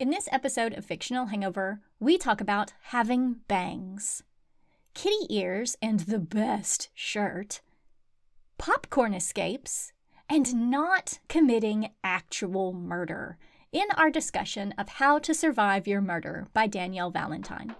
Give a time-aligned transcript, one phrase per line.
[0.00, 4.22] In this episode of Fictional Hangover, we talk about having bangs,
[4.94, 7.60] kitty ears and the best shirt,
[8.56, 9.92] popcorn escapes,
[10.26, 13.36] and not committing actual murder
[13.72, 17.76] in our discussion of How to Survive Your Murder by Danielle Valentine.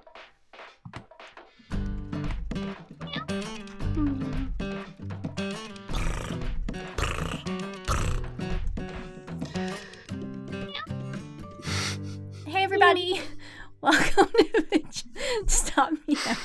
[12.90, 13.20] Everybody,
[13.80, 14.82] welcome to
[15.46, 16.36] Stop me now.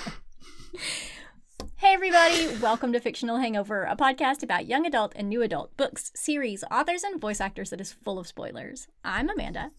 [1.78, 6.12] Hey everybody, welcome to Fictional Hangover, a podcast about young adult and new adult books,
[6.14, 8.88] series, authors, and voice actors that is full of spoilers.
[9.04, 9.72] I'm Amanda.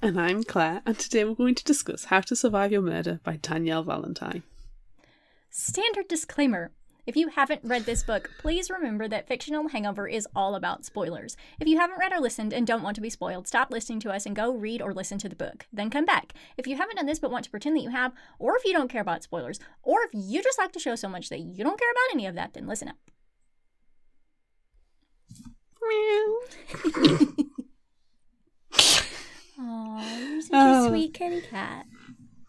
[0.00, 3.40] And I'm Claire, and today we're going to discuss How to Survive Your Murder by
[3.42, 4.44] Danielle Valentine.
[5.50, 6.70] Standard disclaimer.
[7.06, 11.36] If you haven't read this book, please remember that Fictional Hangover is all about spoilers.
[11.58, 14.10] If you haven't read or listened and don't want to be spoiled, stop listening to
[14.10, 15.66] us and go read or listen to the book.
[15.72, 16.32] Then come back.
[16.56, 18.72] If you haven't done this but want to pretend that you have, or if you
[18.72, 21.64] don't care about spoilers, or if you just like the show so much that you
[21.64, 22.96] don't care about any of that, then listen up.
[29.58, 30.86] Aw, you're such Oh.
[30.86, 31.86] a sweet kitty cat.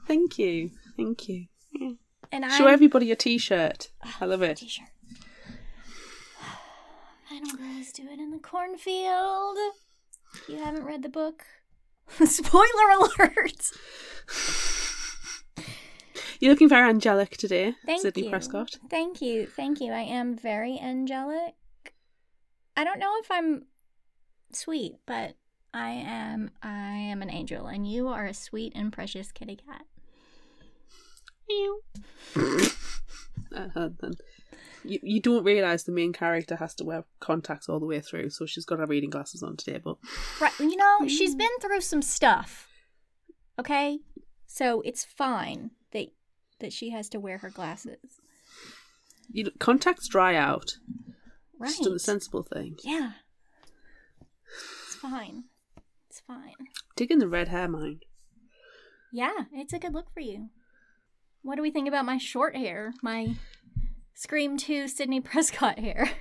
[0.07, 0.71] Thank you.
[0.97, 1.45] Thank you.
[1.73, 1.91] Yeah.
[2.31, 3.89] And Show I'm everybody a t shirt.
[4.19, 4.57] I love it.
[4.57, 4.87] t-shirt.
[7.29, 9.57] I don't always do it in the cornfield.
[10.47, 11.43] You haven't read the book.
[12.25, 13.71] Spoiler alert!
[16.39, 18.29] You're looking very angelic today, Thank Sidney you.
[18.29, 18.77] Prescott.
[18.89, 19.91] Thank you, thank you.
[19.91, 21.53] I am very angelic.
[22.75, 23.65] I don't know if I'm
[24.51, 25.35] sweet, but
[25.73, 26.51] I am.
[26.63, 29.83] I am an angel, and you are a sweet and precious kitty cat.
[33.55, 34.13] Uh, then.
[34.83, 38.31] You, you don't realise the main character has to wear contacts all the way through,
[38.31, 39.97] so she's got her reading glasses on today, but
[40.39, 40.57] Right.
[40.59, 42.67] You know, she's been through some stuff.
[43.59, 43.99] Okay?
[44.47, 46.07] So it's fine that
[46.59, 47.99] that she has to wear her glasses.
[49.31, 50.77] you know, contacts dry out.
[51.59, 51.69] Right.
[51.69, 52.75] Just do the sensible thing.
[52.83, 53.11] Yeah.
[54.87, 55.43] It's fine.
[56.09, 56.53] It's fine.
[56.95, 58.03] Dig in the red hair, mind.
[59.13, 60.49] Yeah, it's a good look for you.
[61.43, 62.93] What do we think about my short hair?
[63.01, 63.35] My
[64.13, 66.11] Scream 2 Sidney Prescott hair.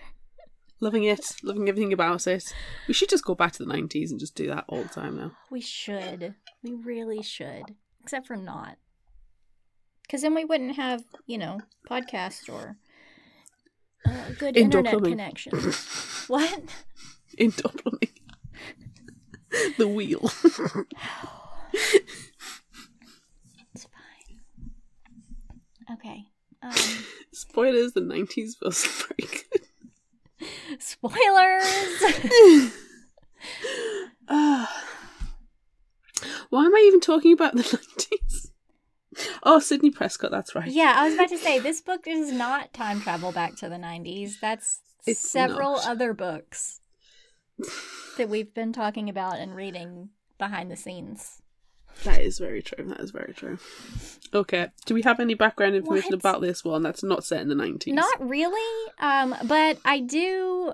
[0.82, 2.54] Loving it, loving everything about it.
[2.88, 5.16] We should just go back to the 90s and just do that all the time
[5.18, 5.32] now.
[5.50, 6.34] We should.
[6.62, 7.74] We really should.
[8.02, 8.78] Except for not.
[10.02, 12.76] Because then we wouldn't have, you know, podcast or
[14.06, 15.10] uh, good Indoor internet plumbing.
[15.12, 15.52] connection.
[16.28, 16.62] what?
[17.36, 18.08] Indoor plumbing.
[19.76, 20.32] the wheel.
[23.74, 24.40] It's fine.
[25.92, 26.24] Okay.
[26.62, 26.72] Um,
[27.32, 29.66] Spoilers, the 90s was very good.
[30.78, 31.64] spoilers!
[34.28, 34.84] Ah.
[36.50, 38.48] Why am I even talking about the 90s?
[39.42, 40.70] Oh, Sidney Prescott, that's right.
[40.70, 43.76] yeah, I was about to say, this book is not time travel back to the
[43.76, 44.38] 90s.
[44.40, 45.86] That's It's several not.
[45.88, 46.80] other books
[48.16, 51.42] that we've been talking about and reading behind the scenes.
[52.04, 52.84] That is very true.
[52.86, 53.58] That is very true.
[54.32, 54.68] Okay.
[54.86, 56.20] Do we have any background information What?
[56.20, 57.92] about this one that's not set in the 90s?
[57.92, 60.72] Not really, um, but I do.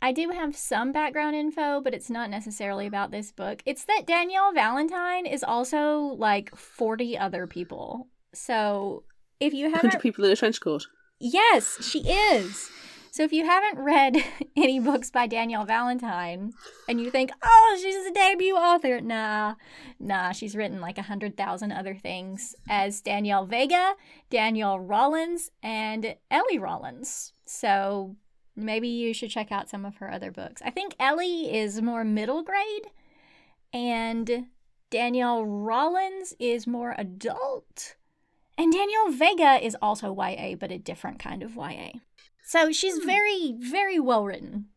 [0.00, 3.62] I do have some background info, but it's not necessarily about this book.
[3.66, 8.06] It's that Danielle Valentine is also like 40 other people.
[8.32, 9.02] So
[9.40, 10.86] if you haven't people in a trench coat.
[11.18, 12.70] Yes, she is.
[13.18, 14.16] So if you haven't read
[14.56, 16.52] any books by Danielle Valentine
[16.88, 19.56] and you think, oh, she's a debut author, nah,
[19.98, 23.94] nah, she's written like a hundred thousand other things as Danielle Vega,
[24.30, 27.32] Danielle Rollins, and Ellie Rollins.
[27.44, 28.14] So
[28.54, 30.62] maybe you should check out some of her other books.
[30.64, 32.86] I think Ellie is more middle grade,
[33.72, 34.46] and
[34.90, 37.96] Danielle Rollins is more adult.
[38.56, 41.98] And Danielle Vega is also YA, but a different kind of YA.
[42.48, 44.68] So she's very, very well written.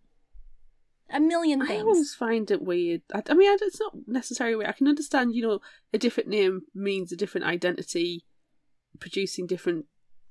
[1.10, 3.02] A million I always find it weird.
[3.14, 4.70] I, I mean, it's not necessarily weird.
[4.70, 5.60] I can understand, you know,
[5.94, 8.26] a different name means a different identity,
[9.00, 9.86] producing different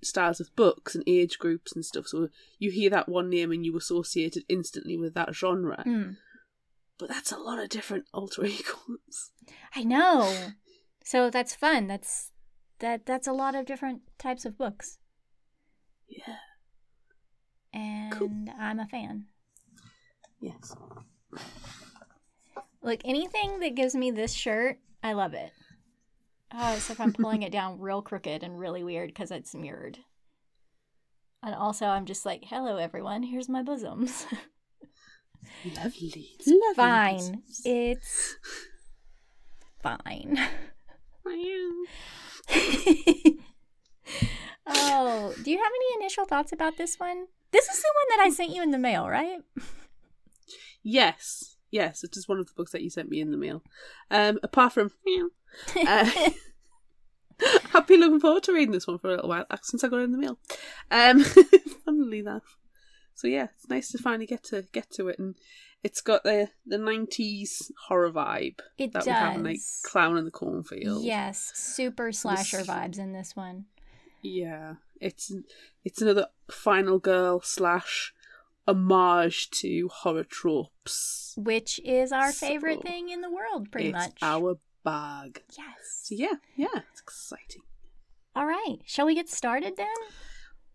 [0.05, 2.09] styles of books and age groups and stuff.
[2.09, 2.29] So
[2.59, 5.83] you hear that one name and you associate it instantly with that genre.
[5.87, 6.17] Mm,
[6.99, 9.31] But that's a lot of different alter egos.
[9.75, 10.31] I know.
[11.05, 11.87] So that's fun.
[11.87, 12.33] That's
[12.81, 13.07] that.
[13.07, 14.99] That's a lot of different types of books,
[16.07, 16.37] Yeah.
[17.73, 19.27] And I'm a fan.
[20.41, 20.75] Yes.
[22.83, 25.53] Look, anything that gives me this shirt, I love it.
[26.53, 29.99] Oh, except I'm pulling it down real crooked and really weird because it's mirrored.
[31.43, 33.23] And also, I'm just like, hello, everyone.
[33.23, 34.27] Here's my bosoms.
[35.77, 36.29] Lovely.
[36.47, 36.75] Lovely.
[36.75, 37.43] Fine.
[37.65, 38.37] It's
[39.83, 40.39] fine.
[44.73, 47.27] Oh, do you have any initial thoughts about this one?
[47.53, 49.39] This is the one that I sent you in the mail, right?
[50.83, 53.63] Yes, yes, it is one of the books that you sent me in the mail.
[54.11, 54.91] Um, apart from
[55.87, 56.11] uh,
[57.75, 59.89] I've been looking forward to reading this one for a little while uh, since I
[59.89, 60.39] got it in the mail.
[60.91, 61.23] Um,
[61.85, 62.57] funnily enough,
[63.15, 65.35] so yeah, it's nice to finally get to get to it, and
[65.83, 69.07] it's got the the nineties horror vibe It that does.
[69.07, 71.03] we have in like Clown in the Cornfield.
[71.05, 73.67] Yes, super slasher This- vibes in this one.
[74.23, 75.33] Yeah, it's
[75.85, 78.13] it's another final girl slash
[78.69, 81.35] homage to horror tropes.
[81.37, 84.19] Which is our favorite thing in the world, pretty it's much.
[84.23, 85.43] our bag.
[85.57, 86.03] Yes.
[86.05, 87.63] So yeah, yeah, it's exciting.
[88.37, 88.79] All right.
[88.85, 89.87] Shall we get started then?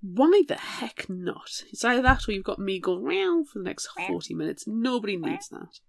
[0.02, 1.64] Why the heck not?
[1.72, 4.68] It's either that or you've got me going round for the next forty minutes.
[4.68, 5.80] Nobody needs that.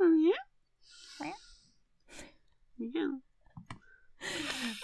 [0.00, 1.32] Oh yeah.
[2.78, 3.18] Meow.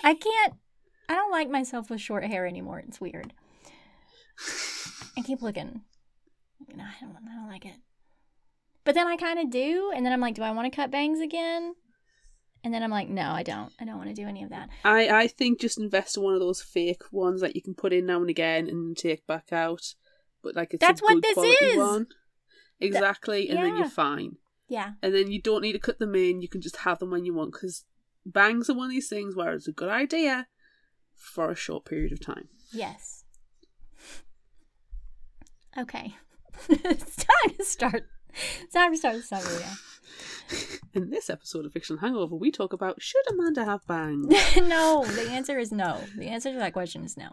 [0.02, 0.54] I can't.
[1.08, 2.82] I don't like myself with short hair anymore.
[2.86, 3.32] It's weird.
[5.16, 5.82] I keep looking.
[6.74, 7.16] No, I don't.
[7.16, 7.76] I don't like it.
[8.84, 10.90] But then I kind of do, and then I'm like, do I want to cut
[10.90, 11.74] bangs again?
[12.62, 13.72] And then I'm like, no, I don't.
[13.78, 14.70] I don't want to do any of that.
[14.84, 17.92] I I think just invest in one of those fake ones that you can put
[17.92, 19.94] in now and again and take back out.
[20.42, 21.78] But like it's That's a what good this is!
[21.78, 22.06] one.
[22.80, 24.36] Exactly, and then you're fine.
[24.66, 24.92] Yeah.
[25.02, 26.40] and then you don't need to cut them in.
[26.40, 27.84] You can just have them when you want because
[28.24, 30.46] bangs are one of these things where it's a good idea
[31.16, 32.48] for a short period of time.
[32.72, 33.24] Yes.
[35.76, 36.14] Okay.
[36.68, 38.06] it's time to start.
[38.62, 39.60] It's time to start the summary.
[39.60, 39.72] now.
[40.94, 44.28] In this episode of Fiction Hangover, we talk about should Amanda have bangs?
[44.56, 46.00] no, the answer is no.
[46.16, 47.30] The answer to that question is no.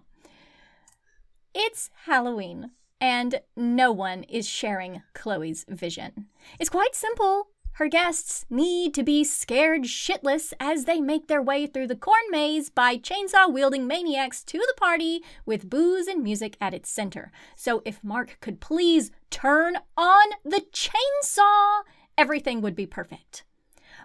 [1.54, 6.28] It's Halloween, and no one is sharing Chloe's vision.
[6.60, 7.50] It's quite simple.
[7.82, 12.22] Her guests need to be scared shitless as they make their way through the corn
[12.30, 17.32] maze by chainsaw wielding maniacs to the party with booze and music at its center.
[17.56, 21.82] So, if Mark could please turn on the chainsaw,
[22.20, 23.46] everything would be perfect.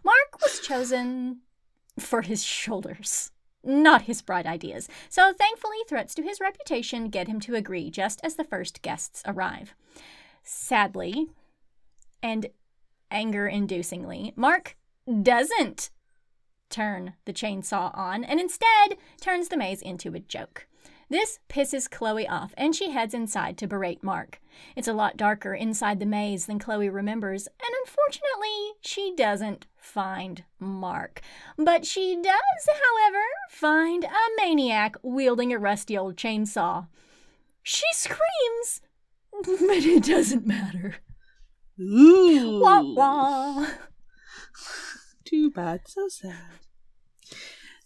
[0.02, 1.40] Mark was chosen
[1.98, 3.30] for his shoulders,
[3.62, 4.88] not his bright ideas.
[5.10, 9.22] So thankfully, threats to his reputation get him to agree just as the first guests
[9.26, 9.74] arrive.
[10.42, 11.26] Sadly,
[12.22, 12.46] and
[13.10, 14.76] anger inducingly, Mark
[15.22, 15.90] doesn't
[16.68, 20.66] turn the chainsaw on and instead turns the maze into a joke.
[21.08, 24.40] This pisses Chloe off, and she heads inside to berate Mark.
[24.74, 30.42] It's a lot darker inside the maze than Chloe remembers, and unfortunately, she doesn't find
[30.58, 31.20] Mark.
[31.56, 32.34] But she does,
[32.66, 36.88] however, find a maniac wielding a rusty old chainsaw.
[37.62, 38.80] She screams,
[39.32, 40.96] but it doesn't matter.
[41.80, 43.66] Ooh, Wah wah.
[45.24, 46.60] too bad, so sad.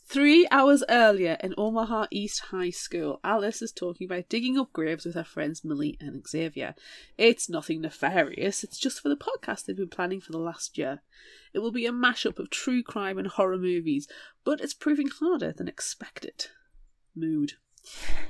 [0.06, 5.04] Three hours earlier in Omaha East High School, Alice is talking about digging up graves
[5.04, 6.74] with her friends Millie and Xavier.
[7.16, 11.02] It's nothing nefarious, it's just for the podcast they've been planning for the last year.
[11.54, 14.08] It will be a mashup of true crime and horror movies,
[14.44, 16.46] but it's proving harder than expected.
[17.14, 17.52] Mood.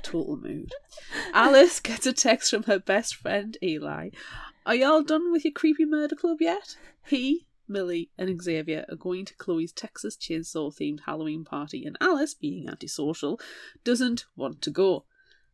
[0.03, 0.73] Total mood.
[1.33, 4.09] Alice gets a text from her best friend Eli.
[4.63, 6.77] Are y'all done with your creepy murder club yet?
[7.07, 12.35] He, Millie, and Xavier are going to Chloe's Texas Chainsaw themed Halloween party, and Alice,
[12.35, 13.39] being antisocial,
[13.83, 15.05] doesn't want to go.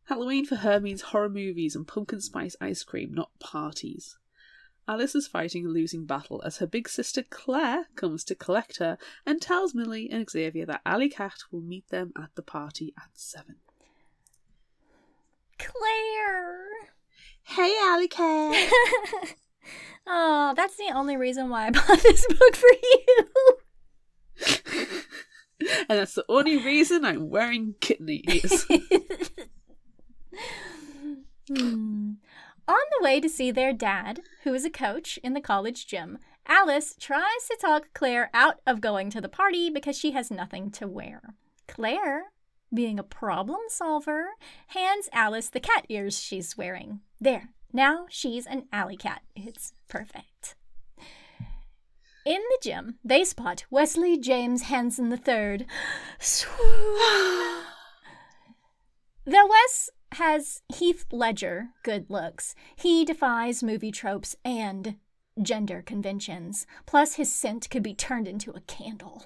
[0.04, 4.18] Halloween for her means horror movies and pumpkin spice ice cream, not parties.
[4.86, 8.98] Alice is fighting a losing battle as her big sister Claire comes to collect her
[9.24, 13.10] and tells Millie and Xavier that Alley Cat will meet them at the party at
[13.14, 13.56] 7.
[15.58, 16.92] Claire.
[17.48, 18.70] Hey, Alley Cat!
[20.06, 23.26] oh, that's the only reason why I bought this book for you.
[25.88, 28.66] and that's the only reason I'm wearing kitten ears.
[31.48, 32.12] Hmm.
[32.68, 36.18] On the way to see their dad, who is a coach in the college gym,
[36.46, 40.70] Alice tries to talk Claire out of going to the party because she has nothing
[40.72, 41.22] to wear.
[41.66, 42.24] Claire,
[42.72, 44.30] being a problem solver,
[44.68, 47.00] hands Alice the cat ears she's wearing.
[47.20, 49.22] There, now she's an alley cat.
[49.34, 50.54] It's perfect.
[52.24, 55.66] In the gym, they spot Wesley James Hansen III.
[56.18, 56.58] Swoon.
[59.24, 64.96] Though Wes has Heath Ledger good looks, he defies movie tropes and
[65.40, 66.66] gender conventions.
[66.86, 69.24] Plus, his scent could be turned into a candle.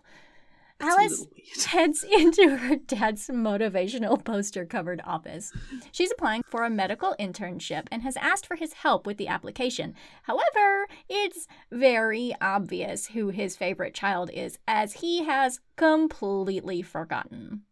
[0.82, 1.26] Alice
[1.66, 5.52] heads into her dad's motivational poster covered office.
[5.92, 9.94] She's applying for a medical internship and has asked for his help with the application.
[10.24, 17.62] However, it's very obvious who his favorite child is, as he has completely forgotten.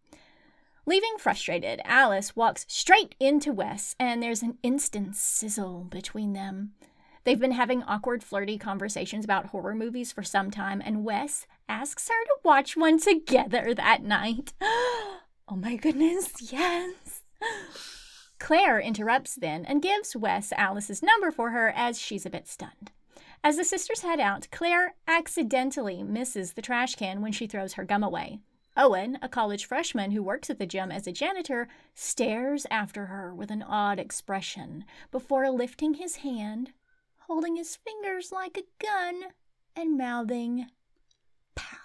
[0.87, 6.73] Leaving frustrated, Alice walks straight into Wes, and there's an instant sizzle between them.
[7.25, 12.09] They've been having awkward, flirty conversations about horror movies for some time, and Wes asks
[12.09, 14.55] her to watch one together that night.
[14.62, 15.21] oh
[15.57, 17.23] my goodness, yes.
[18.39, 22.91] Claire interrupts then and gives Wes Alice's number for her as she's a bit stunned.
[23.45, 27.85] As the sisters head out, Claire accidentally misses the trash can when she throws her
[27.85, 28.41] gum away.
[28.77, 33.35] Owen, a college freshman who works at the gym as a janitor, stares after her
[33.35, 36.73] with an odd expression before lifting his hand,
[37.30, 39.22] holding his fingers like a gun,
[39.76, 40.66] and mouthing,
[41.54, 41.76] Pow.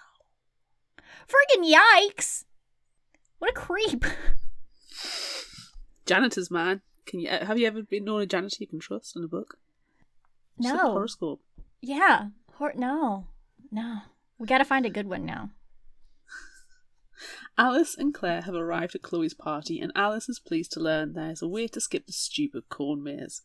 [1.28, 2.46] Friggin' yikes!
[3.38, 4.04] What a creep!
[6.04, 6.80] Janitors, man.
[7.06, 9.58] Can you have you ever been known a janitor you can trust in a book?
[10.60, 10.90] Just like No.
[10.90, 11.40] horoscope.
[11.80, 12.30] Yeah.
[12.54, 13.28] Hor- no.
[13.70, 13.98] No.
[14.38, 15.50] We gotta find a good one now.
[17.58, 21.30] Alice and Claire have arrived at Chloe's party, and Alice is pleased to learn there
[21.30, 23.42] is a way to skip the stupid corn maze.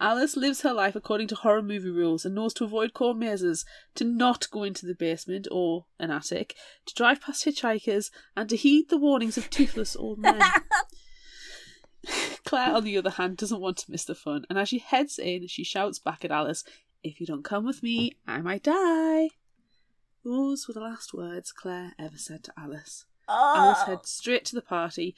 [0.00, 3.64] Alice lives her life according to horror movie rules and knows to avoid corn mazes,
[3.94, 6.54] to not go into the basement or an attic,
[6.86, 10.40] to drive past hitchhikers, and to heed the warnings of toothless old men.
[12.44, 15.18] Claire, on the other hand, doesn't want to miss the fun, and as she heads
[15.18, 16.62] in, she shouts back at Alice,
[17.02, 19.30] If you don't come with me, I might die.
[20.24, 23.04] Those were the last words Claire ever said to Alice.
[23.28, 23.86] Alice Oh.
[23.86, 25.16] heads straight to the party,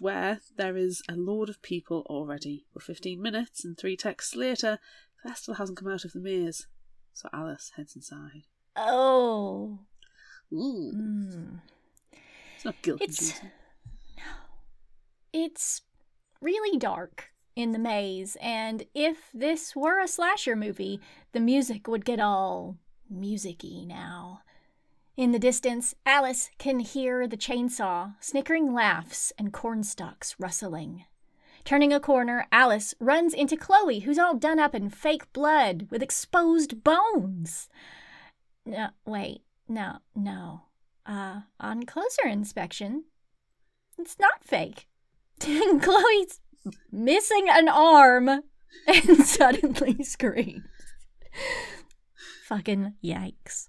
[0.00, 2.66] where there is a lord of people already.
[2.72, 4.78] But 15 minutes and three texts later,
[5.34, 6.66] still hasn't come out of the maze.
[7.12, 8.44] So Alice heads inside.
[8.76, 9.80] Oh.
[10.52, 11.60] Ooh, Mm.
[12.56, 13.50] it's not guilt It's inducing.
[15.32, 15.82] it's
[16.40, 21.00] really dark in the maze, and if this were a slasher movie,
[21.32, 22.78] the music would get all
[23.08, 24.40] musicy now.
[25.16, 31.04] In the distance, Alice can hear the chainsaw, snickering laughs, and cornstalks rustling.
[31.64, 36.02] Turning a corner, Alice runs into Chloe, who's all done up in fake blood with
[36.02, 37.68] exposed bones.
[38.64, 40.62] No, wait, no, no.
[41.04, 43.04] Uh, on closer inspection,
[43.98, 44.86] it's not fake.
[45.40, 46.40] Chloe's
[46.90, 48.28] missing an arm
[48.86, 50.64] and suddenly screams.
[52.46, 53.68] Fucking yikes.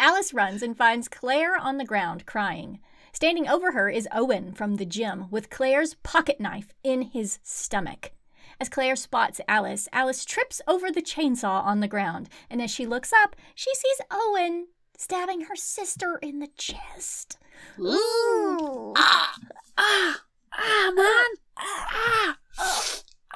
[0.00, 2.80] Alice runs and finds Claire on the ground crying.
[3.12, 8.12] Standing over her is Owen from the gym with Claire's pocket knife in his stomach.
[8.58, 12.86] As Claire spots Alice, Alice trips over the chainsaw on the ground, and as she
[12.86, 17.36] looks up, she sees Owen stabbing her sister in the chest.
[17.78, 18.94] Ooh.
[18.96, 19.34] Ah!
[19.76, 20.22] Ah!
[20.54, 21.26] Ah, man!
[21.58, 22.38] Ah!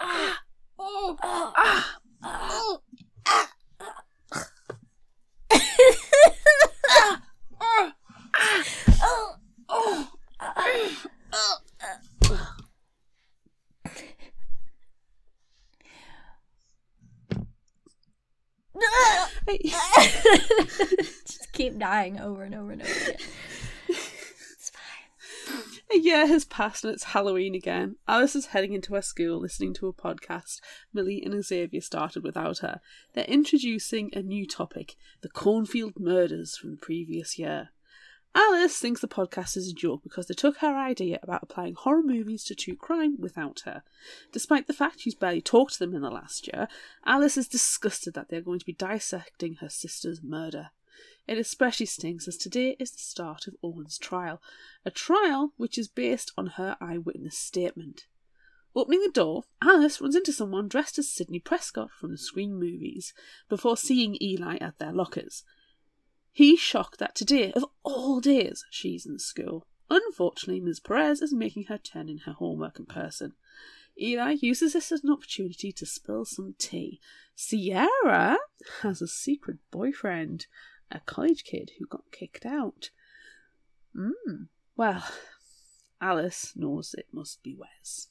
[0.00, 0.42] Ah!
[0.78, 1.18] Oh.
[1.22, 2.80] Ah!
[3.26, 3.44] Hey.
[21.26, 23.16] Just keep dying over and over and over again.
[25.98, 27.94] A year has passed and it's Halloween again.
[28.08, 30.60] Alice is heading into her school listening to a podcast
[30.92, 32.80] Millie and Xavier started without her.
[33.14, 37.68] They're introducing a new topic the cornfield murders from the previous year.
[38.34, 42.02] Alice thinks the podcast is a joke because they took her idea about applying horror
[42.02, 43.84] movies to true crime without her.
[44.32, 46.66] Despite the fact she's barely talked to them in the last year,
[47.06, 50.70] Alice is disgusted that they're going to be dissecting her sister's murder.
[51.26, 54.42] It especially stings as today is the start of Owen's trial,
[54.84, 58.06] a trial which is based on her eyewitness statement.
[58.76, 63.14] Opening the door, Alice runs into someone dressed as Sidney Prescott from the Scream movies
[63.48, 65.44] before seeing Eli at their lockers.
[66.32, 69.66] He's shocked that today, of all days, she's in school.
[69.88, 70.80] Unfortunately, Ms.
[70.80, 73.34] Perez is making her turn in her homework in person.
[74.00, 77.00] Eli uses this as an opportunity to spill some tea.
[77.36, 78.38] Sierra
[78.82, 80.46] has a secret boyfriend,
[80.90, 82.90] a college kid who got kicked out.
[83.96, 84.44] Hmm.
[84.76, 85.04] Well,
[86.00, 88.08] Alice knows it must be Wes.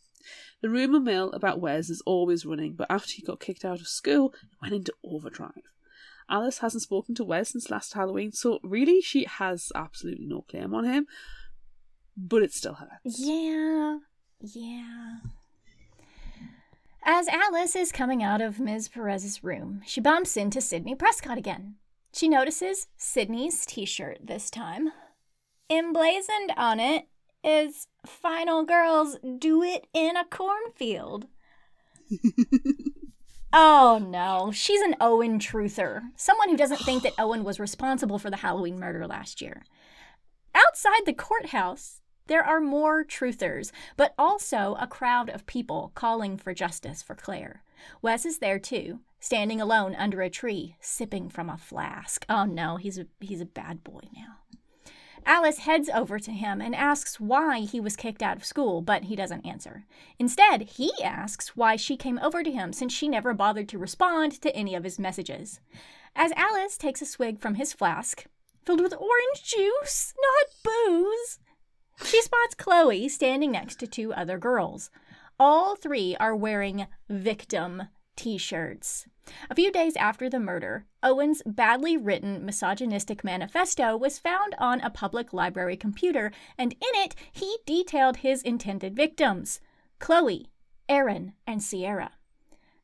[0.61, 3.87] The rumour mill about Wes is always running, but after he got kicked out of
[3.87, 5.51] school, it went into overdrive.
[6.29, 10.73] Alice hasn't spoken to Wes since last Halloween, so really she has absolutely no claim
[10.73, 11.05] on him,
[12.15, 13.19] but it still hurts.
[13.19, 13.97] Yeah,
[14.39, 15.17] yeah.
[17.05, 18.87] As Alice is coming out of Ms.
[18.87, 21.75] Perez's room, she bumps into Sidney Prescott again.
[22.13, 24.91] She notices Sidney's t shirt this time.
[25.67, 27.07] Emblazoned on it
[27.43, 31.25] is Final Girls Do It in a Cornfield.
[33.53, 36.01] oh no, she's an Owen truther.
[36.15, 39.63] Someone who doesn't think that Owen was responsible for the Halloween murder last year.
[40.53, 46.53] Outside the courthouse, there are more truthers, but also a crowd of people calling for
[46.53, 47.63] justice for Claire.
[48.01, 52.25] Wes is there too, standing alone under a tree, sipping from a flask.
[52.29, 54.37] Oh no, he's a he's a bad boy now.
[55.25, 59.05] Alice heads over to him and asks why he was kicked out of school, but
[59.05, 59.85] he doesn't answer.
[60.19, 64.33] Instead, he asks why she came over to him since she never bothered to respond
[64.41, 65.61] to any of his messages.
[66.15, 68.25] As Alice takes a swig from his flask,
[68.65, 71.39] filled with orange juice, not booze,
[72.03, 74.89] she spots Chloe standing next to two other girls.
[75.39, 77.83] All three are wearing victim
[78.15, 79.07] t shirts.
[79.49, 84.89] A few days after the murder, Owen's badly written misogynistic manifesto was found on a
[84.89, 89.59] public library computer, and in it, he detailed his intended victims
[89.99, 90.49] Chloe,
[90.89, 92.11] Erin, and Sierra.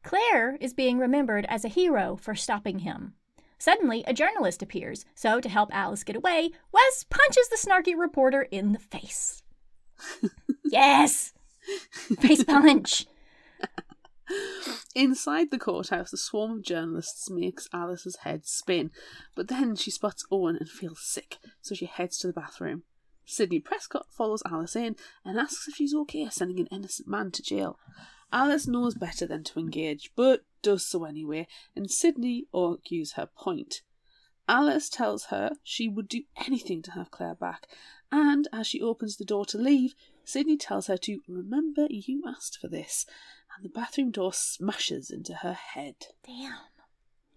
[0.04, 3.14] Claire is being remembered as a hero for stopping him.
[3.58, 8.44] Suddenly, a journalist appears, so to help Alice get away, Wes punches the snarky reporter
[8.44, 9.44] in the face.
[10.64, 11.34] yes!
[12.20, 13.06] Face punch!
[14.96, 18.92] Inside the courthouse, a swarm of journalists makes Alice's head spin,
[19.36, 22.84] but then she spots Owen and feels sick, so she heads to the bathroom.
[23.26, 27.44] Sidney Prescott follows Alice in and asks if she's okay sending an innocent man to
[27.44, 27.78] jail.
[28.32, 33.82] Alice knows better than to engage, but does so anyway, and Sidney argues her point.
[34.48, 37.68] Alice tells her she would do anything to have Claire back,
[38.12, 39.94] and as she opens the door to leave,
[40.30, 43.08] Sidney tells her to remember you asked for this,
[43.56, 45.96] and the bathroom door smashes into her head.
[46.24, 46.54] Damn.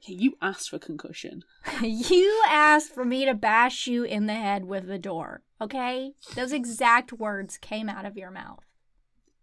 [0.05, 1.43] You asked for concussion.
[1.83, 6.13] you asked for me to bash you in the head with the door, okay?
[6.35, 8.67] Those exact words came out of your mouth.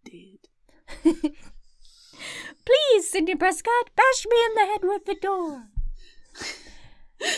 [0.04, 0.46] Did.
[1.02, 5.70] Please, Sidney Prescott, bash me in the head with the door.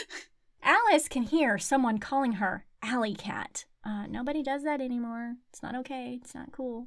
[0.62, 3.64] Alice can hear someone calling her Alley Cat.
[3.84, 5.34] Uh, nobody does that anymore.
[5.50, 6.18] It's not okay.
[6.20, 6.86] It's not cool.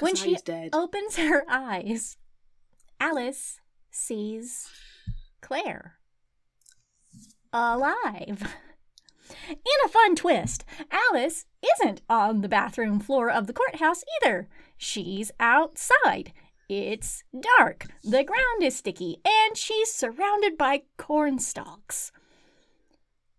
[0.00, 0.70] When she dead.
[0.72, 2.16] opens her eyes,
[2.98, 3.60] Alice
[3.90, 4.68] sees
[5.40, 5.98] Claire
[7.52, 8.54] alive.
[9.48, 11.46] In a fun twist, Alice
[11.80, 14.48] isn't on the bathroom floor of the courthouse either.
[14.76, 16.32] She's outside.
[16.68, 17.22] It's
[17.58, 22.10] dark, the ground is sticky, and she's surrounded by corn stalks.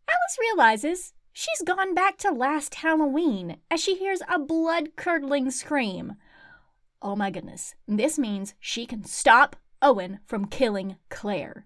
[0.07, 6.15] Alice realizes she's gone back to last Halloween as she hears a blood curdling scream.
[7.01, 11.65] Oh my goodness, this means she can stop Owen from killing Claire.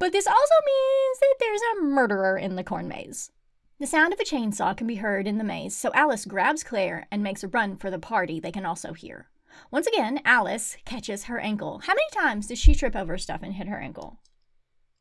[0.00, 3.30] But this also means that there's a murderer in the corn maze.
[3.78, 7.06] The sound of a chainsaw can be heard in the maze, so Alice grabs Claire
[7.10, 9.28] and makes a run for the party they can also hear.
[9.70, 11.82] Once again, Alice catches her ankle.
[11.84, 14.18] How many times did she trip over stuff and hit her ankle?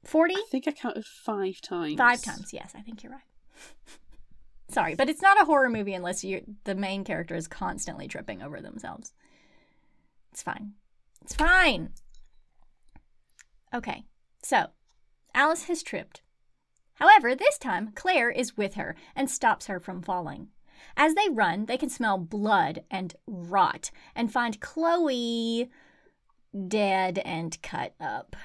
[0.03, 0.35] 40?
[0.35, 1.97] I think I counted five times.
[1.97, 3.21] Five times, yes, I think you're right.
[4.69, 8.41] Sorry, but it's not a horror movie unless you the main character is constantly tripping
[8.41, 9.13] over themselves.
[10.31, 10.73] It's fine.
[11.21, 11.89] It's fine.
[13.73, 14.03] Okay,
[14.43, 14.67] so
[15.33, 16.21] Alice has tripped.
[16.95, 20.49] However, this time Claire is with her and stops her from falling.
[20.95, 25.69] As they run, they can smell blood and rot and find Chloe
[26.67, 28.35] dead and cut up.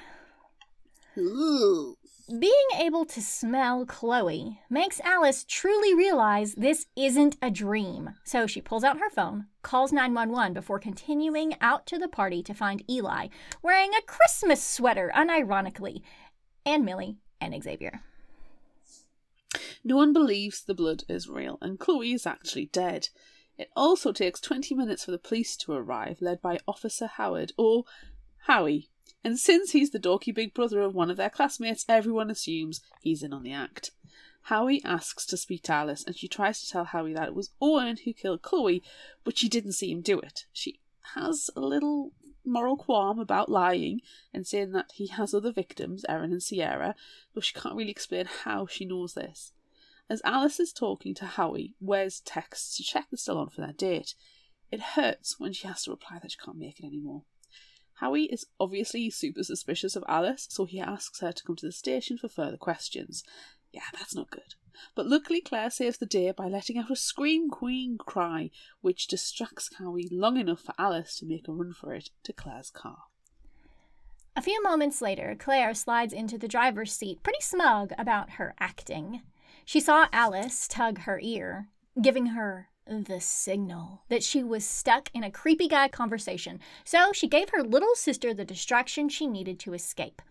[1.17, 1.97] Ooh.
[2.27, 8.15] Being able to smell Chloe makes Alice truly realize this isn't a dream.
[8.23, 12.55] So she pulls out her phone, calls 911 before continuing out to the party to
[12.55, 13.27] find Eli
[13.61, 16.01] wearing a Christmas sweater, unironically,
[16.65, 18.01] and Millie and Xavier.
[19.83, 23.09] No one believes the blood is real, and Chloe is actually dead.
[23.55, 27.83] It also takes 20 minutes for the police to arrive, led by Officer Howard, or
[28.47, 28.89] Howie.
[29.25, 33.23] And since he's the dorky big brother of one of their classmates, everyone assumes he's
[33.23, 33.89] in on the act.
[34.43, 37.49] Howie asks to speak to Alice, and she tries to tell Howie that it was
[37.59, 38.83] Owen who killed Chloe,
[39.23, 40.45] but she didn't see him do it.
[40.53, 40.79] She
[41.15, 42.11] has a little
[42.45, 46.93] moral qualm about lying and saying that he has other victims, Erin and Sierra,
[47.33, 49.53] but she can't really explain how she knows this.
[50.07, 53.73] As Alice is talking to Howie, Wes texts to check they're still on for their
[53.73, 54.13] date.
[54.71, 57.23] It hurts when she has to reply that she can't make it anymore.
[57.95, 61.71] Howie is obviously super suspicious of Alice, so he asks her to come to the
[61.71, 63.23] station for further questions.
[63.71, 64.55] Yeah, that's not good.
[64.95, 69.69] But luckily, Claire saves the day by letting out a scream queen cry, which distracts
[69.77, 72.97] Howie long enough for Alice to make a run for it to Claire's car.
[74.35, 79.21] A few moments later, Claire slides into the driver's seat, pretty smug about her acting.
[79.63, 81.69] She saw Alice tug her ear,
[82.01, 87.27] giving her the signal that she was stuck in a creepy guy conversation, so she
[87.27, 90.21] gave her little sister the distraction she needed to escape.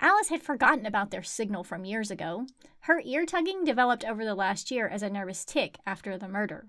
[0.00, 2.46] Alice had forgotten about their signal from years ago.
[2.80, 6.66] Her ear tugging developed over the last year as a nervous tic after the murder.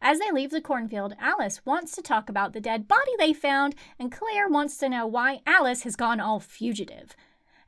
[0.00, 3.74] As they leave the cornfield, Alice wants to talk about the dead body they found,
[3.98, 7.14] and Claire wants to know why Alice has gone all fugitive.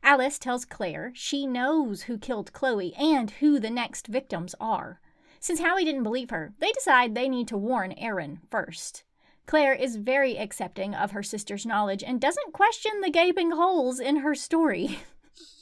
[0.02, 5.00] Alice tells Claire she knows who killed Chloe and who the next victims are.
[5.46, 9.04] Since Howie didn't believe her, they decide they need to warn Erin first.
[9.46, 14.16] Claire is very accepting of her sister's knowledge and doesn't question the gaping holes in
[14.16, 14.98] her story.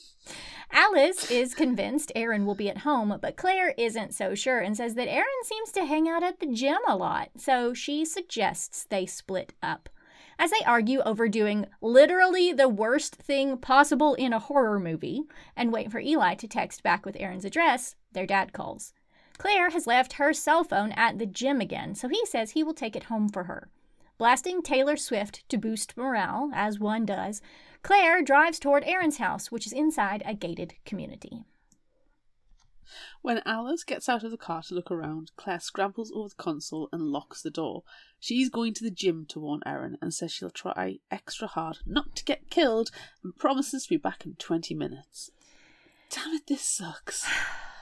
[0.73, 4.95] Alice is convinced Erin will be at home, but Claire isn't so sure and says
[4.95, 9.05] that Erin seems to hang out at the gym a lot, so she suggests they
[9.05, 9.91] split up.
[10.39, 15.75] As they argue over doing literally the worst thing possible in a horror movie and
[15.75, 18.95] wait for Eli to text back with Erin's address, their dad calls.
[19.39, 22.75] Claire has left her cell phone at the gym again, so he says he will
[22.75, 23.69] take it home for her.
[24.17, 27.43] Blasting Taylor Swift to boost morale, as one does,
[27.83, 31.45] Claire drives toward Erin's house, which is inside a gated community.
[33.23, 36.89] When Alice gets out of the car to look around, Claire scrambles over the console
[36.93, 37.83] and locks the door.
[38.21, 42.15] She's going to the gym to warn Erin and says she'll try extra hard not
[42.17, 42.91] to get killed
[43.23, 45.31] and promises to be back in 20 minutes.
[46.11, 47.27] Damn it, this sucks.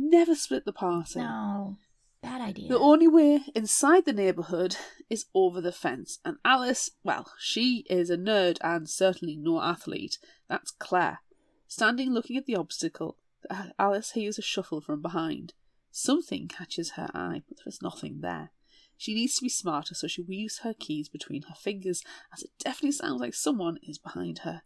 [0.00, 1.18] Never split the party.
[1.18, 1.76] No,
[2.22, 2.68] bad idea.
[2.68, 4.76] The only way inside the neighbourhood
[5.10, 10.18] is over the fence, and Alice, well, she is a nerd and certainly no athlete.
[10.48, 11.20] That's Claire.
[11.66, 13.16] Standing looking at the obstacle,
[13.50, 15.54] uh, Alice hears a shuffle from behind.
[15.90, 18.52] Something catches her eye, but there is nothing there.
[18.96, 22.50] She needs to be smarter, so she weaves her keys between her fingers, as it
[22.58, 24.62] definitely sounds like someone is behind her.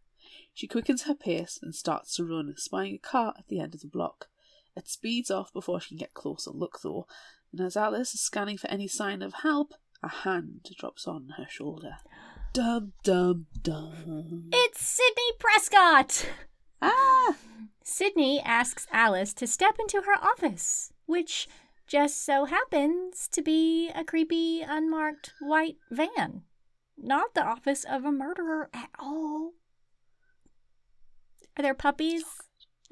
[0.52, 3.80] She quickens her pace and starts to run, spying a car at the end of
[3.80, 4.28] the block.
[4.76, 7.06] It speeds off before she can get closer look, though,
[7.52, 11.46] and as Alice is scanning for any sign of help, a hand drops on her
[11.48, 11.96] shoulder.
[12.52, 14.48] Dum dum dum.
[14.52, 16.28] It's Sidney Prescott!
[16.80, 17.36] Ah!
[17.84, 21.48] Sidney asks Alice to step into her office, which
[21.86, 26.42] just so happens to be a creepy, unmarked white van.
[26.96, 29.52] Not the office of a murderer at all.
[31.56, 32.24] Are there puppies?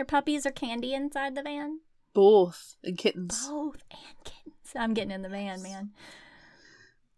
[0.01, 1.81] Are puppies or candy inside the van?
[2.15, 3.47] Both and kittens.
[3.47, 4.73] Both and kittens.
[4.75, 5.91] I'm getting in the van, man.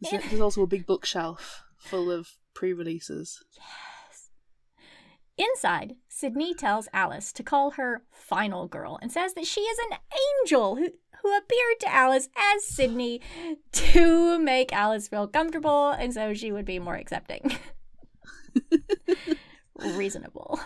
[0.01, 3.45] There's, there's also a big bookshelf full of pre-releases.
[3.57, 4.31] Yes.
[5.39, 9.99] Inside, Sidney tells Alice to call her final girl and says that she is an
[10.43, 10.89] angel who,
[11.23, 13.21] who appeared to Alice as Sidney
[13.71, 17.57] to make Alice feel comfortable and so she would be more accepting.
[19.79, 20.59] Reasonable.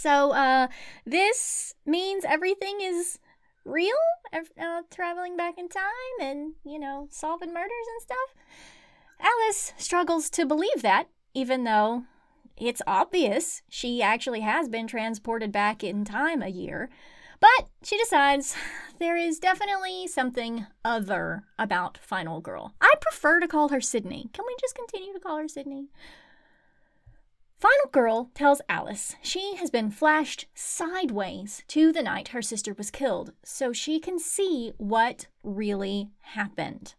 [0.00, 0.68] So, uh,
[1.04, 3.18] this means everything is
[3.66, 4.00] real,
[4.32, 8.34] uh, traveling back in time and, you know, solving murders and stuff.
[9.20, 12.04] Alice struggles to believe that, even though
[12.56, 16.88] it's obvious she actually has been transported back in time a year.
[17.38, 18.56] But she decides
[18.98, 22.72] there is definitely something other about Final Girl.
[22.80, 24.30] I prefer to call her Sidney.
[24.32, 25.88] Can we just continue to call her Sidney?
[27.60, 32.90] Final Girl tells Alice she has been flashed sideways to the night her sister was
[32.90, 36.94] killed so she can see what really happened.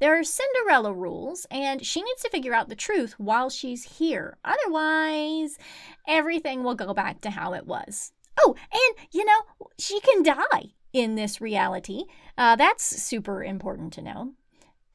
[0.00, 4.38] There are Cinderella rules, and she needs to figure out the truth while she's here.
[4.46, 5.58] Otherwise,
[6.06, 8.12] everything will go back to how it was.
[8.40, 12.04] Oh, and you know, she can die in this reality.
[12.38, 14.32] Uh, that's super important to know.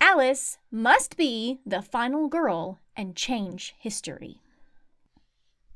[0.01, 4.39] Alice must be the final girl and change history.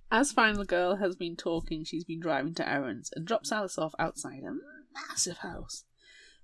[0.10, 3.94] As Final Girl has been talking, she's been driving to errands and drops Alice off
[4.00, 4.56] outside a
[4.94, 5.84] massive house.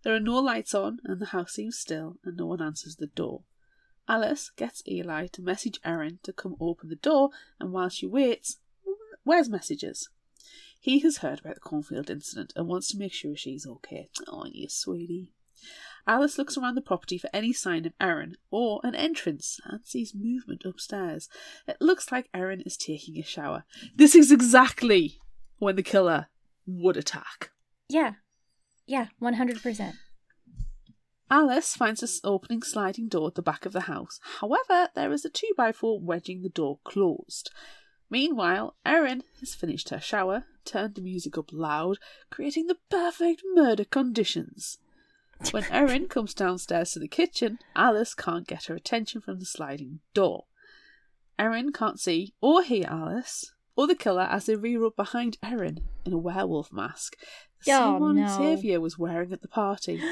[0.03, 3.07] There are no lights on, and the house seems still, and no one answers the
[3.07, 3.43] door.
[4.05, 8.57] Alice gets Eli to message Erin to come open the door, and while she waits,
[9.23, 10.09] Wes messages?
[10.77, 14.09] He has heard about the cornfield incident and wants to make sure she's okay.
[14.27, 15.31] Oh, you sweetie.
[16.05, 20.13] Alice looks around the property for any sign of Erin or an entrance and sees
[20.13, 21.29] movement upstairs.
[21.67, 23.63] It looks like Erin is taking a shower.
[23.95, 25.19] This is exactly
[25.59, 26.27] when the killer
[26.65, 27.51] would attack.
[27.87, 28.13] Yeah.
[28.85, 29.93] Yeah, 100%.
[31.31, 34.19] Alice finds an opening sliding door at the back of the house.
[34.39, 37.49] However, there is a 2x4 wedging the door closed.
[38.09, 41.97] Meanwhile, Erin has finished her shower, turned the music up loud,
[42.29, 44.77] creating the perfect murder conditions.
[45.51, 49.99] When Erin comes downstairs to the kitchen, Alice can't get her attention from the sliding
[50.13, 50.45] door.
[51.37, 55.81] Erin can't see or hear Alice or the killer as they rear up behind Erin
[56.05, 57.15] in a werewolf mask.
[57.65, 58.27] The Oh, same one no.
[58.27, 60.01] Xavier was wearing at the party.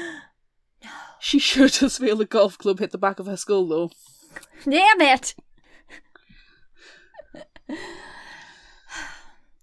[1.20, 3.90] She sure does feel the golf club hit the back of her skull, though.
[4.64, 5.36] Damn it!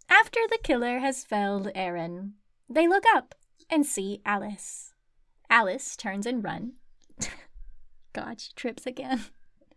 [0.10, 2.36] After the killer has felled Erin,
[2.70, 3.36] they look up
[3.70, 4.89] and see Alice.
[5.50, 6.74] Alice turns and run.
[8.14, 9.26] God, she trips again.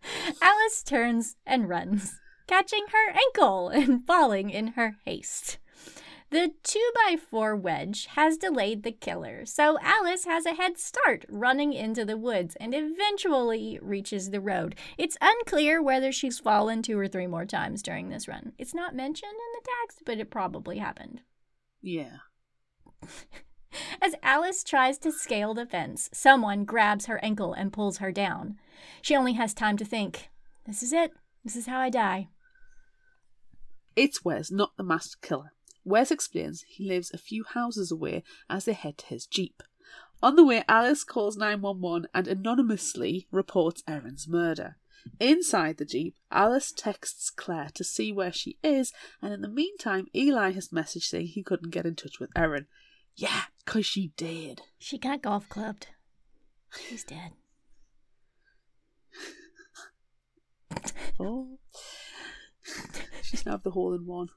[0.41, 5.57] Alice turns and runs, catching her ankle and falling in her haste.
[6.29, 12.05] The 2x4 wedge has delayed the killer, so Alice has a head start running into
[12.05, 14.75] the woods and eventually reaches the road.
[14.97, 18.53] It's unclear whether she's fallen two or three more times during this run.
[18.57, 21.21] It's not mentioned in the text, but it probably happened.
[21.83, 22.17] Yeah.
[24.01, 28.57] As Alice tries to scale the fence, someone grabs her ankle and pulls her down.
[29.01, 30.29] She only has time to think,
[30.65, 31.13] This is it.
[31.43, 32.29] This is how I die.
[33.95, 35.53] It's Wes, not the masked killer.
[35.85, 39.61] Wes explains he lives a few houses away as they head to his jeep.
[40.21, 44.77] On the way, Alice calls 911 and anonymously reports Erin's murder.
[45.19, 50.07] Inside the jeep, Alice texts Claire to see where she is, and in the meantime,
[50.15, 52.67] Eli has messaged saying he couldn't get in touch with Erin.
[53.15, 54.61] Yeah, 'cause she did.
[54.79, 55.87] She got golf clubbed.
[56.79, 57.33] She's dead.
[61.19, 61.59] Oh.
[63.21, 64.29] She's now the hole in one.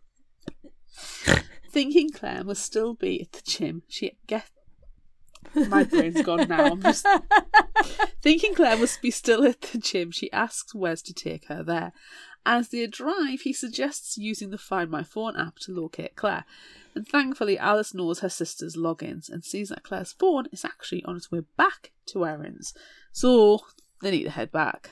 [1.70, 4.50] Thinking Claire must still be at the gym, she get
[5.54, 6.72] my brain's gone now.
[6.72, 7.06] I'm just
[8.22, 10.10] thinking Claire must be still at the gym.
[10.10, 11.92] She asks Wes to take her there.
[12.48, 16.44] As they drive, he suggests using the Find My Phone app to locate Claire.
[16.94, 21.16] And thankfully, Alice knows her sister's logins and sees that Claire's phone is actually on
[21.16, 22.72] its way back to Erin's.
[23.10, 23.62] So
[24.00, 24.90] they need to head back.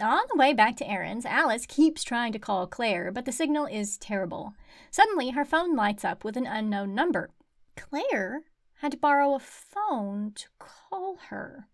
[0.00, 3.66] On the way back to Erin's, Alice keeps trying to call Claire, but the signal
[3.66, 4.54] is terrible.
[4.92, 7.30] Suddenly, her phone lights up with an unknown number.
[7.76, 8.42] Claire
[8.76, 11.66] had to borrow a phone to call her.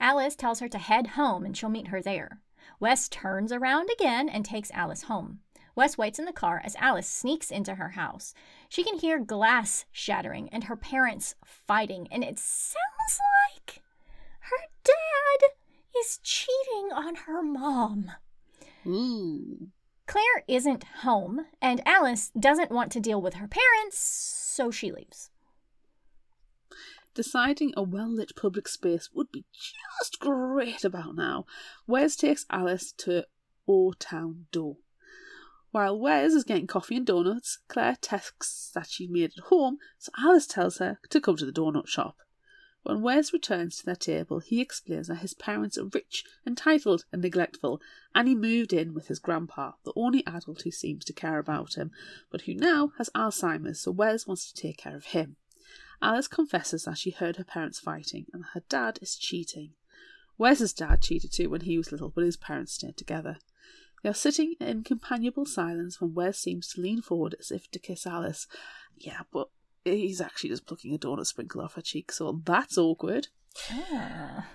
[0.00, 2.40] Alice tells her to head home and she'll meet her there.
[2.80, 5.40] Wes turns around again and takes Alice home.
[5.76, 8.34] Wes waits in the car as Alice sneaks into her house.
[8.68, 13.20] She can hear glass shattering and her parents fighting, and it sounds
[13.56, 13.82] like
[14.40, 15.56] her dad
[15.96, 18.10] is cheating on her mom.
[18.86, 19.68] Ooh.
[20.06, 25.29] Claire isn't home, and Alice doesn't want to deal with her parents, so she leaves.
[27.14, 31.44] Deciding a well lit public space would be just great about now.
[31.86, 33.26] Wes takes Alice to
[33.66, 34.76] O Town Door.
[35.72, 40.10] While Wes is getting coffee and donuts, Claire texts that she made it home, so
[40.18, 42.16] Alice tells her to come to the donut shop.
[42.82, 47.22] When Wes returns to their table, he explains that his parents are rich, entitled, and
[47.22, 47.80] neglectful,
[48.14, 51.74] and he moved in with his grandpa, the only adult who seems to care about
[51.74, 51.90] him,
[52.30, 55.36] but who now has Alzheimer's, so Wes wants to take care of him.
[56.02, 59.72] Alice confesses that she heard her parents fighting and her dad is cheating.
[60.38, 63.38] Wes's dad cheated too when he was little, but his parents stayed together.
[64.02, 67.78] They are sitting in companionable silence when Wes seems to lean forward as if to
[67.78, 68.46] kiss Alice.
[68.96, 69.48] Yeah, but
[69.84, 73.28] he's actually just plucking a donut sprinkle off her cheek, so that's awkward.
[73.70, 74.46] Ah.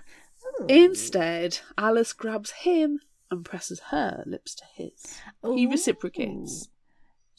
[0.60, 0.66] Ooh.
[0.68, 5.20] Instead, Alice grabs him and presses her lips to his.
[5.44, 6.68] He reciprocates.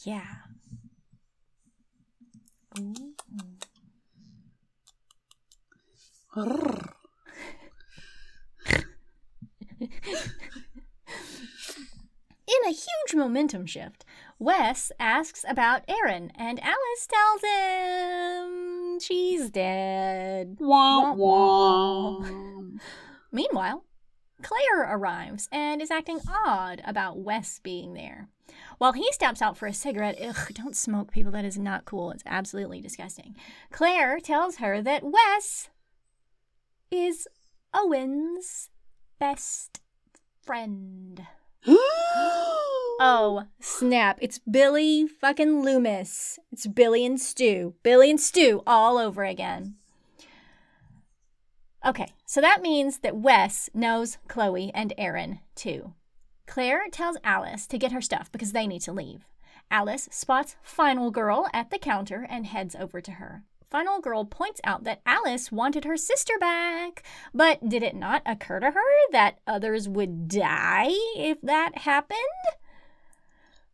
[0.06, 0.36] Yeah.
[2.80, 3.14] Ooh.
[6.38, 6.46] In
[12.66, 14.06] a huge momentum shift,
[14.38, 20.58] Wes asks about Erin, and Alice tells him she's dead.
[20.60, 22.24] Wah, wah.
[23.32, 23.84] Meanwhile,
[24.44, 28.30] Claire arrives and is acting odd about Wes being there.
[28.78, 31.32] While he steps out for a cigarette, ugh, don't smoke, people.
[31.32, 32.12] That is not cool.
[32.12, 33.36] It's absolutely disgusting.
[33.72, 35.70] Claire tells her that Wes
[36.92, 37.28] is
[37.74, 38.70] Owen's
[39.20, 39.82] best
[40.42, 41.26] friend.
[43.00, 44.18] Oh, snap.
[44.24, 46.40] It's Billy fucking Loomis.
[46.52, 47.76] It's Billy and Stu.
[47.84, 49.76] Billy and Stu all over again.
[51.86, 55.94] Okay, so that means that Wes knows Chloe and Erin too.
[56.48, 59.28] Claire tells Alice to get her stuff because they need to leave.
[59.70, 63.44] Alice spots Final Girl at the counter and heads over to her.
[63.70, 67.04] Final Girl points out that Alice wanted her sister back,
[67.34, 72.20] but did it not occur to her that others would die if that happened?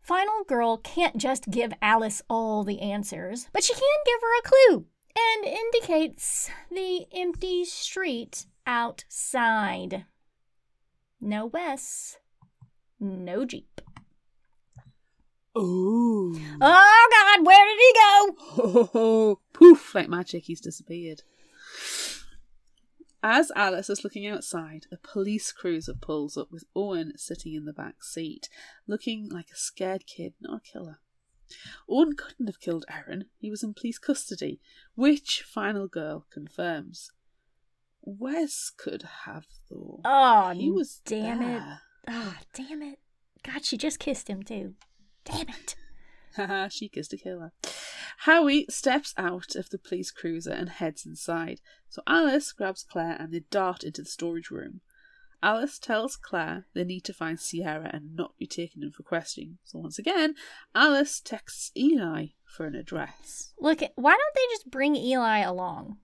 [0.02, 4.42] Final Girl can't just give Alice all the answers, but she can give her a
[4.42, 10.06] clue and indicates the empty street outside.
[11.22, 12.18] No Wes.
[13.00, 13.80] No Jeep.
[15.58, 16.36] Ooh.
[16.62, 18.90] Oh God, where did he go?
[18.94, 21.22] Oh, poof, like magic, he's disappeared.
[23.26, 27.72] As Alice is looking outside, a police cruiser pulls up with Owen sitting in the
[27.72, 28.50] back seat,
[28.86, 31.00] looking like a scared kid, not a killer.
[31.90, 34.60] Owen couldn't have killed Erin, he was in police custody,
[34.96, 37.12] which Final Girl confirms.
[38.02, 40.02] Wes could have, though.
[40.04, 41.46] Oh, he was damn it.
[41.46, 41.82] there.
[42.10, 43.00] Ah, damn it.
[43.44, 44.74] God, she just kissed him too.
[45.26, 45.76] Damn it.
[46.36, 47.52] Haha, she kissed a killer.
[48.20, 51.60] Howie steps out of the police cruiser and heads inside.
[51.90, 54.82] So Alice grabs Claire and they dart into the storage room.
[55.44, 59.58] Alice tells Claire they need to find Sierra and not be taken in for questioning.
[59.66, 60.36] So once again,
[60.74, 63.54] Alice texts Eli for an address.
[63.60, 65.98] Look, why don't they just bring Eli along?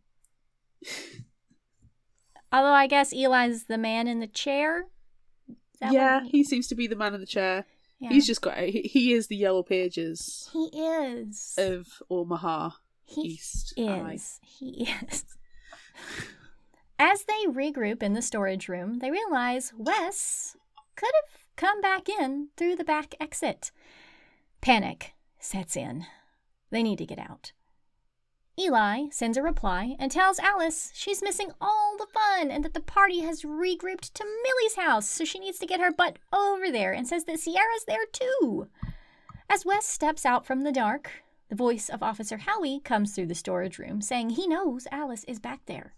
[2.51, 4.87] Although I guess Eli's the man in the chair.
[5.79, 7.65] Yeah, what he seems to be the man in the chair.
[7.99, 8.09] Yeah.
[8.09, 8.57] He's just got.
[8.59, 11.55] He, he is the yellow pages He is.
[11.57, 12.71] of Omaha
[13.05, 13.73] he East.
[13.77, 14.39] is.
[14.43, 15.25] He is.
[16.97, 20.55] As they regroup in the storage room, they realize Wes
[20.95, 23.71] could have come back in through the back exit.
[24.61, 26.05] Panic sets in.
[26.71, 27.53] They need to get out.
[28.59, 32.81] Eli sends a reply and tells Alice she's missing all the fun and that the
[32.81, 36.91] party has regrouped to Millie's house, so she needs to get her butt over there
[36.91, 38.67] and says that Sierra's there too.
[39.49, 41.09] As Wes steps out from the dark,
[41.47, 45.39] the voice of Officer Howie comes through the storage room saying he knows Alice is
[45.39, 45.93] back there.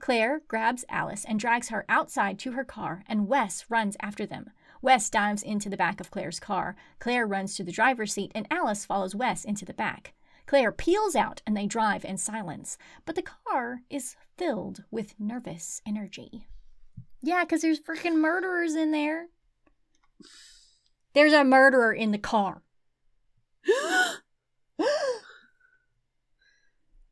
[0.00, 4.50] Claire grabs Alice and drags her outside to her car, and Wes runs after them.
[4.82, 6.74] Wes dives into the back of Claire's car.
[6.98, 10.14] Claire runs to the driver's seat, and Alice follows Wes into the back.
[10.46, 15.80] Claire peels out and they drive in silence, but the car is filled with nervous
[15.86, 16.46] energy.
[17.22, 19.28] Yeah, because there's freaking murderers in there.
[21.14, 22.62] There's a murderer in the car.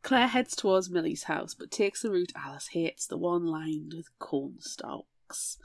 [0.02, 4.18] Claire heads towards Millie's house, but takes the route Alice hates, the one lined with
[4.18, 5.58] corn stalks.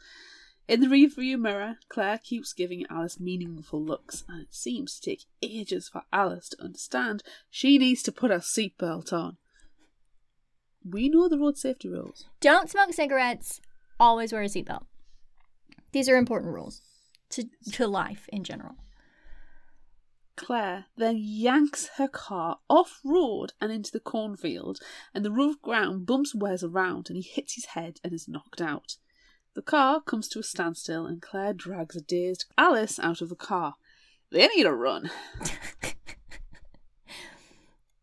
[0.67, 5.25] In the rearview mirror, Claire keeps giving Alice meaningful looks, and it seems to take
[5.41, 9.37] ages for Alice to understand she needs to put her seatbelt on.
[10.83, 12.25] We know the road safety rules.
[12.41, 13.61] Don't smoke cigarettes.
[13.99, 14.85] Always wear a seatbelt.
[15.91, 16.81] These are important rules
[17.29, 18.75] to, to life in general.
[20.35, 24.79] Claire then yanks her car off road and into the cornfield,
[25.13, 28.61] and the rough ground bumps Wes around and he hits his head and is knocked
[28.61, 28.97] out.
[29.55, 33.35] The car comes to a standstill and Claire drags a dazed Alice out of the
[33.35, 33.75] car.
[34.29, 35.09] They need a run.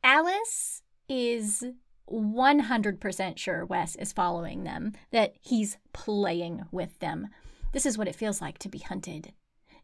[0.03, 1.63] Alice is
[2.11, 7.29] 100% sure Wes is following them, that he's playing with them.
[7.73, 9.35] This is what it feels like to be hunted.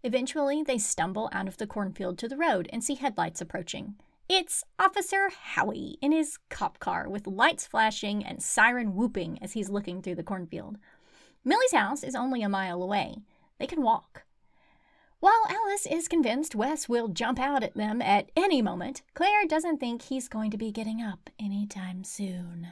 [0.02, 3.96] Eventually, they stumble out of the cornfield to the road and see headlights approaching.
[4.26, 9.70] It's Officer Howie in his cop car with lights flashing and siren whooping as he's
[9.70, 10.78] looking through the cornfield.
[11.44, 13.16] Millie's house is only a mile away.
[13.58, 14.24] They can walk.
[15.20, 19.78] While Alice is convinced Wes will jump out at them at any moment, Claire doesn't
[19.78, 22.68] think he's going to be getting up anytime soon.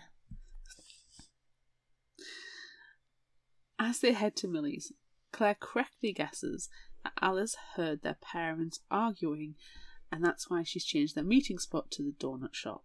[3.79, 4.93] As they head to Millie's,
[5.33, 6.69] Claire correctly guesses
[7.03, 9.57] that Alice heard their parents arguing,
[10.13, 12.85] and that's why she's changed their meeting spot to the donut shop.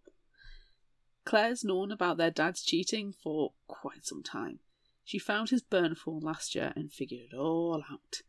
[1.24, 4.58] Claire's known about their dad's cheating for quite some time.
[5.04, 8.22] She found his burn phone last year and figured it all out.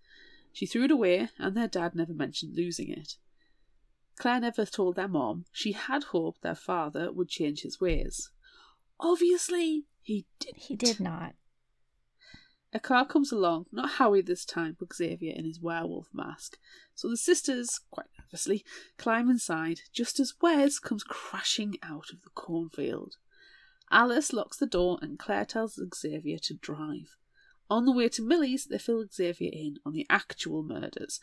[0.52, 3.18] She threw it away, and their dad never mentioned losing it.
[4.16, 8.30] Claire never told their mom she had hoped their father would change his ways.
[9.00, 10.64] Obviously, he didn't.
[10.64, 11.34] He did not.
[12.76, 16.58] A car comes along, not Howie this time, but Xavier in his werewolf mask.
[16.96, 18.66] So the sisters, quite nervously,
[18.98, 23.18] climb inside just as Wes comes crashing out of the cornfield.
[23.94, 27.16] Alice locks the door and Claire tells Xavier to drive.
[27.70, 31.20] On the way to Millie's, they fill Xavier in on the actual murders.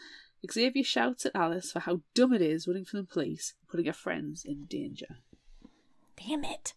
[0.51, 3.87] Xavier shouts at Alice for how dumb it is running from the police, and putting
[3.87, 5.19] her friends in danger.
[6.17, 6.75] Damn it.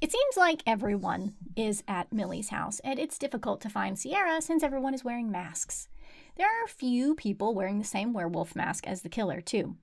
[0.00, 4.62] It seems like everyone is at Millie's house, and it's difficult to find Sierra since
[4.62, 5.88] everyone is wearing masks.
[6.36, 9.76] There are a few people wearing the same werewolf mask as the killer, too.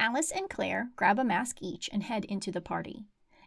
[0.00, 3.04] Alice and Claire grab a mask each and head into the party.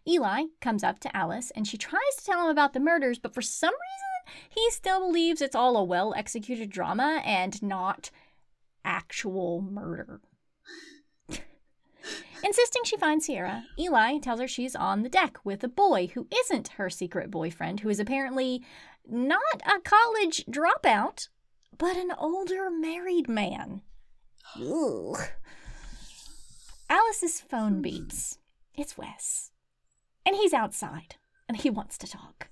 [0.08, 3.34] Eli comes up to Alice and she tries to tell him about the murders, but
[3.34, 8.12] for some reason, he still believes it's all a well executed drama and not
[8.86, 10.22] actual murder.
[12.44, 16.28] Insisting she finds Sierra, Eli tells her she's on the deck with a boy who
[16.36, 18.64] isn't her secret boyfriend, who is apparently
[19.08, 21.30] not a college dropout,
[21.80, 23.82] but an older married man.
[24.56, 25.18] Ugh.
[26.94, 27.82] Alice's phone hmm.
[27.82, 28.38] beeps.
[28.76, 29.50] It's Wes.
[30.28, 31.16] And he's outside,
[31.48, 32.50] and he wants to talk.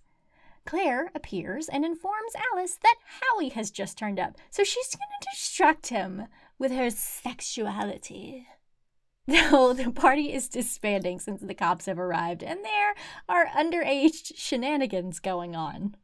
[0.66, 5.28] Claire appears and informs Alice that Howie has just turned up, so she's going to
[5.32, 6.26] distract him
[6.58, 8.48] with her sexuality.
[9.28, 12.96] Though the party is disbanding since the cops have arrived, and there
[13.30, 15.96] are underage shenanigans going on.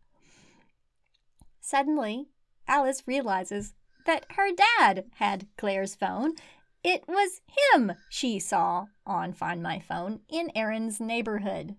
[1.59, 2.27] Suddenly,
[2.67, 3.73] Alice realizes
[4.05, 6.33] that her dad had Claire's phone.
[6.83, 7.41] It was
[7.73, 11.75] him she saw on Find My Phone in Erin's neighborhood.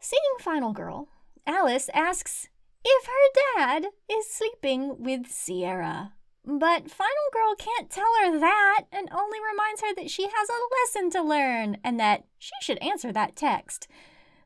[0.00, 1.08] Seeing Final Girl,
[1.46, 2.48] Alice asks
[2.84, 6.12] if her dad is sleeping with Sierra.
[6.44, 11.00] But Final Girl can't tell her that and only reminds her that she has a
[11.00, 13.88] lesson to learn and that she should answer that text.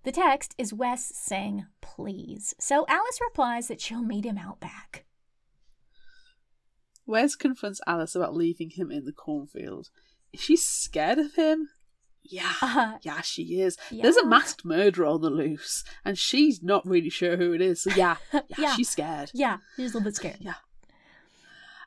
[0.05, 5.05] The text is Wes saying please, so Alice replies that she'll meet him out back.
[7.09, 9.88] Wes confronts Alice about leaving him in the cornfield.
[10.32, 11.70] Is she scared of him?
[12.22, 13.76] Yeah, Uh, yeah, she is.
[13.90, 17.80] There's a masked murderer on the loose, and she's not really sure who it is.
[17.82, 18.76] So yeah, yeah, Yeah.
[18.76, 19.30] she's scared.
[19.34, 20.36] Yeah, she's a little bit scared.
[20.40, 20.54] Yeah.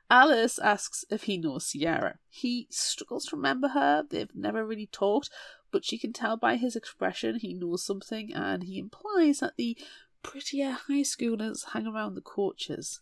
[0.10, 2.18] Alice asks if he knows Sierra.
[2.28, 4.04] He struggles to remember her.
[4.10, 5.30] They've never really talked,
[5.72, 9.78] but she can tell by his expression he knows something, and he implies that the
[10.24, 13.00] prettier high schoolers hang around the coaches.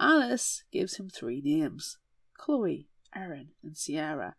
[0.00, 1.98] Alice gives him three names
[2.38, 4.34] Chloe, Erin, and Sierra.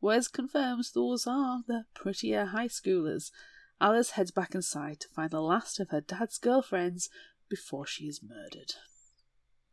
[0.00, 3.32] Wes confirms those are the prettier high schoolers.
[3.80, 7.10] Alice heads back inside to find the last of her dad's girlfriends
[7.48, 8.74] before she is murdered.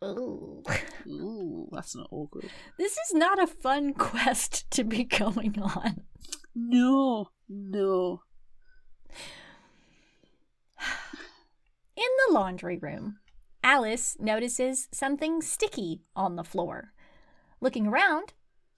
[0.03, 0.63] Ooh.
[1.07, 2.49] Ooh, that's not awkward.
[2.77, 6.01] This is not a fun quest to be going on.
[6.55, 8.21] No, no.
[11.95, 13.19] In the laundry room,
[13.67, 16.93] Alice notices something sticky on the floor.
[17.59, 18.31] Looking around,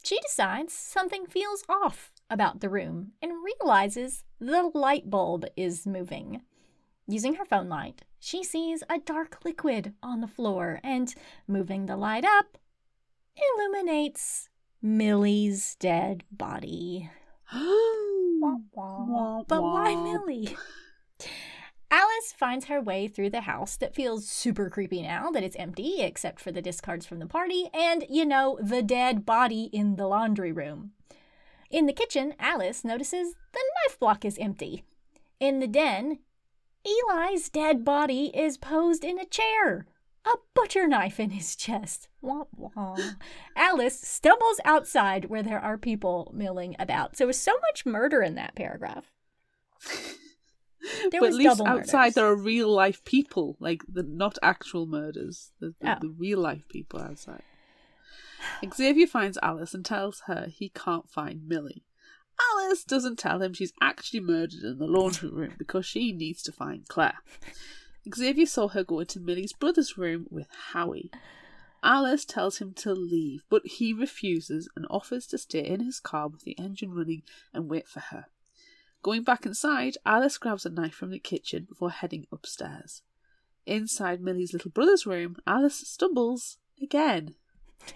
[0.04, 6.42] she decides something feels off about the room and realizes the light bulb is moving.
[7.08, 11.14] Using her phone light, she sees a dark liquid on the floor and,
[11.48, 12.58] moving the light up,
[13.38, 14.50] illuminates
[14.82, 17.12] Millie's dead body.
[17.54, 19.06] Wah, wah.
[19.06, 19.94] Wah, But why.
[19.94, 20.58] Millie?
[21.92, 26.02] Alice finds her way through the house that feels super creepy now that it's empty,
[26.02, 30.08] except for the discards from the party and, you know, the dead body in the
[30.08, 30.92] laundry room.
[31.72, 34.84] In the kitchen, Alice notices the knife block is empty.
[35.40, 36.20] In the den,
[36.86, 39.88] Eli's dead body is posed in a chair,
[40.26, 42.08] a butcher knife in his chest.
[42.22, 42.98] Wah, wah.
[43.56, 47.18] Alice stumbles outside where there are people milling about.
[47.18, 49.12] So, there's so much murder in that paragraph.
[51.12, 52.14] There but was at least outside murders.
[52.16, 55.98] there are real life people, like the not actual murders, the, the, Oh.
[56.02, 57.44] the real life people outside.
[58.74, 61.84] Xavier finds Alice and tells her he can't find Millie.
[62.54, 66.52] Alice doesn't tell him she's actually murdered in the laundry room because she needs to
[66.54, 67.20] find Claire.
[68.14, 71.12] Xavier saw her go into Millie's brother's room with Howie.
[71.84, 76.28] Alice tells him to leave, but he refuses and offers to stay in his car
[76.30, 77.24] with the engine running
[77.54, 78.26] and wait for her.
[79.02, 83.02] Going back inside, Alice grabs a knife from the kitchen before heading upstairs.
[83.66, 87.36] Inside Millie's little brother's room, Alice stumbles again,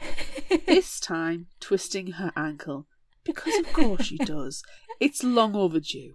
[0.65, 2.87] this time twisting her ankle.
[3.23, 4.63] Because of course she does.
[4.99, 6.13] It's long overdue.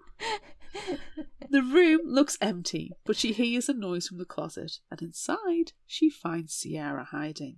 [1.51, 6.11] The room looks empty, but she hears a noise from the closet, and inside she
[6.11, 7.57] finds Sierra hiding.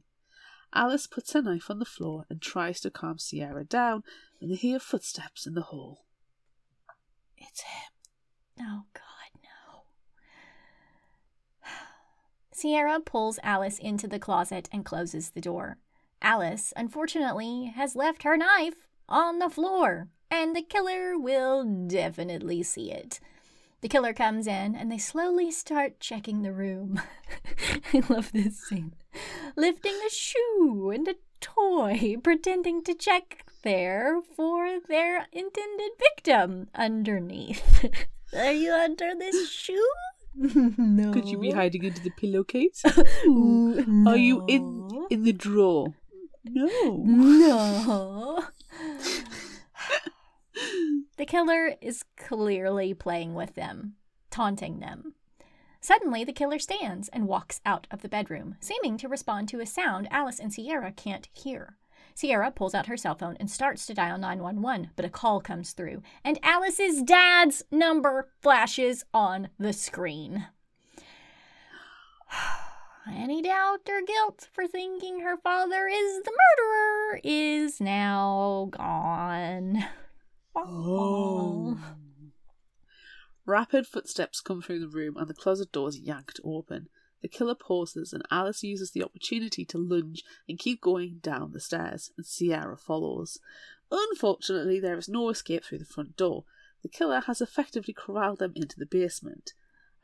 [0.73, 4.05] Alice puts her knife on the floor and tries to calm Sierra down,
[4.41, 6.07] and they hear footsteps in the hall.
[7.41, 7.93] It's him.
[8.61, 9.83] Oh, God, no.
[12.53, 15.79] Sierra pulls Alice into the closet and closes the door.
[16.23, 22.93] Alice, unfortunately, has left her knife on the floor, and the killer will definitely see
[22.93, 23.19] it.
[23.81, 27.01] The killer comes in and they slowly start checking the room.
[27.95, 28.93] I love this scene.
[29.57, 37.85] Lifting a shoe and a toy, pretending to check there for their intended victim underneath.
[38.37, 39.91] Are you under this shoe?
[40.35, 41.13] no.
[41.13, 42.83] Could you be hiding under the pillowcase?
[43.27, 45.95] Ooh, Are you in in the drawer?
[46.45, 47.03] No.
[47.05, 48.45] No.
[51.17, 53.95] the killer is clearly playing with them,
[54.31, 55.15] taunting them.
[55.83, 59.67] Suddenly, the killer stands and walks out of the bedroom, seeming to respond to a
[59.67, 61.77] sound Alice and Sierra can't hear.
[62.21, 65.73] Sierra pulls out her cell phone and starts to dial 911, but a call comes
[65.73, 70.49] through, and Alice's dad's number flashes on the screen.
[73.11, 79.83] Any doubt or guilt for thinking her father is the murderer is now gone.
[80.57, 81.79] Oh.
[83.47, 86.89] Rapid footsteps come through the room and the closet door is yanked open.
[87.23, 91.61] The killer pauses and Alice uses the opportunity to lunge and keep going down the
[91.61, 93.39] stairs, and Sierra follows.
[93.91, 96.45] Unfortunately, there is no escape through the front door.
[96.83, 99.53] The killer has effectively corralled them into the basement.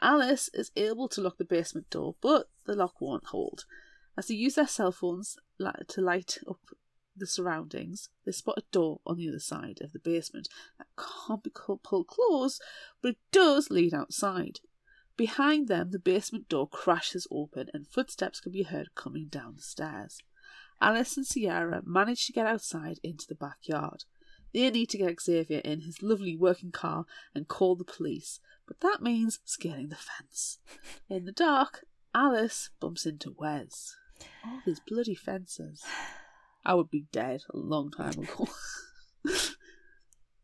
[0.01, 3.65] Alice is able to lock the basement door, but the lock won't hold.
[4.19, 6.61] As they use their cell phones to light up
[7.17, 11.43] the surroundings, they spot a door on the other side of the basement that can't
[11.43, 12.61] be pulled closed,
[13.01, 14.61] but it does lead outside.
[15.17, 19.63] Behind them, the basement door crashes open and footsteps can be heard coming down the
[19.63, 20.21] stairs.
[20.81, 24.05] Alice and Sierra manage to get outside into the backyard.
[24.53, 28.81] They need to get Xavier in his lovely working car and call the police, but
[28.81, 30.59] that means scaling the fence.
[31.11, 33.97] In the dark, Alice bumps into Wes.
[34.45, 35.85] All these bloody fences.
[36.65, 38.49] I would be dead a long time ago.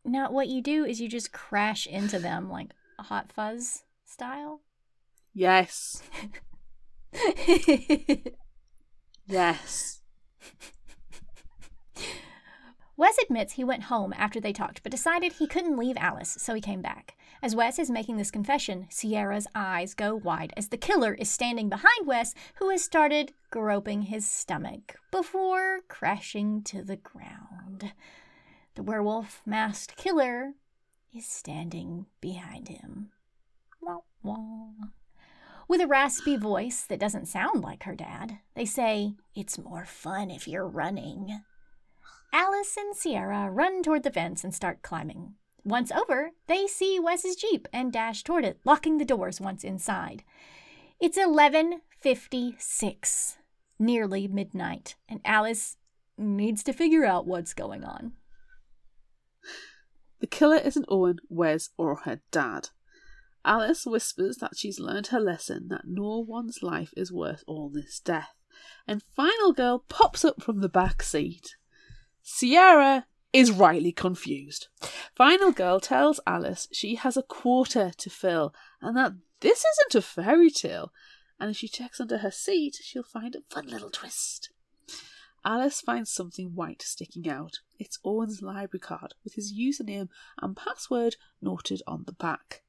[0.05, 4.61] now, what you do is you just crash into them like a Hot Fuzz style?
[5.33, 6.03] Yes.
[9.25, 10.01] yes.
[12.95, 16.53] Wes admits he went home after they talked, but decided he couldn't leave Alice, so
[16.53, 17.15] he came back.
[17.41, 21.67] As Wes is making this confession, Sierra's eyes go wide as the killer is standing
[21.67, 27.93] behind Wes, who has started groping his stomach before crashing to the ground.
[28.75, 30.53] The werewolf masked killer
[31.13, 33.11] is standing behind him.
[34.23, 34.71] Wah.
[35.67, 40.31] With a raspy voice that doesn't sound like her dad, they say, It's more fun
[40.31, 41.41] if you're running.
[42.31, 45.35] Alice and Sierra run toward the fence and start climbing.
[45.63, 50.23] Once over, they see Wes's Jeep and dash toward it, locking the doors once inside.
[50.99, 53.37] It's 11:56,
[53.77, 55.77] nearly midnight, and Alice
[56.17, 58.13] needs to figure out what's going on.
[60.19, 62.69] The killer isn't Owen, Wes, or her dad.
[63.45, 67.99] Alice whispers that she's learned her lesson that no one's life is worth all this
[67.99, 68.33] death,
[68.87, 71.55] and Final Girl pops up from the back seat.
[72.21, 74.67] Sierra is rightly confused.
[75.15, 80.01] Final Girl tells Alice she has a quarter to fill and that this isn't a
[80.01, 80.93] fairy tale,
[81.39, 84.51] and if she checks under her seat, she'll find a fun little twist.
[85.43, 87.59] Alice finds something white sticking out.
[87.77, 90.07] It's Owen's library card with his username
[90.41, 92.62] and password noted on the back.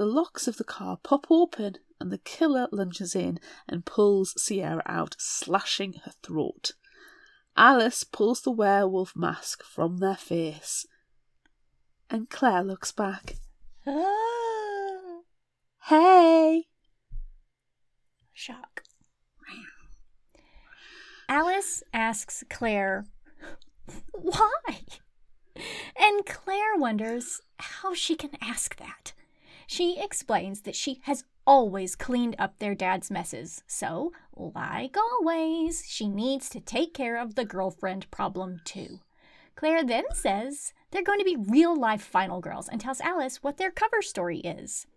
[0.00, 3.38] The locks of the car pop open and the killer lunges in
[3.68, 6.70] and pulls Sierra out, slashing her throat.
[7.54, 10.86] Alice pulls the werewolf mask from their face.
[12.08, 13.34] And Claire looks back.
[15.84, 16.68] Hey!
[18.32, 18.84] Shock.
[21.28, 23.04] Alice asks Claire,
[24.12, 24.80] Why?
[25.94, 29.12] And Claire wonders how she can ask that.
[29.70, 36.08] She explains that she has always cleaned up their dad's messes, so, like always, she
[36.08, 38.98] needs to take care of the girlfriend problem too.
[39.54, 43.58] Claire then says they're going to be real life final girls and tells Alice what
[43.58, 44.88] their cover story is.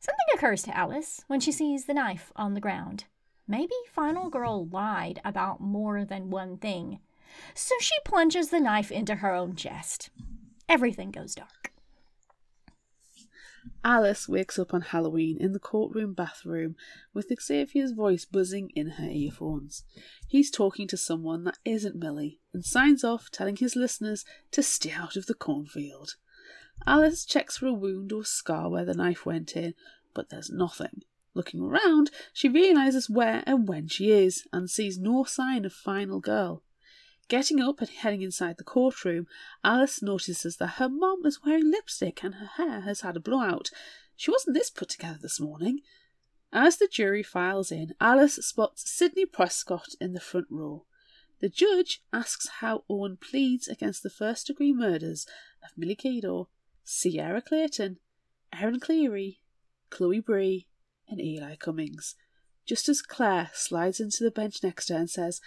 [0.00, 3.04] Something occurs to Alice when she sees the knife on the ground.
[3.46, 6.98] Maybe Final Girl lied about more than one thing.
[7.54, 10.10] So she plunges the knife into her own chest.
[10.68, 11.70] Everything goes dark.
[13.84, 16.76] Alice wakes up on Halloween in the courtroom bathroom
[17.14, 19.84] with Xavier's voice buzzing in her earphones.
[20.28, 24.92] He's talking to someone that isn't Millie and signs off telling his listeners to stay
[24.92, 26.16] out of the cornfield.
[26.86, 29.74] Alice checks for a wound or scar where the knife went in,
[30.14, 31.02] but there's nothing.
[31.34, 36.18] Looking around, she realizes where and when she is and sees no sign of Final
[36.18, 36.62] Girl.
[37.28, 39.26] Getting up and heading inside the courtroom,
[39.64, 43.70] Alice notices that her mom is wearing lipstick and her hair has had a blowout.
[44.16, 45.80] She wasn't this put together this morning.
[46.52, 50.84] As the jury files in, Alice spots Sidney Prescott in the front row.
[51.40, 55.26] The judge asks how Owen pleads against the first degree murders
[55.62, 56.44] of Millie Cador,
[56.84, 57.98] Sierra Clayton,
[58.52, 59.40] Erin Cleary,
[59.90, 60.68] Chloe Bree,
[61.08, 62.14] and Eli Cummings.
[62.64, 65.40] Just as Claire slides into the bench next to her and says,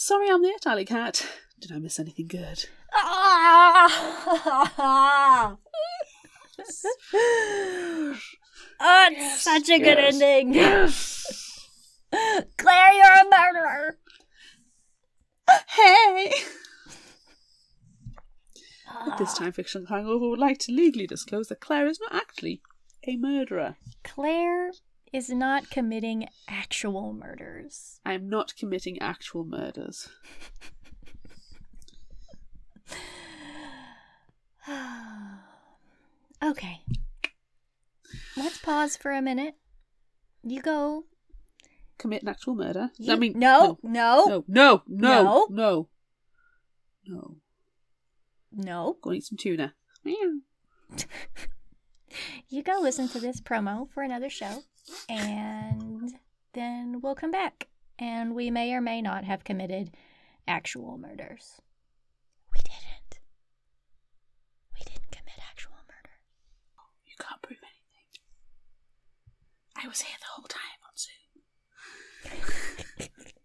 [0.00, 1.26] Sorry I'm late, Alley Cat.
[1.58, 2.66] Did I miss anything good?
[2.94, 4.28] Ah!
[8.80, 10.54] oh, it's yes, such a good ending.
[10.54, 11.68] Yes.
[12.12, 13.98] Claire, you're a murderer.
[15.66, 16.32] hey!
[19.04, 22.62] At this time, Fiction Hangover would like to legally disclose that Claire is not actually
[23.02, 23.74] a murderer.
[24.04, 24.70] Claire
[25.12, 28.00] is not committing actual murders.
[28.04, 30.08] I am not committing actual murders.
[36.42, 36.80] okay.
[38.36, 39.54] Let's pause for a minute.
[40.42, 41.04] You go.
[41.98, 42.90] Commit an actual murder?
[42.98, 45.46] You, I mean, no, no, no, no, no, No.
[45.50, 45.88] no,
[47.06, 47.36] no.
[48.52, 48.96] no.
[49.02, 49.74] Go eat some tuna.
[52.48, 54.62] You go listen to this promo for another show,
[55.08, 56.12] and
[56.52, 57.68] then we'll come back.
[57.98, 59.90] And we may or may not have committed
[60.46, 61.60] actual murders.
[62.52, 63.18] We didn't.
[64.74, 66.14] We didn't commit actual murder.
[67.06, 68.06] You can't prove anything.
[69.76, 70.92] I was here the whole time on
[72.96, 73.28] Zoom.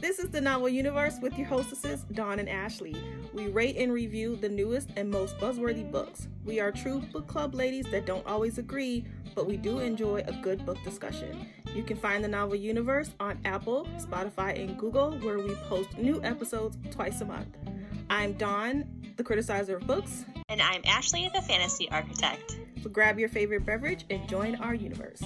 [0.00, 2.94] This is the Novel Universe with your hostesses, Dawn and Ashley.
[3.32, 6.28] We rate and review the newest and most buzzworthy books.
[6.44, 10.32] We are true book club ladies that don't always agree, but we do enjoy a
[10.34, 11.48] good book discussion.
[11.74, 16.22] You can find the Novel Universe on Apple, Spotify, and Google, where we post new
[16.22, 17.56] episodes twice a month.
[18.08, 18.84] I'm Dawn,
[19.16, 20.24] the criticizer of books.
[20.48, 22.60] And I'm Ashley, the fantasy architect.
[22.84, 25.22] So grab your favorite beverage and join our universe.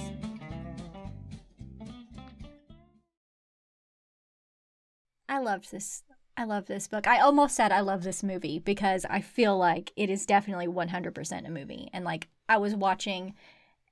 [5.29, 6.03] I loved this.
[6.35, 7.07] I love this book.
[7.07, 11.47] I almost said I love this movie because I feel like it is definitely 100%
[11.47, 11.89] a movie.
[11.93, 13.35] And like I was watching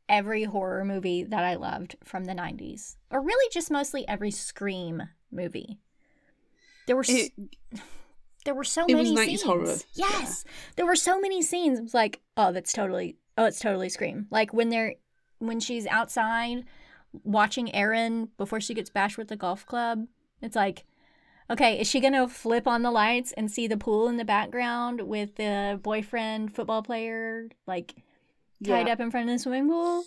[0.10, 5.04] every horror movie that I loved from the 90s, or really just mostly every Scream
[5.32, 5.78] movie.
[6.88, 7.32] There were s- It,
[8.46, 9.44] there were so it was many 90s scenes.
[9.44, 9.76] horror.
[9.94, 10.44] Yes.
[10.76, 11.80] There were so many scenes.
[11.80, 14.28] It was like, oh, that's totally oh, it's totally Scream.
[14.32, 14.96] Like when they're
[15.40, 16.66] when she's outside
[17.24, 20.08] watching Erin before she gets bashed with the golf club.
[20.42, 20.86] It's like
[21.52, 25.02] Okay, is she gonna flip on the lights and see the pool in the background
[25.02, 27.94] with the boyfriend football player like
[28.66, 28.94] tied yeah.
[28.94, 30.06] up in front of the swimming pool?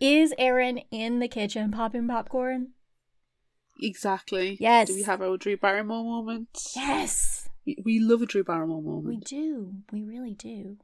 [0.00, 2.68] Is Erin in the kitchen popping popcorn?
[3.82, 4.56] Exactly.
[4.60, 4.88] Yes.
[4.88, 6.48] Do we have our Drew Barrymore moment?
[6.76, 9.06] Yes, We, we love a Drew Barrymore moment.
[9.06, 9.74] we do.
[9.90, 10.76] We really do.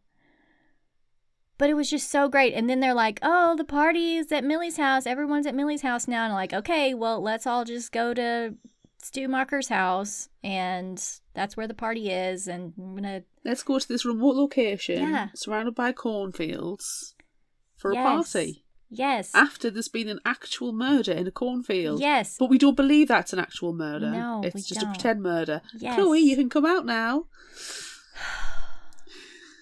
[1.59, 2.53] But it was just so great.
[2.53, 5.07] And then they're like, oh, the party's at Millie's house.
[5.07, 6.24] Everyone's at Millie's house now.
[6.24, 8.55] And I'm like, okay, well, let's all just go to
[9.03, 10.28] Stu Macher's house.
[10.42, 11.03] And
[11.34, 12.47] that's where the party is.
[12.49, 15.28] And I'm to Let's go to this remote location, Yeah.
[15.34, 17.14] surrounded by cornfields,
[17.76, 18.34] for Yes.
[18.34, 18.62] a party.
[18.88, 19.30] Yes.
[19.34, 22.01] After there's been an actual murder in a cornfield.
[22.01, 22.36] Yes.
[22.38, 24.11] But we don't believe that's an actual murder.
[24.11, 24.90] No, it's we just don't.
[24.90, 25.61] a pretend murder.
[25.76, 25.97] Yes.
[25.97, 27.26] Chloe, you can come out now.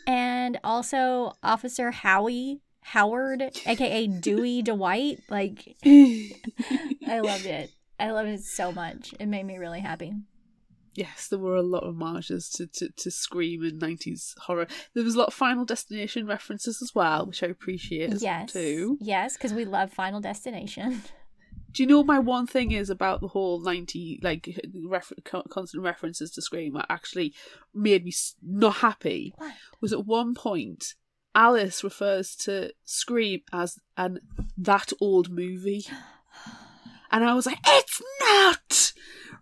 [0.07, 5.21] And also Officer Howie Howard, aka Dewey Dwight.
[5.31, 7.71] Like I loved it.
[7.99, 9.15] I loved it so much.
[9.21, 10.15] It made me really happy.
[10.95, 14.69] Yes, there were a lot of homages to, to, to Scream and 90s horror.
[14.95, 18.53] There was a lot of Final Destination references as well, which I appreciate as- yes.
[18.53, 18.97] too.
[19.01, 21.03] Yes, because we love Final Destination.
[21.73, 25.83] Do you know what my one thing is about the whole 90 like refer- constant
[25.83, 27.35] references to Scream that actually
[27.75, 29.35] made me not happy?
[29.37, 29.55] What?
[29.81, 30.95] Was at one point
[31.35, 34.21] Alice refers to Scream as an
[34.57, 35.85] that old movie.
[37.15, 38.93] And I was like, it's not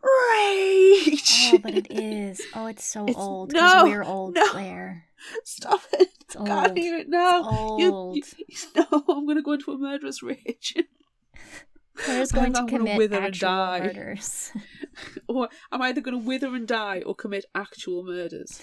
[0.02, 1.52] rage.
[1.54, 2.40] Oh, but it is.
[2.54, 4.46] Oh, it's so It's- old because no, we're old, no.
[4.48, 5.04] Claire.
[5.44, 6.08] Stop it.
[6.20, 6.76] It's old.
[6.76, 7.76] hear it now.
[7.78, 8.22] You- you-
[8.76, 10.76] no, I'm going to go into a murderous rage.
[11.96, 13.80] Claire's going to I'm gonna commit wither and actual die.
[13.80, 14.52] murders.
[15.28, 18.60] or I'm either going to wither and die or commit actual murders.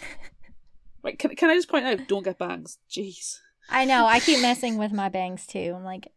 [1.04, 2.78] Right, can, can I just point out, don't get bangs.
[2.92, 3.40] Jeez.
[3.70, 4.06] I know.
[4.06, 5.74] I keep messing with my bangs too.
[5.76, 6.12] I'm like,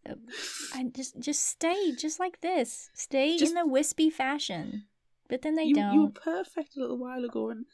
[0.74, 2.90] I just just stay just like this.
[2.94, 4.84] Stay Just- in the wispy fashion.
[5.28, 5.94] But then they you, don't.
[5.94, 7.64] you were perfect a little while ago, and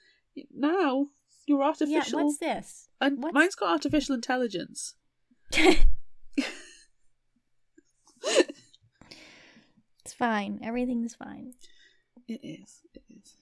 [0.54, 1.08] now
[1.46, 2.18] you're artificial.
[2.20, 2.24] yeah.
[2.24, 2.88] What's this?
[3.00, 4.94] and what's- mine's got artificial intelligence.
[5.52, 5.84] it's
[10.16, 10.60] fine.
[10.62, 11.52] Everything's fine.
[12.26, 12.80] It is.
[12.94, 13.34] It is.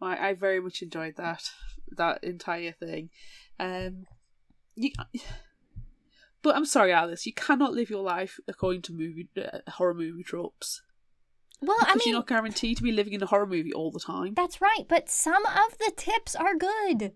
[0.00, 1.50] I, I very much enjoyed that
[1.96, 3.10] that entire thing.
[3.60, 4.06] Um,
[4.74, 4.90] you,
[6.42, 7.26] but I'm sorry, Alice.
[7.26, 10.82] You cannot live your life according to movie uh, horror movie tropes.
[11.60, 14.00] Well, I mean, you're not guaranteed to be living in a horror movie all the
[14.00, 14.34] time.
[14.34, 14.84] that's right.
[14.88, 17.12] But some of the tips are good.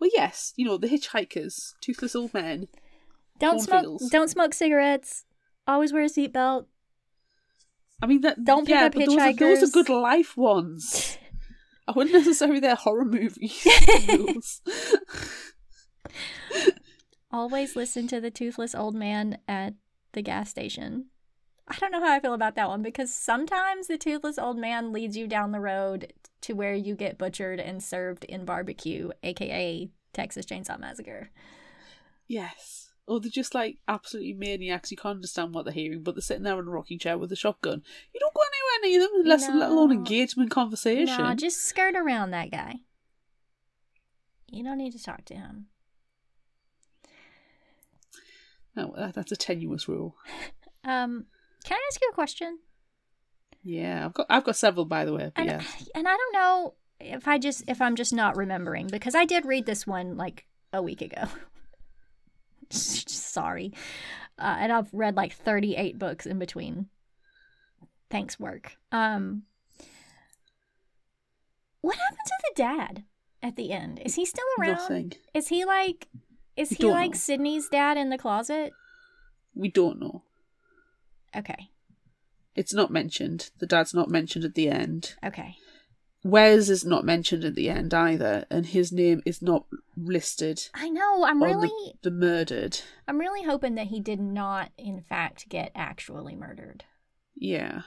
[0.00, 2.68] Well, yes, you know the hitchhikers, toothless old men.
[3.38, 3.84] Don't smoke.
[3.84, 4.10] Cornfields.
[4.10, 5.24] Don't smoke cigarettes.
[5.66, 6.66] Always wear a seatbelt.
[8.02, 8.44] I mean that.
[8.44, 11.16] Don't pick up but those are, those are good life ones.
[11.88, 13.66] I wouldn't necessarily they're horror movies.
[17.30, 19.74] Always listen to the toothless old man at
[20.12, 21.06] the gas station.
[21.66, 24.92] I don't know how I feel about that one because sometimes the toothless old man
[24.92, 29.90] leads you down the road to where you get butchered and served in barbecue, aka
[30.14, 31.28] Texas Chainsaw Massacre.
[32.26, 32.90] Yes.
[33.06, 34.90] Or they're just like absolutely maniacs.
[34.90, 37.32] You can't understand what they're hearing, but they're sitting there in a rocking chair with
[37.32, 37.82] a shotgun.
[38.14, 39.94] You don't go anywhere near them unless, let alone No.
[39.96, 41.22] engagement conversation.
[41.22, 42.76] No, just skirt around that guy.
[44.50, 45.66] You don't need to talk to him.
[48.78, 50.16] That- that's a tenuous rule.
[50.84, 51.26] Um,
[51.64, 52.58] can I ask you a question?
[53.62, 55.32] Yeah, I've got I've got several by the way.
[55.36, 55.62] And yeah,
[55.94, 59.44] and I don't know if I just if I'm just not remembering because I did
[59.44, 61.24] read this one like a week ago.
[62.70, 63.72] Sorry,
[64.38, 66.86] uh, and I've read like 38 books in between.
[68.10, 68.76] Thanks, work.
[68.92, 69.42] Um,
[71.80, 73.04] what happened to the dad
[73.42, 74.00] at the end?
[74.04, 74.72] Is he still around?
[74.72, 75.12] nothing.
[75.34, 76.08] Is he like?
[76.58, 77.16] Is he like know.
[77.18, 78.72] Sidney's dad in the closet?
[79.54, 80.22] We don't know.
[81.36, 81.70] Okay,
[82.54, 83.50] It's not mentioned.
[83.58, 85.14] The dad's not mentioned at the end.
[85.24, 85.56] okay.
[86.24, 90.88] Wes is not mentioned at the end either, and his name is not listed I
[90.88, 91.24] know.
[91.24, 91.68] I'm on really,
[92.02, 92.80] the, the murdered.
[93.06, 96.84] I'm really hoping that he did not, in fact, get actually murdered.
[97.36, 97.82] Yeah.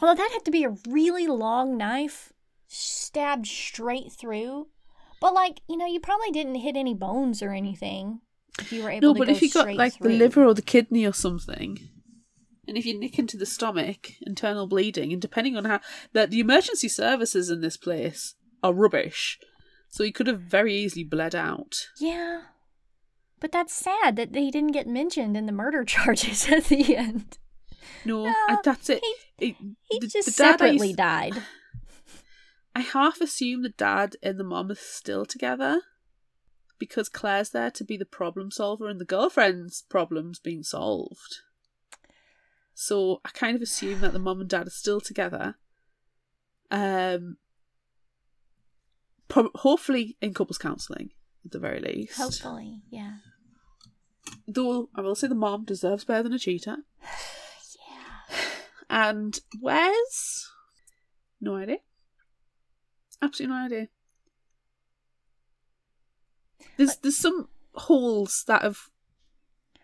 [0.00, 2.32] Although that had to be a really long knife
[2.66, 4.68] stabbed straight through.
[5.20, 8.20] But like, you know, you probably didn't hit any bones or anything
[8.58, 10.08] if you were able No, to but if you got like through.
[10.12, 11.78] the liver or the kidney or something,
[12.66, 15.80] and if you nick into the stomach, internal bleeding, and depending on how
[16.12, 19.38] that the emergency services in this place are rubbish,
[19.90, 21.74] so he could have very easily bled out.
[22.00, 22.42] Yeah.
[23.40, 27.38] But that's sad that they didn't get mentioned in the murder charges at the end.
[28.04, 29.02] No, No, that's it.
[29.38, 29.56] he- It-
[29.90, 31.42] He the- just the separately used- died.
[32.74, 35.82] I half assume the dad and the mom are still together
[36.78, 41.40] because Claire's there to be the problem solver and the girlfriend's problem's being solved.
[42.74, 45.56] So I kind of assume that the mom and dad are still together.
[46.70, 47.36] Um,
[49.28, 51.10] pro- hopefully in couples counselling
[51.44, 52.16] at the very least.
[52.16, 53.16] Hopefully, yeah.
[54.48, 56.78] Though I will say the mom deserves better than a cheater.
[57.88, 58.36] Yeah.
[58.88, 60.48] And where's
[61.40, 61.78] No idea.
[63.22, 63.88] Absolutely no idea.
[66.76, 68.88] There's there's some holes that have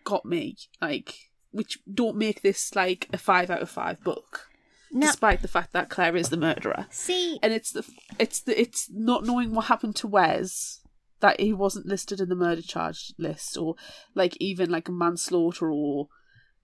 [0.03, 1.15] got me, like
[1.51, 4.47] which don't make this like a five out of five book,
[4.91, 6.87] Now, despite the fact that Claire is the murderer.
[6.89, 7.85] see, And it's the
[8.19, 10.81] it's the it's not knowing what happened to Wes
[11.19, 13.75] that he wasn't listed in the murder charge list, or
[14.13, 16.09] like even like manslaughter or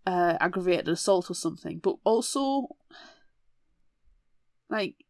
[0.06, 1.80] uh, aggravated assault or something.
[1.82, 2.68] But also,
[4.70, 5.03] like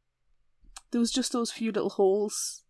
[0.94, 2.64] there was just those few little holes.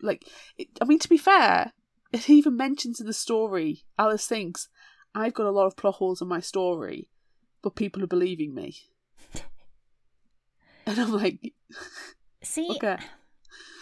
[0.00, 1.72] Like it, I mean, to be fair,
[2.12, 3.84] it even mentions in the story.
[3.98, 4.68] Alice thinks
[5.14, 7.08] I've got a lot of plot holes in my story,
[7.62, 8.76] but people are believing me.
[10.86, 11.52] And I'm like,
[12.42, 12.96] see, okay.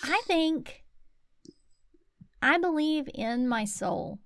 [0.03, 0.85] I think
[2.43, 4.19] I believe in my soul,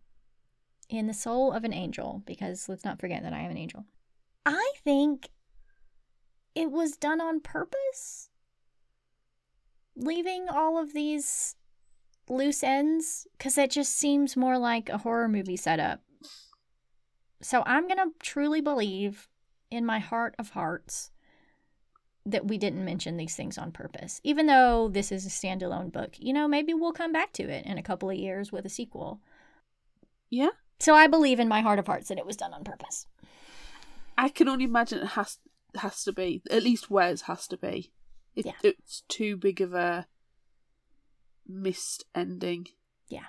[0.89, 3.85] in the soul of an angel, because let's not forget that I am an angel.
[4.45, 5.29] I think
[6.57, 8.31] it was done on purpose,
[9.97, 11.57] leaving all of these
[12.29, 16.01] loose ends, because it just seems more like a horror movie setup.
[17.41, 19.29] So I'm going to truly believe
[19.71, 21.11] in my heart of hearts
[22.25, 24.21] that we didn't mention these things on purpose.
[24.23, 27.67] Even though this is a standalone book, you know, maybe we'll come back to it
[27.67, 29.21] in a couple of years with a sequel.
[30.31, 30.51] Yeah.
[30.79, 33.07] So I believe in my heart of hearts that it was done on purpose.
[34.17, 35.39] I can only imagine it has
[35.77, 37.93] has to be at least Wes has to be.
[38.35, 38.53] It, Yeah.
[38.63, 40.07] It's too big of a
[41.47, 42.67] missed ending.
[43.09, 43.27] Yeah.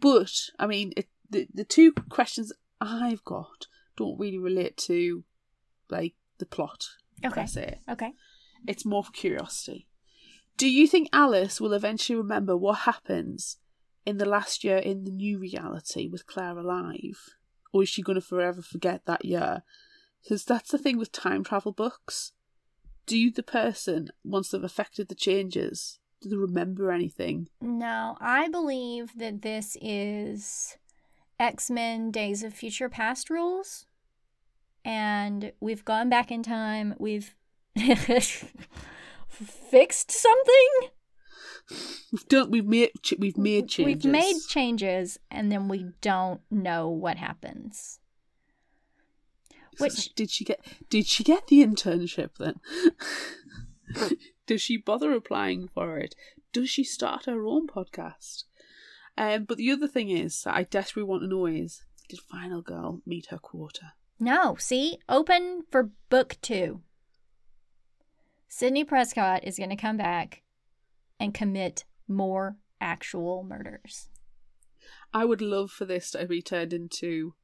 [0.00, 3.66] But I mean, it, the the two questions I've got
[3.96, 5.24] don't really relate to
[5.90, 6.84] like the plot
[7.24, 7.42] Okay.
[7.42, 7.80] per se.
[7.88, 8.12] Okay.
[8.66, 9.88] It's more for curiosity.
[10.56, 13.58] Do you think Alice will eventually remember what happens
[14.06, 17.18] in the last year in the new reality with Claire alive?
[17.72, 19.62] Or is she going to forever forget that year?
[20.22, 22.32] Because that's the thing with time travel books.
[23.06, 27.48] Do the person, once they've affected the changes, do they remember anything?
[27.60, 30.76] No, I believe that this is
[31.38, 33.86] X Men Days of Future Past rules.
[34.84, 36.94] And we've gone back in time.
[36.98, 37.34] We've
[39.28, 40.68] fixed something.
[42.12, 42.50] We've done.
[42.50, 42.90] We've made.
[43.18, 44.04] We've made changes.
[44.04, 47.98] We've made changes, and then we don't know what happens.
[49.78, 50.64] Which- like, did she get?
[50.90, 52.60] Did she get the internship then?
[54.46, 56.14] Does she bother applying for it?
[56.52, 58.44] Does she start her own podcast?
[59.18, 62.62] Um, but the other thing is that I desperately want to know is did Final
[62.62, 63.92] Girl meet her quota?
[64.20, 64.98] No, see?
[65.08, 66.82] Open for book two.
[68.48, 70.42] Sidney Prescott is going to come back
[71.18, 74.08] and commit more actual murders.
[75.12, 77.34] I would love for this to be turned into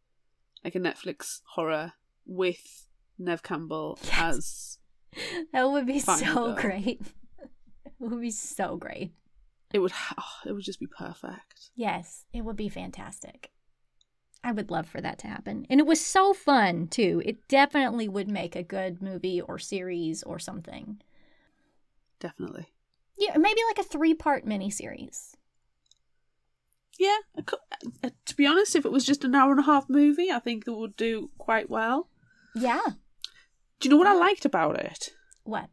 [0.64, 1.94] like a Netflix horror
[2.26, 4.78] with Neve Campbell Yes.
[5.16, 6.54] as That would be so girl.
[6.54, 7.00] great.
[7.84, 9.12] it would be so great.
[9.72, 9.92] it would.
[10.18, 11.70] Oh, it would just be perfect.
[11.74, 13.50] Yes, it would be fantastic.
[14.44, 15.66] I would love for that to happen.
[15.70, 17.22] And it was so fun, too.
[17.24, 21.00] It definitely would make a good movie or series or something.
[22.18, 22.66] Definitely.
[23.16, 25.34] Yeah, maybe like a three part miniseries.
[26.98, 27.18] Yeah.
[27.38, 30.38] Uh, to be honest, if it was just an hour and a half movie, I
[30.40, 32.08] think it would do quite well.
[32.54, 32.80] Yeah.
[33.80, 35.10] Do you know what I liked about it?
[35.44, 35.70] What?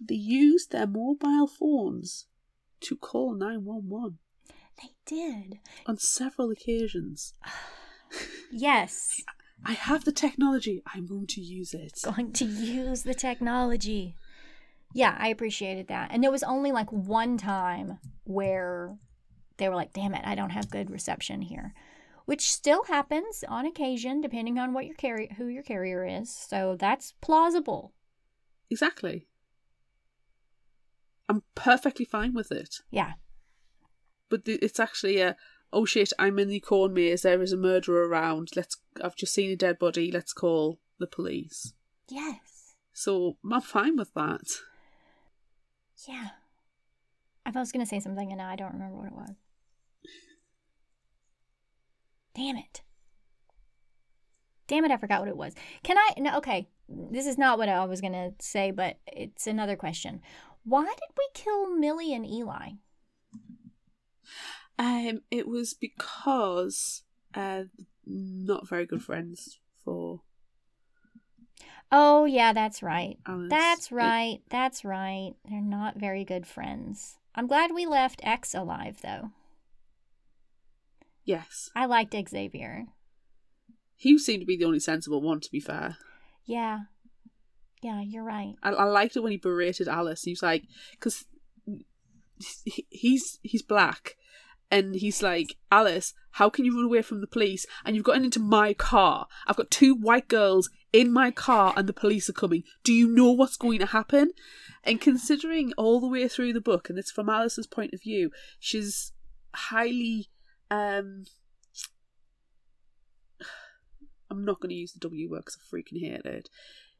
[0.00, 2.26] They used their mobile phones
[2.80, 4.18] to call nine one one
[4.82, 5.58] They did.
[5.86, 7.34] on several occasions.
[8.52, 9.20] Yes.
[9.64, 10.80] I have the technology.
[10.94, 11.98] I'm going to use it.
[12.04, 14.14] Going to use the technology.
[14.94, 16.10] Yeah, I appreciated that.
[16.12, 18.96] And there was only like one time where
[19.56, 21.74] they were like, damn it, I don't have good reception here.
[22.26, 26.34] Which still happens on occasion, depending on what your carrier who your carrier is.
[26.34, 27.92] So that's plausible.
[28.68, 29.26] Exactly.
[31.28, 32.76] I'm perfectly fine with it.
[32.90, 33.12] Yeah.
[34.28, 35.36] But the, it's actually a
[35.72, 37.22] oh shit, I'm in the corn maze.
[37.22, 38.50] There is a murderer around.
[38.56, 38.76] Let's.
[39.02, 40.10] I've just seen a dead body.
[40.10, 41.74] Let's call the police.
[42.08, 42.74] Yes.
[42.92, 44.48] So I'm fine with that.
[46.08, 46.28] Yeah.
[47.44, 49.36] I was going to say something and now I don't remember what it was.
[52.36, 52.82] Damn it.
[54.68, 55.54] Damn it, I forgot what it was.
[55.82, 56.10] Can I?
[56.18, 56.68] No, okay.
[56.88, 60.20] This is not what I was going to say, but it's another question.
[60.64, 62.70] Why did we kill Millie and Eli?
[64.78, 67.02] Um, it was because
[67.34, 67.64] uh,
[68.04, 70.20] not very good friends for
[71.90, 73.16] Oh, yeah, that's right.
[73.26, 73.48] Alice.
[73.48, 74.38] That's It- right.
[74.50, 75.32] That's right.
[75.48, 77.16] They're not very good friends.
[77.34, 79.30] I'm glad we left X alive, though.
[81.26, 82.86] Yes, I liked Xavier.
[83.96, 85.40] he seemed to be the only sensible one.
[85.40, 85.98] To be fair,
[86.46, 86.78] Yeah.
[87.82, 88.54] Yeah, you're right.
[88.62, 90.22] I, I liked it when he berated Alice.
[90.22, 91.26] He was like, because
[92.90, 94.16] he's he's black,
[94.70, 97.66] and he's like, Alice, how can you run away from the police?
[97.84, 99.26] And you've gotten into my car.
[99.46, 102.64] I've got two white girls in my car, and the police are coming.
[102.82, 104.32] Do you know what's going to happen?
[104.82, 108.30] And considering all the way through the book, and it's from Alice's point of view,
[108.58, 109.12] she's
[109.54, 110.30] highly.
[110.70, 111.24] Um
[114.30, 116.48] I'm not going to use the W word because I freaking hate it.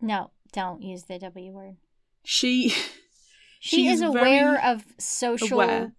[0.00, 1.76] No, don't use the W word.
[2.24, 2.74] She
[3.60, 5.92] She is aware of social aware.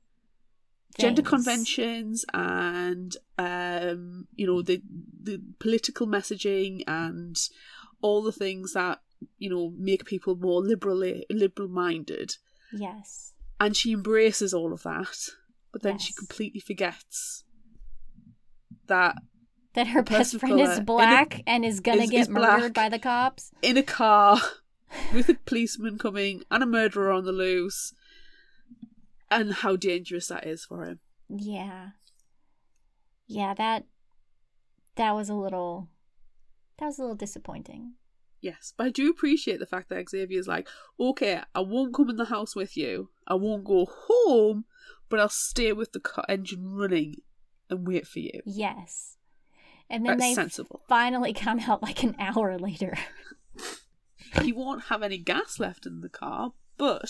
[0.97, 4.81] gender conventions and um you know the
[5.21, 7.35] the political messaging and
[8.01, 9.01] all the things that
[9.37, 12.35] you know make people more liberally liberal minded
[12.71, 13.33] Yes.
[13.59, 15.29] and she embraces all of that
[15.73, 17.43] but then she completely forgets
[18.87, 19.15] that
[19.73, 22.73] That her best friend is in a- black and is gonna is- get is murdered
[22.73, 23.51] by the cops.
[23.61, 24.39] in a car
[25.13, 27.93] with a policeman coming and a murderer on the loose
[29.29, 31.89] and how dangerous that is for him Yeah.
[33.27, 33.85] Yeah, that
[34.95, 35.89] that was a little
[36.77, 37.93] that was a little disappointing.
[38.39, 40.67] Yes, but I do appreciate the fact that Xavier's like,
[40.99, 43.09] okay, I won't come in the house with you.
[43.27, 44.65] I won't go home,
[45.09, 47.15] but I'll stay with the car engine running
[47.69, 48.41] and wait for you.
[48.45, 49.17] Yes.
[49.89, 50.81] And then That's they sensible.
[50.89, 52.97] finally come out like an hour later.
[54.41, 57.09] He won't have any gas left in the car, but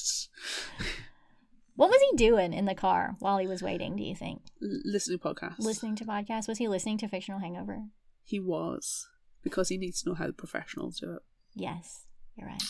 [1.76, 4.42] What was he doing in the car while he was waiting, do you think?
[4.62, 5.60] l- listening to podcasts.
[5.60, 6.48] Listening to podcasts?
[6.48, 7.86] Was he listening to Fictional Hangover?
[8.24, 9.08] He was
[9.44, 11.22] because he needs to know how the professionals do it.
[11.56, 12.06] Yes,
[12.36, 12.62] you're right.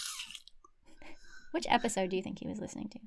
[1.51, 2.99] Which episode do you think he was listening to?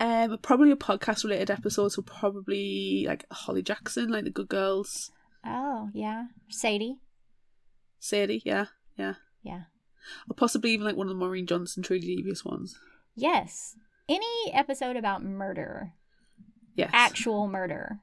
[0.00, 5.10] Um, probably a podcast related episode, so probably like Holly Jackson, like the Good Girls,
[5.46, 6.26] Oh, yeah.
[6.48, 6.96] Sadie?
[8.00, 8.66] Sadie, yeah,
[8.98, 9.62] yeah, Yeah.
[10.28, 12.78] or possibly even like one of the Maureen Johnson truly Devious ones.
[13.14, 13.76] Yes.
[14.08, 15.92] Any episode about murder,
[16.74, 18.00] Yes, actual murder.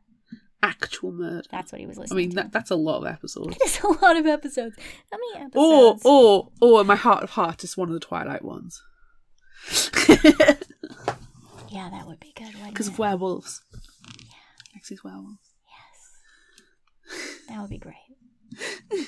[0.63, 1.43] actual murder.
[1.51, 2.15] That's what he was listening.
[2.17, 2.21] To.
[2.21, 2.35] I mean, to.
[2.37, 3.55] that, that's a lot of episodes.
[3.61, 4.75] It is a lot of episodes.
[5.11, 6.01] How many Oh, episodes?
[6.05, 8.81] oh, oh, my heart of heart is one of the Twilight ones.
[11.71, 13.61] Yeah, that would be good, Because of werewolves.
[14.75, 15.37] Lexie's werewolves.
[17.09, 17.21] Yes.
[17.47, 17.95] That would be great.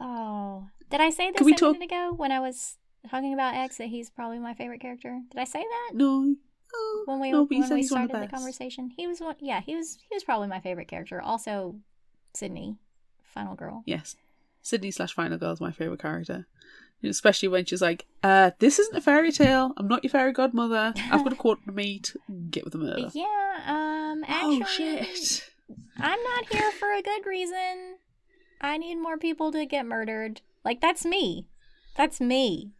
[0.00, 0.66] oh.
[0.90, 2.76] Did I say this Can we a talk- minute ago when I was
[3.10, 5.20] talking about X that he's probably my favorite character?
[5.30, 5.90] Did I say that?
[5.94, 6.34] No.
[6.74, 8.32] Oh, When we no, when we he's one of started the best.
[8.34, 8.90] conversation?
[8.96, 11.20] He was one yeah, he was he was probably my favorite character.
[11.20, 11.76] Also
[12.34, 12.76] Sidney
[13.34, 13.82] Final Girl.
[13.86, 14.16] Yes.
[14.62, 16.46] Sidney slash Final Girl is my favourite character.
[17.10, 19.72] Especially when she's like, uh, this isn't a fairy tale.
[19.76, 20.92] I'm not your fairy godmother.
[21.10, 22.14] I've got a quarter to meet.
[22.50, 23.10] Get with the murder.
[23.14, 25.50] Yeah, um, actually, oh, shit.
[25.98, 27.96] I'm not here for a good reason.
[28.60, 30.40] I need more people to get murdered.
[30.64, 31.46] Like, that's me.
[31.96, 32.72] That's me.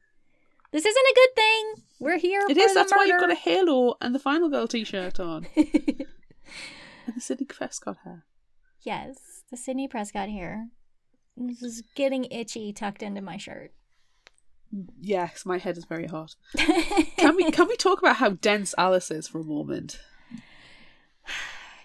[0.73, 1.75] This isn't a good thing.
[2.01, 2.75] We're here It is.
[2.75, 5.47] That's why you've got a halo and the Final Girl t shirt on.
[5.57, 8.25] and the Sidney Prescott hair.
[8.83, 9.17] yes,
[9.51, 10.69] the Sidney Prescott here.
[11.37, 13.73] This is getting itchy tucked into my shirt.
[15.01, 16.35] Yes, my head is very hot.
[17.17, 19.99] Can we can we talk about how dense Alice is for a moment?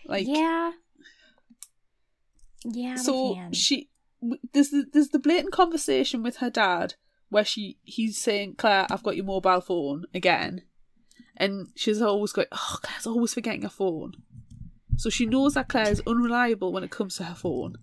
[0.06, 0.72] Like yeah.
[2.66, 3.89] Yeah, so she
[4.54, 6.96] there's the, there's the blatant conversation with her dad
[7.30, 10.64] where she he's saying Claire I've got your mobile phone again
[11.38, 14.14] and she's always going oh Claire's always forgetting her phone
[14.98, 17.78] so she knows that Claire is unreliable when it comes to her phone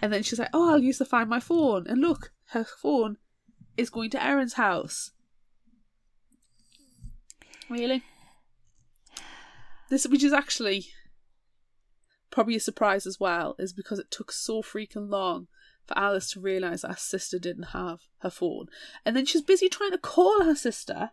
[0.00, 3.16] and then she's like oh I'll use to find my phone and look her phone
[3.82, 5.10] is going to Erin's house
[7.68, 8.02] really
[9.90, 10.86] this which is actually
[12.32, 15.46] probably a surprise as well is because it took so freaking long
[15.86, 18.66] for Alice to realise that her sister didn't have her phone.
[19.04, 21.10] And then she's busy trying to call her sister.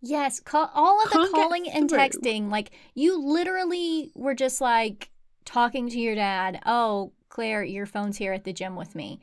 [0.00, 5.10] Yes, call, all of the Can't calling and texting, like you literally were just like
[5.44, 6.60] talking to your dad.
[6.64, 9.20] Oh, Claire, your phone's here at the gym with me.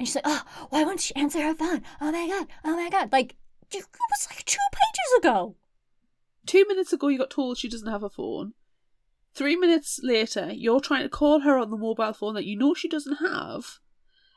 [0.00, 1.82] And she's like, oh, why won't she answer her phone?
[2.00, 3.12] Oh my god, oh my god.
[3.12, 3.36] Like,
[3.70, 5.56] it was like two pages ago.
[6.46, 8.54] Two minutes ago, you got told she doesn't have a phone.
[9.34, 12.72] Three minutes later, you're trying to call her on the mobile phone that you know
[12.72, 13.78] she doesn't have.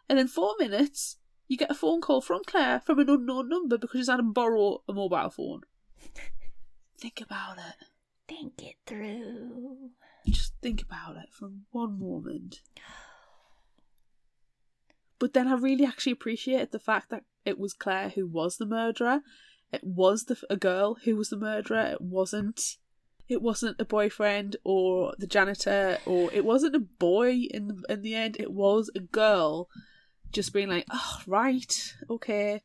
[0.09, 1.16] And then four minutes,
[1.47, 4.24] you get a phone call from Claire from an unknown number because she's had to
[4.24, 5.61] borrow a mobile phone.
[6.99, 7.88] Think about it.
[8.28, 9.91] Think it through.
[10.28, 12.59] Just think about it for one moment.
[15.24, 18.65] But then I really actually appreciated the fact that it was Claire who was the
[18.65, 19.21] murderer.
[19.71, 21.93] It was the a girl who was the murderer.
[21.93, 22.59] It wasn't.
[23.30, 28.01] It wasn't a boyfriend or the janitor or it wasn't a boy in the, in
[28.01, 28.36] the end.
[28.38, 29.69] It was a girl,
[30.34, 32.61] just being like, "Oh right, okay,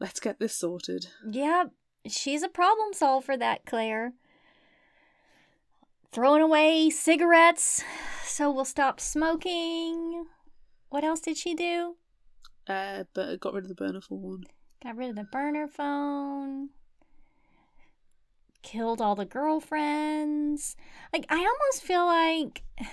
[0.00, 1.70] let's get this sorted." Yep,
[2.08, 4.14] she's a problem solver, that Claire.
[6.10, 7.84] Throwing away cigarettes
[8.38, 10.26] so we'll stop smoking.
[10.90, 11.96] What else did she do?
[12.66, 14.44] Uh, but got rid of the burner phone.
[14.82, 16.70] Got rid of the burner phone.
[18.62, 20.76] Killed all the girlfriends.
[21.12, 22.62] Like, I almost feel like.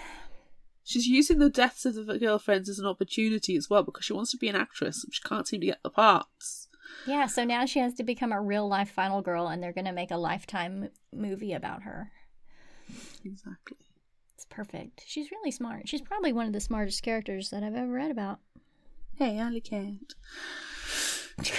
[0.83, 4.31] She's using the deaths of the girlfriends as an opportunity as well because she wants
[4.31, 6.67] to be an actress, she can't seem to get the parts.
[7.07, 9.85] Yeah, so now she has to become a real life final girl, and they're going
[9.85, 12.11] to make a lifetime movie about her.
[13.23, 13.77] Exactly.
[14.45, 15.03] It's perfect.
[15.05, 15.87] She's really smart.
[15.87, 18.39] She's probably one of the smartest characters that I've ever read about.
[19.15, 20.13] Hey, I can't.
[21.43, 21.53] So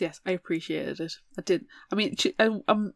[0.04, 1.14] yes, I appreciated it.
[1.38, 1.66] I did.
[1.92, 2.94] I mean, I, I'm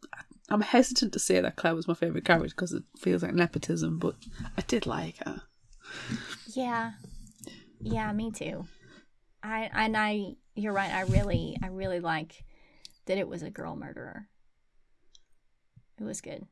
[0.49, 3.99] I'm hesitant to say that Claire was my favorite character because it feels like nepotism,
[3.99, 4.15] but
[4.57, 5.43] I did like her.
[6.55, 6.93] Yeah.
[7.81, 8.67] Yeah, me too.
[9.43, 12.45] I and I you're right, I really I really like
[13.07, 14.29] that it was a girl murderer.
[16.01, 16.47] It was good.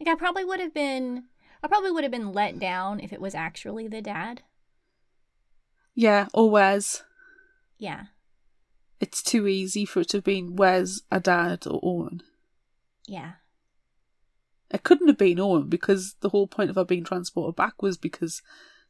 [0.00, 1.24] Like I probably would have been
[1.62, 4.42] I probably would have been let down if it was actually the dad.
[5.94, 7.04] Yeah, or Wes.
[7.78, 8.06] Yeah.
[9.00, 12.22] It's too easy for it to have been Wes, a dad, or Owen.
[13.06, 13.32] Yeah.
[14.70, 17.96] It couldn't have been Owen because the whole point of her being transported back was
[17.96, 18.42] because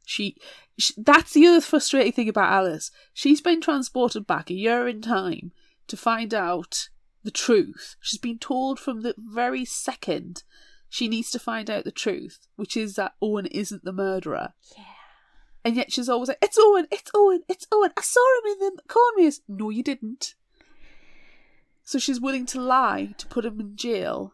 [0.05, 0.35] she,
[0.77, 0.93] she.
[0.97, 2.91] That's the other frustrating thing about Alice.
[3.13, 5.51] She's been transported back a year in time
[5.87, 6.89] to find out
[7.25, 7.95] the truth.
[7.99, 10.43] She's been told from the very second
[10.87, 14.53] she needs to find out the truth, which is that Owen isn't the murderer.
[14.77, 14.83] Yeah.
[15.65, 17.91] And yet she's always like, "It's Owen, it's Owen, it's Owen.
[17.97, 20.35] I saw him in the cornmears." No, you didn't.
[21.83, 24.33] So she's willing to lie to put him in jail,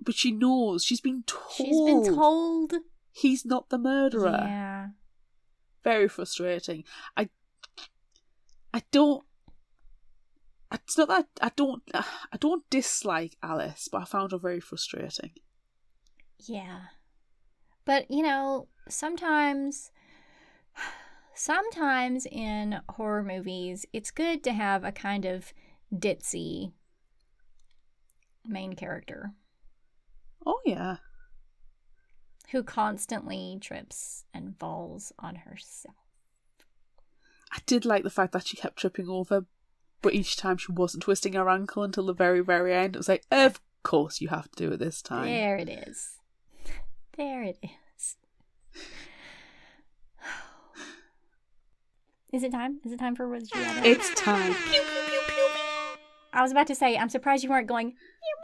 [0.00, 1.52] but she knows she's been told.
[1.56, 2.74] She's been told.
[3.12, 4.40] he's not the murderer.
[4.42, 4.88] Yeah.
[5.84, 6.84] Very frustrating.
[7.16, 7.28] I,
[8.74, 9.24] I don't.
[10.72, 11.82] It's not that I don't.
[11.94, 15.32] I don't dislike Alice, but I found her very frustrating.
[16.38, 16.80] Yeah.
[17.84, 19.90] But, you know, sometimes
[21.34, 25.52] sometimes in horror movies, it's good to have a kind of
[25.94, 26.72] ditzy
[28.44, 29.32] main character
[30.46, 30.98] Oh yeah,
[32.52, 35.96] who constantly trips and falls on herself.
[37.52, 39.46] I did like the fact that she kept tripping over,
[40.06, 42.94] but each time she wasn't twisting her ankle until the very, very end.
[42.94, 45.24] It was like, of course you have to do it this time.
[45.24, 46.18] There it is.
[47.16, 48.14] There it is.
[52.32, 52.78] Is it time?
[52.84, 53.46] Is it time for Rather?
[53.52, 54.54] It's time.
[56.32, 57.94] I was about to say, I'm surprised you weren't going meow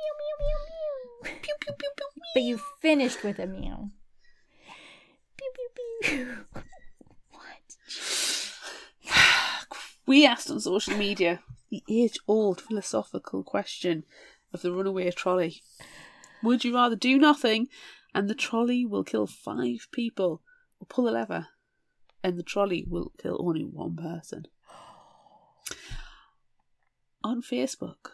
[0.00, 0.34] meow meow
[1.22, 1.92] meow meow.
[2.34, 3.90] But you finished with a meow.
[5.36, 5.68] Pew pew
[6.02, 6.62] pew.
[7.30, 7.76] what?
[10.04, 11.40] We asked on social media
[11.70, 14.04] the age old philosophical question
[14.52, 15.62] of the runaway trolley.
[16.42, 17.68] Would you rather do nothing
[18.14, 20.42] and the trolley will kill five people,
[20.80, 21.48] or pull a lever
[22.22, 24.46] and the trolley will kill only one person?
[27.24, 28.10] On Facebook,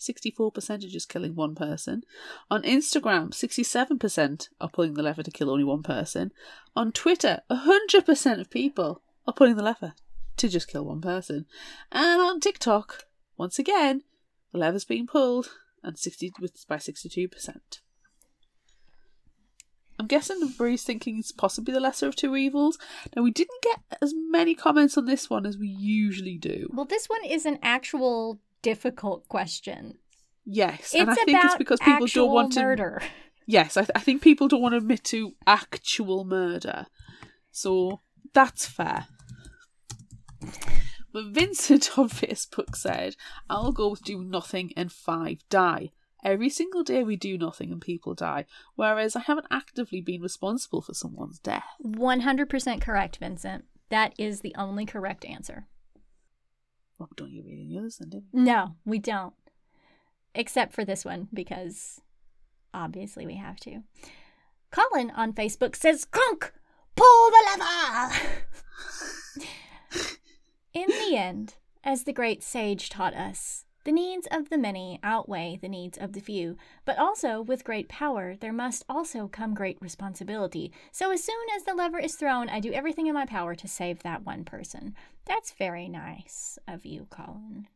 [0.00, 2.02] 64% are just killing one person.
[2.50, 6.32] On Instagram, 67% are pulling the lever to kill only one person.
[6.74, 9.92] On Twitter, 100% of people are pulling the lever
[10.36, 11.46] to just kill one person.
[11.92, 13.04] And on TikTok,
[13.36, 14.02] once again,
[14.52, 15.50] the lever's being pulled
[15.82, 17.28] and 60 with by 62%.
[19.98, 22.78] I'm guessing the Bree's thinking it's possibly the lesser of two evils.
[23.14, 26.68] Now, we didn't get as many comments on this one as we usually do.
[26.72, 29.98] Well, this one is an actual difficult question.
[30.44, 32.62] Yes, It's and I think it's because people don't want to.
[32.62, 33.02] murder.
[33.46, 36.86] Yes, I, th- I think people don't want to admit to actual murder.
[37.52, 38.00] So
[38.32, 39.06] that's fair.
[41.14, 43.14] But Vincent on Facebook said,
[43.48, 45.92] I'll go with do nothing and five die.
[46.24, 50.82] Every single day we do nothing and people die, whereas I haven't actively been responsible
[50.82, 51.62] for someone's death.
[51.84, 53.64] 100% correct, Vincent.
[53.90, 55.68] That is the only correct answer.
[56.98, 58.24] Well, don't you read any others then, do you?
[58.32, 59.34] No, we don't.
[60.34, 62.00] Except for this one, because
[62.72, 63.84] obviously we have to.
[64.72, 66.52] Colin on Facebook says, Kronk,
[66.96, 68.14] pull the lever!
[70.74, 71.54] In the end,
[71.84, 76.14] as the great sage taught us, the needs of the many outweigh the needs of
[76.14, 80.72] the few, but also with great power there must also come great responsibility.
[80.90, 83.68] So as soon as the lever is thrown, I do everything in my power to
[83.68, 84.96] save that one person.
[85.26, 87.68] That's very nice of you, Colin.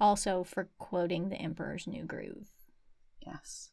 [0.00, 2.48] Also for quoting the Emperor's New Groove.
[3.26, 3.72] Yes.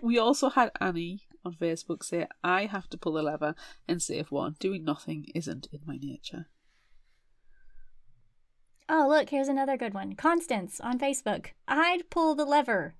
[0.00, 3.54] we also had Annie on Facebook say, I have to pull the lever
[3.88, 4.56] and save one.
[4.58, 6.46] Doing nothing isn't in my nature.
[8.88, 10.14] Oh, look, here's another good one.
[10.14, 11.48] Constance on Facebook.
[11.66, 12.94] I'd pull the lever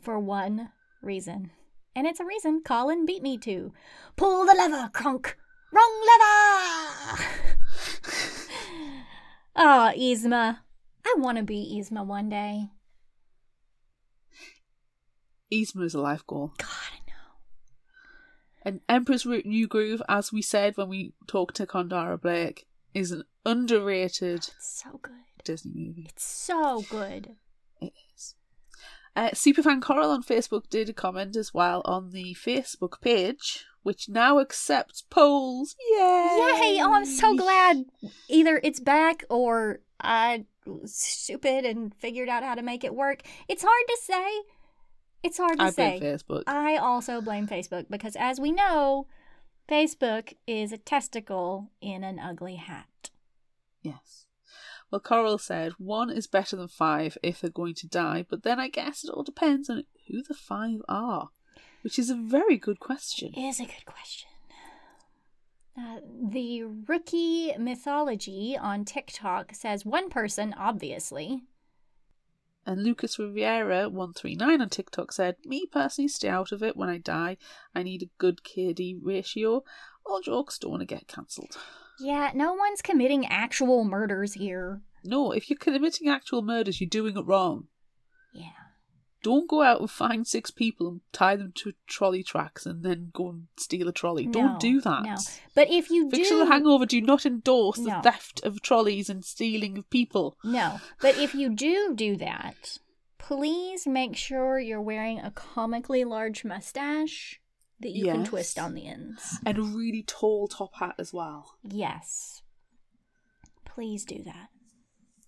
[0.00, 0.70] for one
[1.02, 1.50] reason.
[1.96, 3.72] And it's a reason Colin beat me to.
[4.16, 5.36] Pull the lever, Kronk.
[5.72, 7.24] Wrong lever!
[9.56, 10.58] oh, Yzma.
[11.04, 12.68] I want to be Yzma one day.
[15.52, 16.52] Yzma is a life goal.
[16.58, 16.98] God.
[18.68, 23.12] And Emperor's Root New Groove, as we said when we talked to Kendare Blake, is
[23.12, 25.14] an underrated It's so good.
[25.42, 26.04] Disney movie.
[26.10, 27.36] It's so good.
[27.80, 28.34] It is.
[29.16, 34.06] Uh, Superfan Coral on Facebook did a comment as well on the Facebook page, which
[34.06, 35.74] now accepts polls.
[35.90, 35.96] Yay!
[35.96, 36.80] Yay!
[36.82, 37.86] Oh, I'm so glad.
[38.28, 43.22] Either it's back or I was stupid and figured out how to make it work.
[43.48, 44.42] It's hard to say.
[45.22, 45.98] It's hard to I say.
[45.98, 46.42] blame Facebook.
[46.46, 49.06] I also blame Facebook because, as we know,
[49.68, 53.10] Facebook is a testicle in an ugly hat.
[53.82, 54.26] Yes.
[54.90, 58.58] Well, Coral said one is better than five if they're going to die, but then
[58.58, 61.28] I guess it all depends on who the five are,
[61.82, 63.32] which is a very good question.
[63.34, 64.30] It is a good question.
[65.78, 66.00] Uh,
[66.30, 71.42] the rookie mythology on TikTok says one person, obviously.
[72.68, 76.76] And Lucas Riviera one three nine on TikTok said, "Me personally, stay out of it.
[76.76, 77.38] When I die,
[77.74, 79.64] I need a good KD ratio.
[80.04, 81.56] All jokes don't want to get cancelled.
[81.98, 84.82] Yeah, no one's committing actual murders here.
[85.02, 87.68] No, if you're committing actual murders, you're doing it wrong.
[88.34, 88.67] Yeah.
[89.22, 93.10] Don't go out and find six people and tie them to trolley tracks and then
[93.12, 94.26] go and steal a trolley.
[94.26, 95.02] No, Don't do that.
[95.02, 95.16] No.
[95.54, 99.76] But if you Fictional do Hangover do not endorse the theft of trolleys and stealing
[99.76, 100.36] of people.
[100.44, 102.78] No, but if you do do that,
[103.18, 107.40] please make sure you're wearing a comically large mustache
[107.80, 109.38] that you can twist on the ends.
[109.44, 111.56] And a really tall top hat as well.
[111.62, 112.42] Yes.
[113.64, 114.48] Please do that.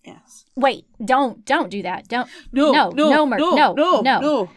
[0.03, 0.45] Yes.
[0.55, 2.07] Wait, don't don't do that.
[2.07, 4.49] Don't No, no no, no mur- no, no no, no no,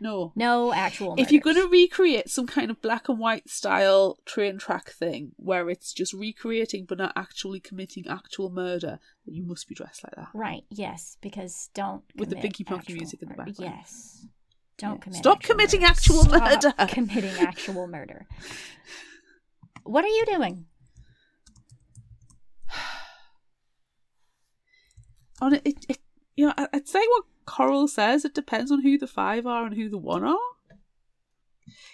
[0.00, 0.32] no.
[0.36, 1.14] no actual.
[1.18, 5.32] If you're going to recreate some kind of black and white style train track thing
[5.36, 10.04] where it's just recreating but not actually committing actual murder, then you must be dressed
[10.04, 10.28] like that.
[10.34, 13.56] right, yes, because don't With the Pinky actual music in the background.
[13.76, 14.26] Yes,
[14.78, 14.98] don't Yeah.
[14.98, 15.18] commit.
[15.18, 15.90] Stop actual committing murder.
[15.90, 16.72] actual Stop murder.
[16.88, 18.26] committing actual murder.
[19.84, 20.66] What are you doing?
[25.44, 25.98] On it, it, it,
[26.36, 28.24] you know, I'd say what Coral says.
[28.24, 30.38] It depends on who the five are and who the one are.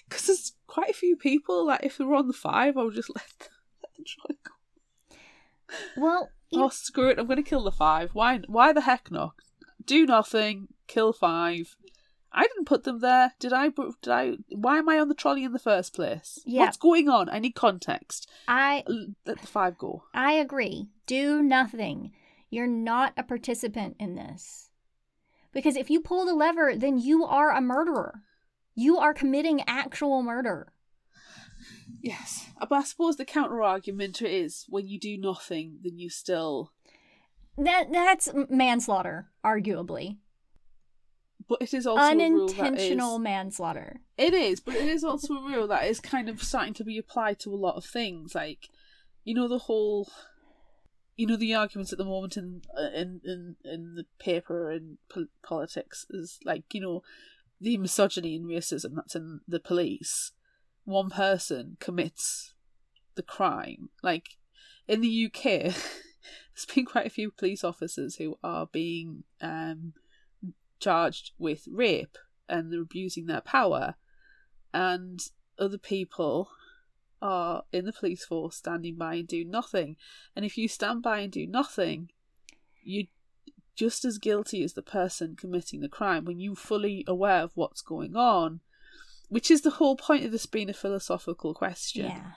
[0.08, 1.66] Because there's quite a few people.
[1.66, 3.48] Like if they were on the five, I would just let them,
[3.82, 5.16] let them try go.
[5.96, 7.18] Well, you- Oh screw it!
[7.18, 8.10] I'm going to kill the five.
[8.12, 8.40] Why?
[8.46, 9.34] Why the heck not?
[9.84, 10.68] Do nothing.
[10.86, 11.76] Kill five.
[12.32, 13.68] I didn't put them there, did I?
[14.02, 14.34] Did I?
[14.50, 16.38] Why am I on the trolley in the first place?
[16.46, 16.60] Yeah.
[16.62, 17.28] What's going on?
[17.28, 18.28] I need context.
[18.46, 18.84] I
[19.26, 20.04] Let the five go.
[20.14, 20.88] I agree.
[21.06, 22.12] Do nothing.
[22.50, 24.70] You're not a participant in this.
[25.52, 28.22] Because if you pull the lever, then you are a murderer.
[28.74, 30.72] You are committing actual murder.
[32.02, 36.72] Yes, but I suppose the counter argument is when you do nothing, then you still.
[37.58, 40.18] That that's manslaughter, arguably.
[41.48, 44.00] But it is also a rule that Unintentional is- manslaughter.
[44.16, 46.96] It is, but it is also a rule that is kind of starting to be
[46.96, 48.34] applied to a lot of things.
[48.34, 48.68] Like,
[49.24, 50.08] you know, the whole,
[51.20, 52.62] you know, the arguments at the moment in
[52.94, 57.02] in in, in the paper and po- politics is like, you know,
[57.60, 60.32] the misogyny and racism that's in the police.
[60.84, 62.54] One person commits
[63.16, 63.90] the crime.
[64.02, 64.38] Like
[64.88, 69.92] in the UK, there's been quite a few police officers who are being um,
[70.78, 72.16] charged with rape
[72.48, 73.96] and they're abusing their power,
[74.72, 75.20] and
[75.58, 76.48] other people
[77.22, 79.96] are in the police force standing by and do nothing.
[80.34, 82.10] And if you stand by and do nothing,
[82.82, 83.06] you're
[83.76, 87.82] just as guilty as the person committing the crime when you're fully aware of what's
[87.82, 88.60] going on,
[89.28, 92.06] which is the whole point of this being a philosophical question.
[92.06, 92.32] Yeah.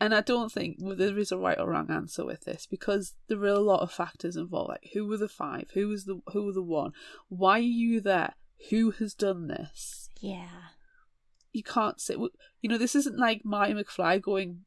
[0.00, 3.14] And I don't think well, there is a right or wrong answer with this because
[3.26, 4.68] there are a lot of factors involved.
[4.68, 5.70] Like who were the five?
[5.74, 6.92] Who was the who were the one?
[7.28, 8.34] Why are you there?
[8.70, 10.08] Who has done this?
[10.20, 10.48] Yeah.
[11.52, 14.60] You can't say you know this isn't like Marty McFly going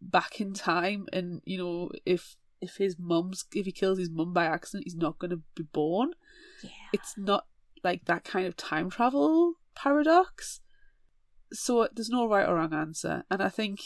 [0.00, 4.32] back in time and you know if if his mum's if he kills his mum
[4.32, 6.12] by accident he's not going to be born.
[6.62, 6.70] Yeah.
[6.92, 7.46] It's not
[7.84, 10.60] like that kind of time travel paradox.
[11.52, 13.80] So there's no right or wrong answer, and I think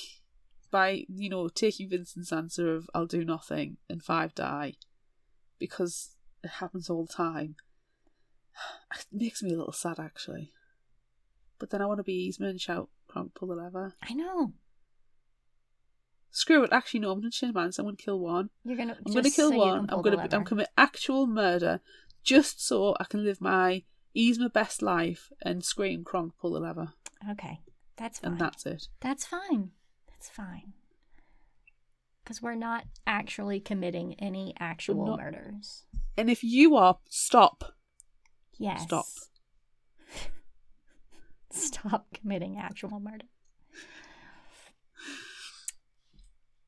[0.70, 4.74] by you know taking Vincent's answer of I'll do nothing and five die
[5.59, 7.55] because it happens all the time
[8.94, 10.51] it makes me a little sad actually.
[11.63, 14.53] But then I want to be Yzma and shout, "Kronk, pull the lever!" I know.
[16.33, 16.73] Screw it.
[16.73, 17.13] Actually, no.
[17.13, 17.83] I'm going to change my answer.
[17.83, 18.51] I'm going to kill one.
[18.65, 18.97] You're gonna.
[19.07, 19.87] I'm going to kill so one.
[19.89, 20.37] I'm going to.
[20.37, 21.81] I'm commit actual murder,
[22.25, 26.95] just so I can live my my best life and scream, "Kronk, pull the lever!"
[27.31, 27.61] Okay,
[27.97, 28.33] that's fine.
[28.33, 28.89] And that's it.
[28.99, 29.71] That's fine.
[30.09, 30.73] That's fine.
[32.25, 35.85] Because we're not actually committing any actual not- murders.
[36.17, 37.77] And if you are, stop.
[38.59, 38.83] Yes.
[38.83, 39.05] Stop.
[41.53, 43.27] Stop committing actual murder.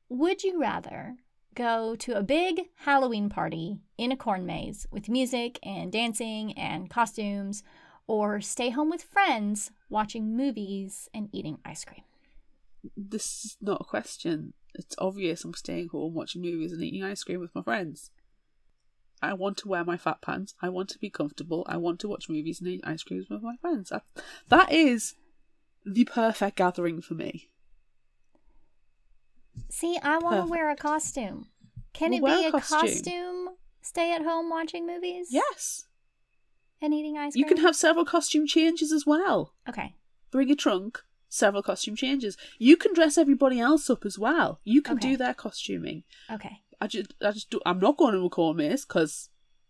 [0.09, 1.15] Would you rather
[1.55, 6.89] go to a big Halloween party in a corn maze with music and dancing and
[6.89, 7.63] costumes,
[8.07, 12.03] or stay home with friends watching movies and eating ice cream?
[12.95, 14.53] This is not a question.
[14.75, 15.43] It's obvious.
[15.43, 18.11] I'm staying home watching movies and eating ice cream with my friends.
[19.21, 20.53] I want to wear my fat pants.
[20.61, 21.65] I want to be comfortable.
[21.67, 23.89] I want to watch movies and eat ice creams with my friends.
[23.89, 24.03] That,
[24.49, 25.15] that is
[25.85, 27.49] the perfect gathering for me.
[29.69, 31.47] See, I want to wear a costume.
[31.93, 32.79] Can Well, it be a a costume.
[32.81, 33.49] costume?
[33.81, 35.29] Stay at home watching movies?
[35.31, 35.85] Yes.
[36.81, 37.43] And eating ice cream?
[37.43, 39.53] You can have several costume changes as well.
[39.67, 39.95] Okay.
[40.31, 42.35] Bring a trunk, several costume changes.
[42.59, 44.59] You can dress everybody else up as well.
[44.65, 45.11] You can Okay.
[45.11, 46.03] do their costuming.
[46.29, 46.61] Okay.
[46.81, 47.59] I just, I just do.
[47.65, 49.29] I'm not going to a corn maze because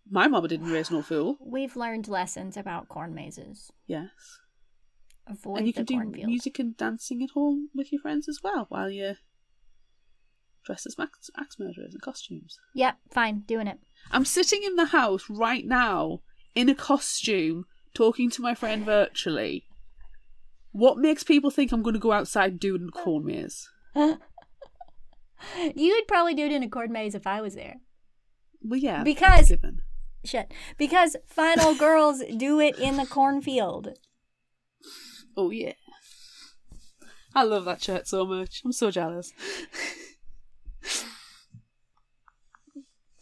[0.09, 1.37] my mama didn't raise no fool.
[1.45, 3.71] We've learned lessons about corn mazes.
[3.87, 4.09] Yes.
[5.27, 6.27] Avoid and you the can do cornfield.
[6.27, 9.15] music and dancing at home with your friends as well while you're
[10.63, 12.57] dressed as axe, axe murderers in costumes.
[12.75, 13.79] Yep, fine, doing it.
[14.11, 16.21] I'm sitting in the house right now
[16.53, 17.65] in a costume
[17.95, 19.65] talking to my friend virtually.
[20.71, 23.25] What makes people think I'm going to go outside and do it in a corn
[23.25, 23.69] maze?
[25.75, 27.75] you would probably do it in a corn maze if I was there.
[28.61, 29.51] Well, yeah, Because-.
[30.23, 30.51] Shit.
[30.77, 33.89] Because final girls do it in the cornfield.
[35.37, 35.73] Oh yeah,
[37.35, 38.61] I love that shirt so much.
[38.63, 39.33] I'm so jealous.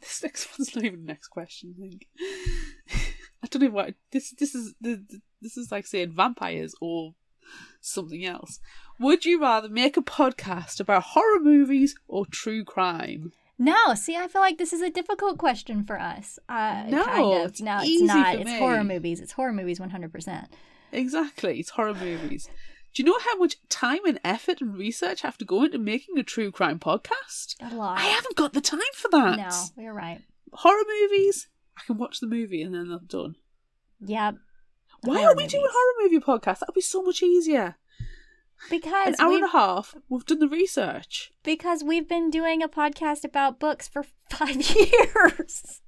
[0.00, 1.74] this next one's not even the next question.
[1.76, 2.06] I think.
[3.42, 4.30] I don't know what this.
[4.30, 7.14] This is this is like saying vampires or
[7.80, 8.60] something else.
[9.00, 13.32] Would you rather make a podcast about horror movies or true crime?
[13.58, 16.38] No, see, I feel like this is a difficult question for us.
[16.48, 17.50] Uh, No, kind of.
[17.50, 18.34] it's no, it's not.
[18.36, 18.58] It's me.
[18.58, 19.20] horror movies.
[19.20, 20.46] It's horror movies 100%.
[20.92, 22.48] Exactly, it's horror movies.
[22.94, 26.18] Do you know how much time and effort and research have to go into making
[26.18, 27.54] a true crime podcast?
[27.60, 27.98] A lot.
[27.98, 29.36] I haven't got the time for that.
[29.38, 30.20] No, you're right.
[30.52, 31.48] Horror movies,
[31.82, 33.34] I can watch the movie and then I'm done.
[34.00, 34.32] Yeah.
[35.02, 36.60] Why are we doing horror movie podcasts?
[36.60, 37.76] That would be so much easier.
[38.70, 41.32] Because An hour and a half, we've done the research.
[41.42, 45.80] because we've been doing a podcast about books for five years.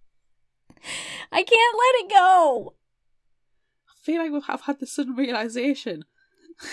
[1.31, 2.75] I can't let it go.
[3.89, 6.05] I feel like we have had this sudden realization.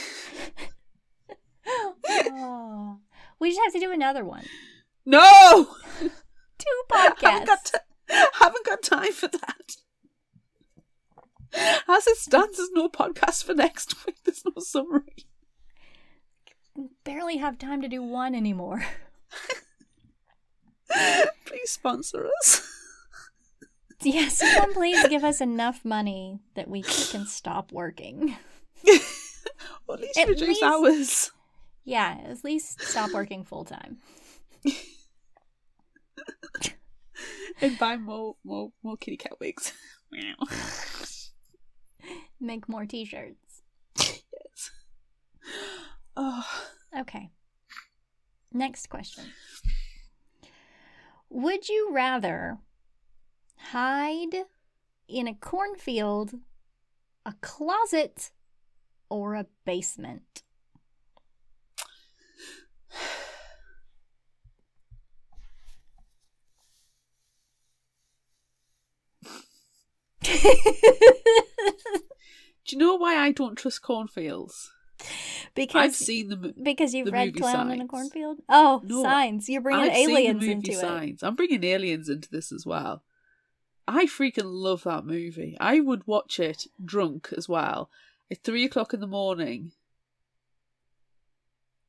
[2.33, 2.97] Oh.
[3.39, 4.43] We just have to do another one.
[5.05, 5.67] No!
[5.99, 7.73] Two podcasts.
[8.33, 9.75] haven't got time for that.
[11.87, 14.17] As it stands, there's no podcast for next week.
[14.23, 15.25] There's no summary.
[17.03, 18.85] Barely have time to do one anymore.
[21.45, 22.67] Please sponsor us.
[24.03, 28.35] Yes, someone please give us enough money that we can stop working.
[29.87, 31.31] or at least At reduce least- hours.
[31.83, 33.97] Yeah, at least stop working full time.
[37.61, 39.73] And buy more more more kitty cat wigs.
[42.39, 43.61] Make more t shirts.
[43.97, 44.71] yes.
[46.17, 46.45] Oh.
[46.97, 47.29] Okay.
[48.53, 49.25] Next question.
[51.29, 52.57] Would you rather
[53.57, 54.45] hide
[55.07, 56.33] in a cornfield,
[57.25, 58.31] a closet,
[59.09, 60.43] or a basement?
[72.65, 74.71] Do you know why I don't trust cornfields?
[75.55, 78.39] because I've seen the because you've the read Clown in a Cornfield.
[78.47, 79.49] Oh, No, signs!
[79.49, 80.77] You're bringing I've aliens movie into it.
[80.77, 81.23] Signs.
[81.23, 83.03] I'm bringing aliens into this as well.
[83.87, 85.57] I freaking love that movie.
[85.59, 87.89] I would watch it drunk as well
[88.29, 89.71] at three o'clock in the morning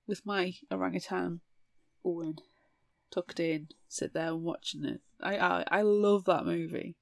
[0.06, 1.40] with my orangutan
[2.04, 2.38] Owen
[3.10, 5.00] tucked in, sit there and watching it.
[5.20, 6.96] I I, I love that movie.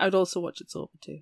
[0.00, 1.20] I'd also watch it sober too.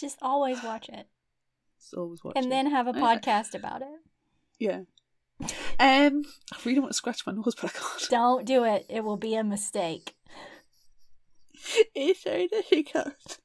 [0.00, 1.06] Just always watch it,
[1.80, 2.38] Just always watch it.
[2.38, 2.50] and it.
[2.50, 4.00] then have a podcast about it.
[4.58, 4.80] Yeah.
[5.80, 8.08] Um, I really want to scratch my nose, but I can't.
[8.10, 10.14] Don't do it; it will be a mistake.
[11.94, 13.38] It's so difficult.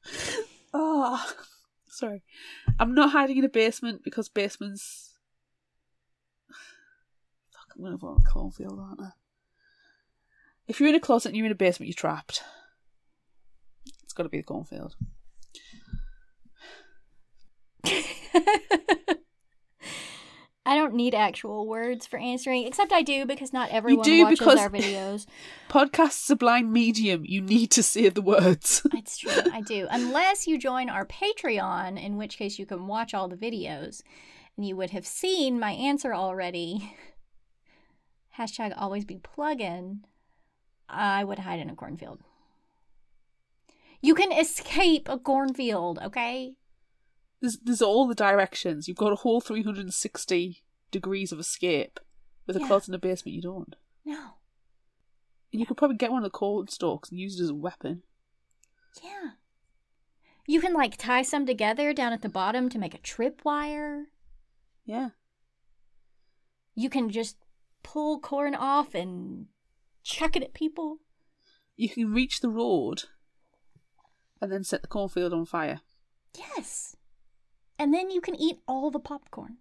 [0.72, 1.24] Oh,
[1.88, 2.22] sorry.
[2.78, 5.16] I'm not hiding in a basement because basements.
[6.48, 9.10] Fuck, I'm gonna vote cornfield, aren't I?
[10.68, 12.42] If you're in a closet and you're in a basement, you're trapped.
[14.18, 14.96] Got to be the cornfield.
[20.66, 24.38] I don't need actual words for answering, except I do because not everyone do watches
[24.40, 25.26] because- our videos.
[25.70, 27.24] Podcast's a blind medium.
[27.24, 28.84] You need to say the words.
[28.92, 29.86] It's true, I do.
[29.88, 34.02] Unless you join our Patreon, in which case you can watch all the videos,
[34.56, 36.96] and you would have seen my answer already.
[38.36, 40.00] Hashtag always be plugin.
[40.88, 42.18] I would hide in a cornfield.
[44.00, 46.54] You can escape a cornfield, okay?
[47.40, 48.88] There's there's all the directions.
[48.88, 52.00] You've got a whole 360 degrees of escape.
[52.46, 52.66] With a Yeah.
[52.66, 53.76] closet in the basement, you don't.
[54.04, 54.38] No.
[55.52, 57.54] And you could probably get one of the corn stalks and use it as a
[57.54, 58.02] weapon.
[59.02, 59.32] Yeah.
[60.46, 64.04] You can like tie some together down at the bottom to make a tripwire.
[64.86, 65.10] Yeah.
[66.74, 67.36] You can just
[67.82, 69.48] pull corn off and
[70.02, 71.00] chuck it at people.
[71.76, 73.04] You can reach the road
[74.40, 75.80] and then set the cornfield on fire.
[76.36, 76.96] Yes.
[77.78, 79.58] And then you can eat all the popcorn.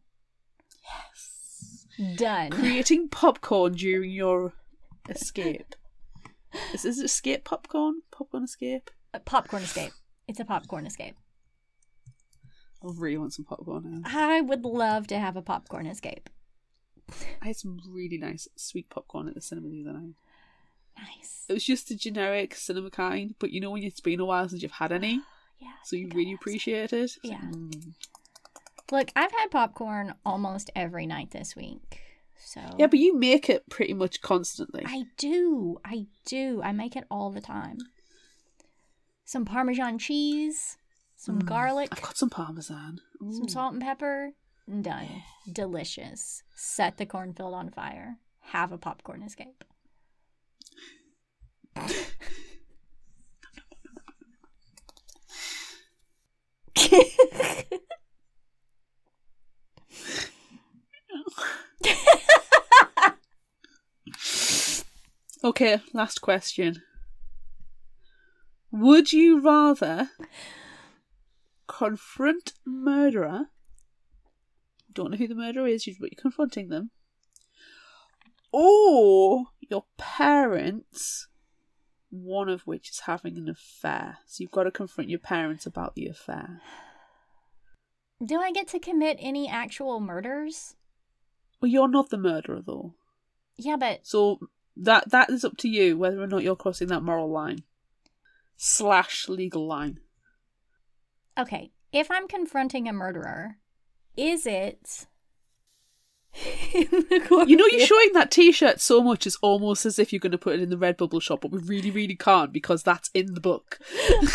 [0.83, 1.87] Yes.
[2.17, 2.51] Done.
[2.51, 4.53] Creating popcorn during your
[5.09, 5.75] escape.
[6.73, 8.01] Is this escape popcorn?
[8.11, 8.89] Popcorn escape?
[9.13, 9.91] A popcorn escape.
[10.27, 11.15] It's a popcorn escape.
[12.83, 14.01] I really want some popcorn now.
[14.05, 16.29] I would love to have a popcorn escape.
[17.41, 20.13] I had some really nice sweet popcorn at the cinema the other night.
[20.97, 21.45] Nice.
[21.49, 24.47] It was just the generic cinema kind, but you know when it's been a while
[24.49, 25.21] since you've had any,
[25.59, 25.69] Yeah.
[25.83, 26.93] so you really appreciate it.
[26.93, 27.41] It's like, Yeah.
[27.49, 27.93] mm.
[28.91, 32.01] Look, I've had popcorn almost every night this week.
[32.39, 34.83] So Yeah, but you make it pretty much constantly.
[34.85, 35.79] I do.
[35.83, 36.61] I do.
[36.63, 37.77] I make it all the time.
[39.25, 40.77] Some Parmesan cheese,
[41.17, 41.45] some Mm.
[41.45, 43.01] garlic, I've got some parmesan.
[43.31, 44.31] some salt and pepper.
[44.81, 45.23] Done.
[45.51, 46.43] Delicious.
[46.55, 48.17] Set the cornfield on fire.
[48.51, 49.63] Have a popcorn escape.
[65.43, 66.81] Okay, last question.
[68.71, 70.09] Would you rather
[71.77, 73.45] confront murderer.
[74.91, 76.89] Don't know who the murderer is, but you're confronting them.
[78.51, 81.27] Or your parents,
[82.09, 84.19] one of which is having an affair.
[84.25, 86.61] So you've got to confront your parents about the affair.
[88.25, 90.75] Do I get to commit any actual murders?
[91.61, 92.93] Well, you're not the murderer, though.
[93.57, 94.39] Yeah, but So
[94.75, 97.63] that that is up to you whether or not you're crossing that moral line
[98.55, 99.99] slash legal line.
[101.37, 101.71] okay.
[101.93, 103.57] If I'm confronting a murderer,
[104.17, 105.07] is it
[107.47, 110.37] You know, you're showing that T-shirt so much, it's almost as if you're going to
[110.37, 113.41] put it in the Redbubble shop, but we really, really can't because that's in the
[113.41, 113.79] book.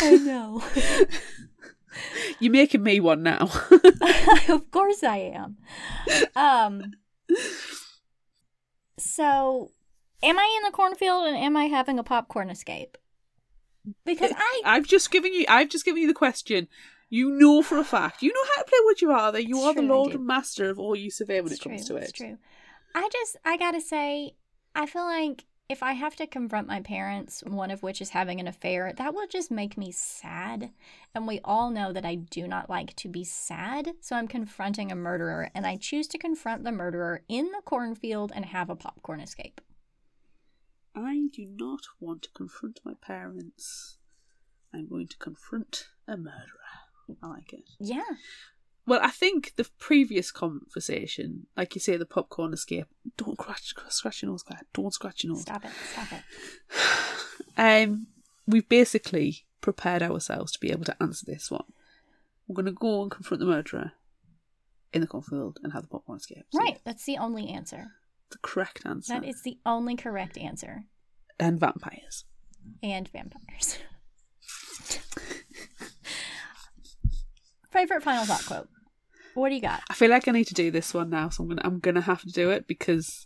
[0.01, 0.63] I know.
[2.39, 3.49] You're making me one now.
[4.49, 5.57] of course I am.
[6.35, 6.93] Um
[8.97, 9.71] So
[10.21, 12.97] am I in the cornfield and am I having a popcorn escape?
[14.05, 15.45] Because I I've just given you.
[15.49, 16.67] I've just given you the question.
[17.13, 18.23] You know for a fact.
[18.23, 19.37] You know how to play Would You Rather.
[19.37, 21.63] You It's are the true, Lord and Master of all you survey when it's it
[21.63, 22.15] comes true, to it's it.
[22.15, 22.37] true.
[22.95, 24.33] I just I gotta say,
[24.73, 28.39] I feel like if I have to confront my parents, one of which is having
[28.39, 30.71] an affair, that will just make me sad.
[31.13, 33.91] And we all know that I do not like to be sad.
[34.01, 38.31] So I'm confronting a murderer, and I choose to confront the murderer in the cornfield
[38.33, 39.61] and have a popcorn escape.
[40.95, 43.97] I do not want to confront my parents.
[44.73, 46.82] I'm going to confront a murderer.
[47.21, 47.69] I like it.
[47.79, 48.01] Yeah.
[48.85, 52.87] Well, I think the previous conversation, like you say, the popcorn escape.
[53.15, 54.61] Don't scratch, scratch your nose, Claire.
[54.73, 55.43] Don't scratch your nose.
[55.43, 55.71] Stop it.
[55.91, 56.23] Stop it.
[57.55, 58.07] Um,
[58.47, 61.65] we've basically prepared ourselves to be able to answer this one.
[62.47, 63.91] We're going to go and confront the murderer
[64.91, 66.45] in the cornfield and have the popcorn escape.
[66.51, 66.79] So, Right.
[66.83, 67.91] That's the only answer.
[68.31, 69.13] The correct answer.
[69.13, 70.85] That is the only correct answer.
[71.39, 72.25] And vampires.
[72.81, 73.77] And vampires.
[77.73, 78.69] Favorite final thought quote.
[79.33, 79.81] What do you got?
[79.89, 82.01] I feel like I need to do this one now, so I'm gonna I'm gonna
[82.01, 83.25] have to do it because,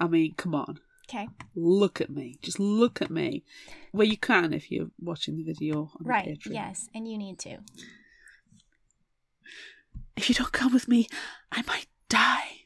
[0.00, 1.28] I mean, come on, Okay.
[1.54, 3.44] look at me, just look at me.
[3.92, 6.26] Well, you can if you're watching the video on Right.
[6.26, 6.54] Patreon.
[6.54, 6.88] Yes.
[6.94, 7.58] And you need to.
[10.16, 11.06] If you don't come with me,
[11.52, 12.64] I might die.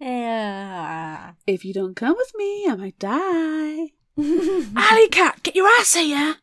[0.00, 1.32] yeah.
[1.46, 3.88] If you don't come with me, I might die.
[4.18, 6.36] Alley cat, get your ass here!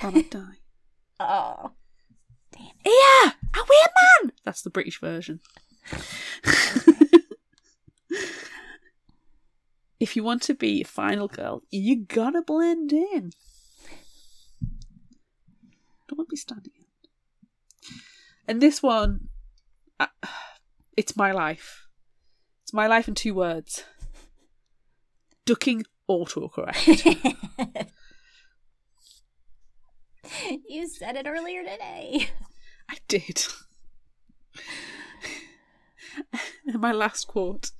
[0.00, 0.56] I might die.
[1.20, 1.72] oh.
[2.84, 3.34] Here!
[3.54, 3.90] A weird
[4.22, 4.32] man!
[4.44, 5.40] That's the British version.
[10.00, 13.32] if you want to be a final girl, you gotta blend in.
[16.08, 16.86] Don't be standing out.
[18.48, 19.28] And this one,
[19.98, 20.06] uh,
[20.96, 21.86] it's my life.
[22.64, 23.84] It's my life in two words.
[25.44, 27.26] Ducking autocorrect.
[30.68, 32.28] you said it earlier today.
[32.90, 33.46] I did.
[36.74, 37.70] my last quote,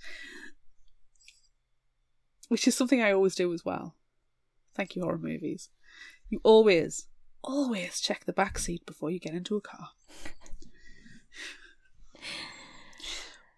[2.48, 3.96] which is something I always do as well.
[4.74, 5.68] Thank you, horror movies.
[6.28, 7.08] You always,
[7.42, 9.88] always check the back seat before you get into a car.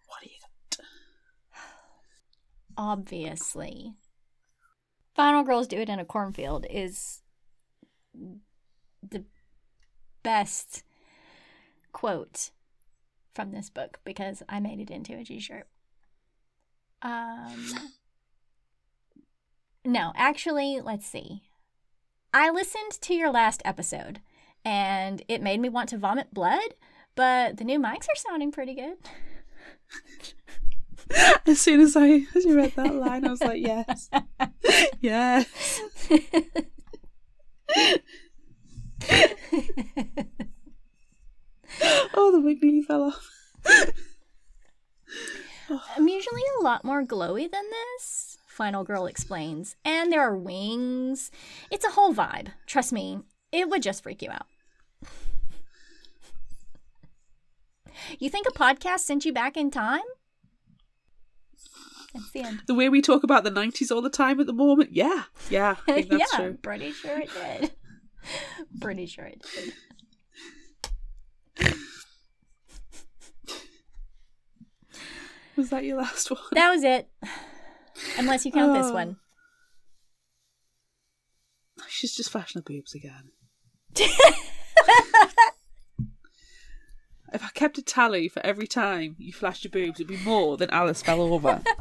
[0.07, 0.87] what do you got?
[2.79, 3.93] Obviously.
[5.15, 7.21] Final Girls Do It in a Cornfield is
[9.07, 9.25] the
[10.23, 10.83] best
[11.93, 12.51] quote
[13.35, 15.67] from this book because I made it into a t-shirt.
[17.01, 17.75] Um
[19.85, 21.43] No, actually, let's see.
[22.33, 24.21] I listened to your last episode
[24.65, 26.75] and it made me want to vomit blood,
[27.17, 28.97] but the new mics are sounding pretty good.
[31.47, 34.09] As soon as I as you read that line, I was like, yes,
[35.01, 35.81] yes.
[42.15, 43.31] Oh, the wig nearly fell off.
[45.97, 49.77] I'm usually a lot more glowy than this, Final Girl explains.
[49.85, 51.31] And there are wings.
[51.71, 52.49] It's a whole vibe.
[52.67, 53.21] Trust me,
[53.51, 54.47] it would just freak you out.
[58.19, 60.01] You think a podcast sent you back in time?
[62.15, 62.61] That's the end.
[62.67, 65.77] The way we talk about the 90s all the time at the moment, yeah, yeah,
[65.89, 66.59] I think that's yeah, true.
[66.63, 67.73] pretty sure it did.
[68.81, 69.73] pretty sure it did.
[75.63, 76.41] Was that your last one?
[76.55, 77.09] That was it.
[78.19, 78.95] Unless you count this Oh.
[78.95, 79.17] one.
[81.89, 83.31] She's just flashing her boobs again.
[83.95, 84.11] if
[87.33, 90.69] I kept a tally for every time you flashed your boobs, it'd be more than
[90.71, 91.63] Alice fell over.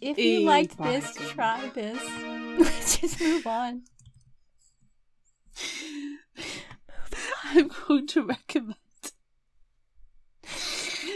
[0.00, 2.02] If you Eh, liked this, try this.
[2.58, 3.82] Let's just move on.
[7.54, 8.76] I'm going to recommend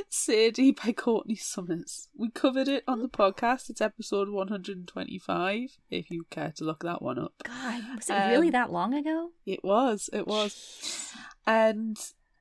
[0.09, 2.09] Sadie by Courtney Summers.
[2.17, 3.71] We covered it on the podcast.
[3.71, 7.35] It's episode 125, if you care to look that one up.
[7.45, 9.31] God, was it really Um, that long ago?
[9.45, 11.13] It was, it was.
[11.47, 11.97] And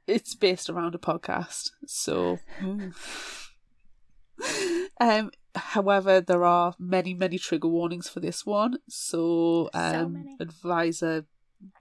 [0.07, 2.39] it's based around a podcast, so.
[4.99, 10.37] um, however, there are many, many trigger warnings for this one, so So um, many.
[10.39, 11.25] advisor,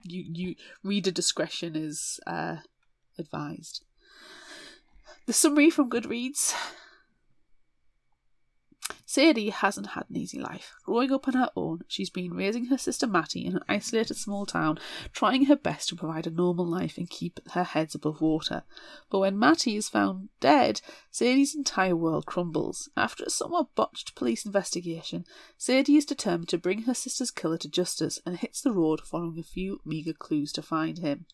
[0.03, 2.57] you you reader discretion is uh
[3.17, 3.83] advised.
[5.25, 6.53] The summary from Goodreads.
[9.07, 10.73] Sadie hasn't had an easy life.
[10.83, 14.47] Growing up on her own, she's been raising her sister Mattie in an isolated small
[14.47, 14.79] town,
[15.13, 18.63] trying her best to provide a normal life and keep her heads above water.
[19.11, 22.89] But when Mattie is found dead, Sadie's entire world crumbles.
[22.97, 25.25] After a somewhat botched police investigation,
[25.57, 29.37] Sadie is determined to bring her sister's killer to justice and hits the road following
[29.37, 31.27] a few meagre clues to find him.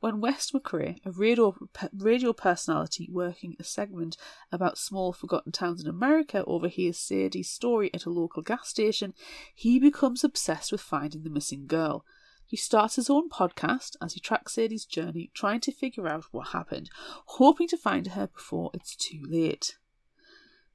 [0.00, 1.56] When West McCray, a radio,
[1.96, 4.16] radio personality working a segment
[4.52, 9.14] about small forgotten towns in America, overhears Sadie's story at a local gas station,
[9.54, 12.04] he becomes obsessed with finding the missing girl.
[12.46, 16.48] He starts his own podcast as he tracks Sadie's journey, trying to figure out what
[16.48, 16.90] happened,
[17.26, 19.76] hoping to find her before it's too late.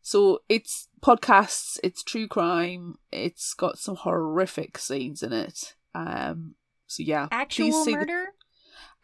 [0.02, 5.76] So it's podcasts, it's true crime, it's got some horrific scenes in it.
[5.94, 6.56] Um,
[6.88, 8.26] so yeah, Actual the- murder?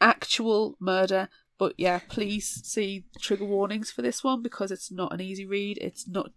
[0.02, 1.30] actual murder.
[1.58, 5.78] But yeah, please see trigger warnings for this one because it's not an easy read.
[5.80, 6.32] It's not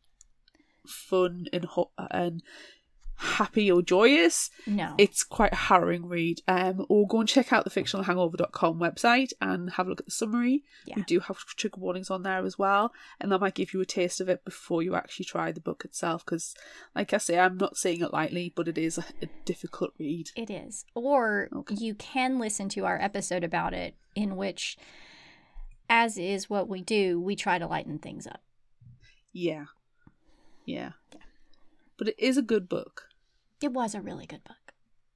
[0.89, 2.43] fun and ho- and
[3.21, 4.49] happy or joyous.
[4.65, 4.95] No.
[4.97, 6.41] It's quite a harrowing read.
[6.47, 10.13] Um, or go and check out the fictionalhangover.com website and have a look at the
[10.13, 10.63] summary.
[10.87, 10.95] Yeah.
[10.97, 13.85] We do have trigger warnings on there as well, and that might give you a
[13.87, 16.25] taste of it before you actually try the book itself.
[16.25, 16.55] Because,
[16.95, 20.31] like I say, I'm not saying it lightly, but it is a, a difficult read.
[20.37, 20.85] It is.
[20.95, 21.75] Or Okay.
[21.77, 24.77] you can listen to our episode about it, in which,
[25.91, 28.43] as is what we do, we try to lighten things up.
[29.33, 29.65] Yeah,
[30.69, 30.93] yeah,
[31.97, 33.09] but it is a good book.
[33.63, 34.57] It was a really good book.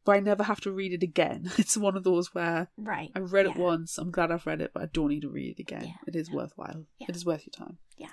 [0.04, 1.50] but I never have to read it again.
[1.58, 3.10] It's one of those where Right.
[3.14, 5.50] I've read it once, I'm glad I've read it, but I don't need to read
[5.56, 5.84] it again.
[5.84, 6.00] Yeah.
[6.08, 6.86] It is worthwhile.
[6.98, 7.06] Yeah.
[7.10, 7.78] It is worth your time.
[7.96, 8.08] Yeah.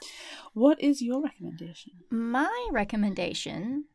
[0.54, 1.94] What is your recommendation?
[2.12, 3.86] My recommendation,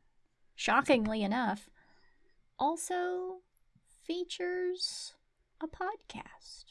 [0.57, 1.71] shockingly enough,
[2.59, 3.39] also
[4.05, 5.15] features
[5.62, 6.65] a podcast.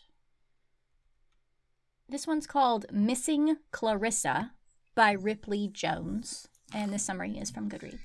[2.10, 4.52] This one's called Missing Clarissa
[4.94, 8.00] by Ripley Jones, and the summary is from Goodreads.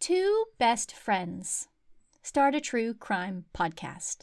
[0.00, 1.68] Two best friends
[2.22, 4.18] start a true crime podcast,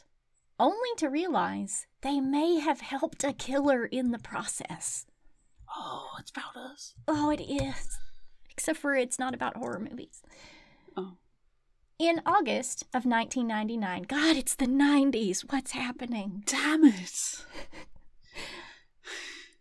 [0.58, 5.06] only to realize they may have helped a killer in the process.
[5.74, 6.94] Oh, it's about us.
[7.06, 7.98] Oh, it is.
[8.50, 10.22] Except for it's not about horror movies.
[10.96, 11.18] Oh.
[11.98, 15.50] In August of 1999, God, it's the 90s.
[15.50, 16.42] What's happening?
[16.46, 17.44] Damn it.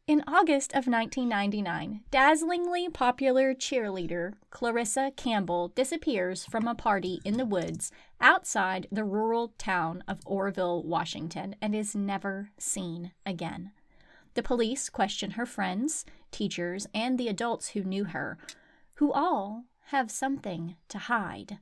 [0.08, 7.46] In August of 1999, dazzlingly popular cheerleader Clarissa Campbell disappears from a party in the
[7.46, 7.92] woods
[8.22, 13.72] outside the rural town of Orville, Washington, and is never seen again.
[14.36, 18.38] The police question her friends, teachers, and the adults who knew her,
[18.96, 21.58] who all have something to hide.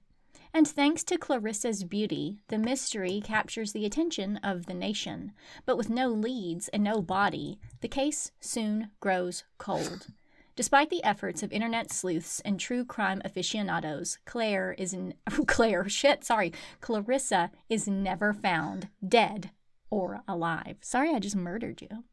[0.55, 5.31] And thanks to Clarissa's beauty, the mystery captures the attention of the nation.
[5.65, 10.07] But with no leads and no body, the case soon grows cold.
[10.55, 15.15] Despite the efforts of internet sleuths and true crime aficionados, Claire is in
[15.47, 19.49] Claire, shit, sorry, Clarissa is never found dead
[19.89, 20.77] or alive.
[20.81, 22.03] Sorry, I just murdered you.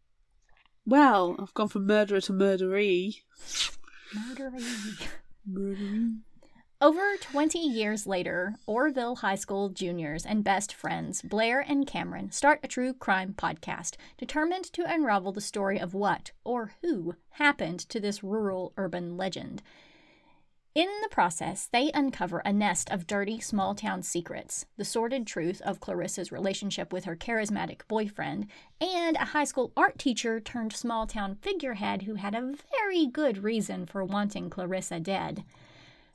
[0.86, 3.20] Well, I've gone from murderer to murderee.
[4.16, 5.06] Murdery.
[5.46, 6.20] Murderee.
[6.82, 12.60] Over 20 years later, Orville High School juniors and best friends, Blair and Cameron, start
[12.62, 18.00] a true crime podcast determined to unravel the story of what or who happened to
[18.00, 19.60] this rural urban legend.
[20.74, 25.60] In the process, they uncover a nest of dirty small town secrets, the sordid truth
[25.60, 28.46] of Clarissa's relationship with her charismatic boyfriend,
[28.80, 33.44] and a high school art teacher turned small town figurehead who had a very good
[33.44, 35.44] reason for wanting Clarissa dead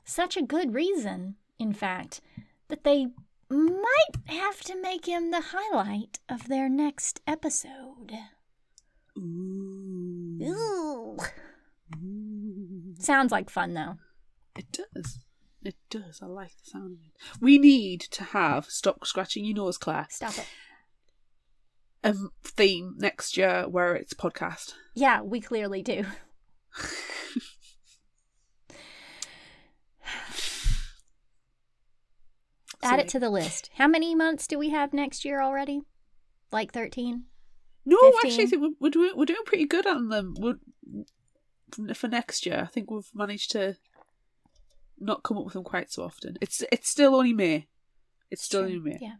[0.06, 2.20] such a good reason, in fact,
[2.68, 3.08] that they
[3.50, 8.12] might have to make him the highlight of their next episode.
[9.18, 10.38] Ooh.
[10.42, 11.16] Ooh.
[12.02, 12.94] Ooh.
[12.98, 13.96] Sounds like fun, though.
[14.56, 15.18] It does.
[15.62, 16.20] It does.
[16.22, 17.40] I like the sound of it.
[17.40, 20.06] We need to have stop scratching your nose, Claire.
[20.10, 20.46] Stop it.
[22.04, 22.14] A
[22.44, 24.74] theme next year where it's podcast.
[24.94, 26.04] Yeah, we clearly do.
[32.92, 33.70] Add it to the list.
[33.74, 35.82] How many months do we have next year already?
[36.52, 37.24] Like 13?
[37.84, 38.14] No, 15.
[38.24, 40.34] actually, I think we're, we're doing we're doing pretty good on them.
[40.38, 43.76] We're, for next year, I think we've managed to
[44.98, 46.36] not come up with them quite so often.
[46.40, 47.68] It's it's still only May.
[48.30, 48.76] It's still True.
[48.76, 48.98] only May.
[49.00, 49.14] Yeah.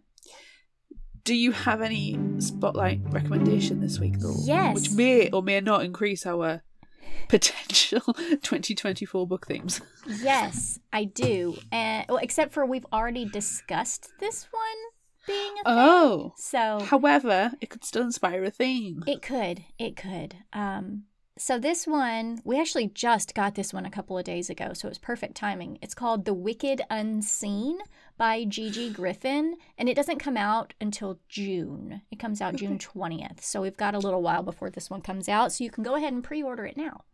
[1.24, 4.36] Do you have any spotlight recommendation this week though?
[4.44, 4.74] Yes.
[4.74, 6.62] Which may or may not increase our
[7.28, 9.80] potential 2024 book themes.
[10.06, 11.56] Yes, I do.
[11.72, 14.62] And well, except for we've already discussed this one
[15.26, 15.62] being a thing.
[15.66, 16.32] Oh.
[16.36, 19.02] So However, it could still inspire a theme.
[19.06, 19.64] It could.
[19.78, 20.36] It could.
[20.52, 21.04] Um,
[21.38, 24.88] so this one, we actually just got this one a couple of days ago, so
[24.88, 25.78] it was perfect timing.
[25.82, 27.78] It's called The Wicked Unseen
[28.16, 32.00] by Gigi Griffin, and it doesn't come out until June.
[32.10, 33.42] It comes out June 20th.
[33.42, 35.94] So we've got a little while before this one comes out, so you can go
[35.94, 37.04] ahead and pre-order it now.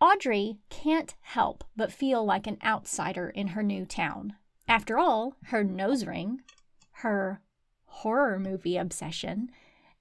[0.00, 4.34] Audrey can't help but feel like an outsider in her new town.
[4.68, 6.42] After all, her nose ring,
[6.92, 7.40] her
[7.86, 9.50] horror movie obsession,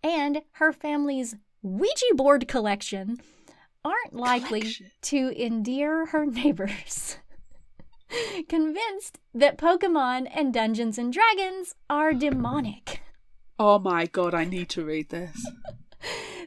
[0.03, 3.19] and her family's Ouija board collection
[3.83, 4.91] aren't likely Collection.
[5.01, 7.17] to endear her neighbors.
[8.49, 13.01] Convinced that Pokemon and Dungeons and Dragons are demonic.
[13.57, 15.49] Oh my god, I need to read this.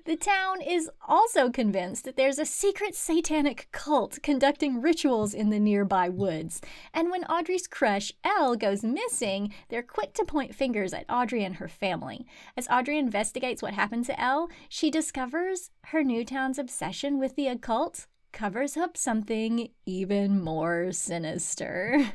[0.05, 5.61] The town is also convinced that there's a secret satanic cult conducting rituals in the
[5.61, 6.61] nearby woods.
[6.95, 11.57] And when Audrey's crush, Elle, goes missing, they're quick to point fingers at Audrey and
[11.57, 12.27] her family.
[12.57, 17.49] As Audrey investigates what happened to Elle, she discovers her new town's obsession with the
[17.49, 22.13] occult covers up something even more sinister.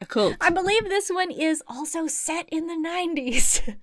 [0.00, 0.36] A cult.
[0.40, 3.76] I believe this one is also set in the 90s.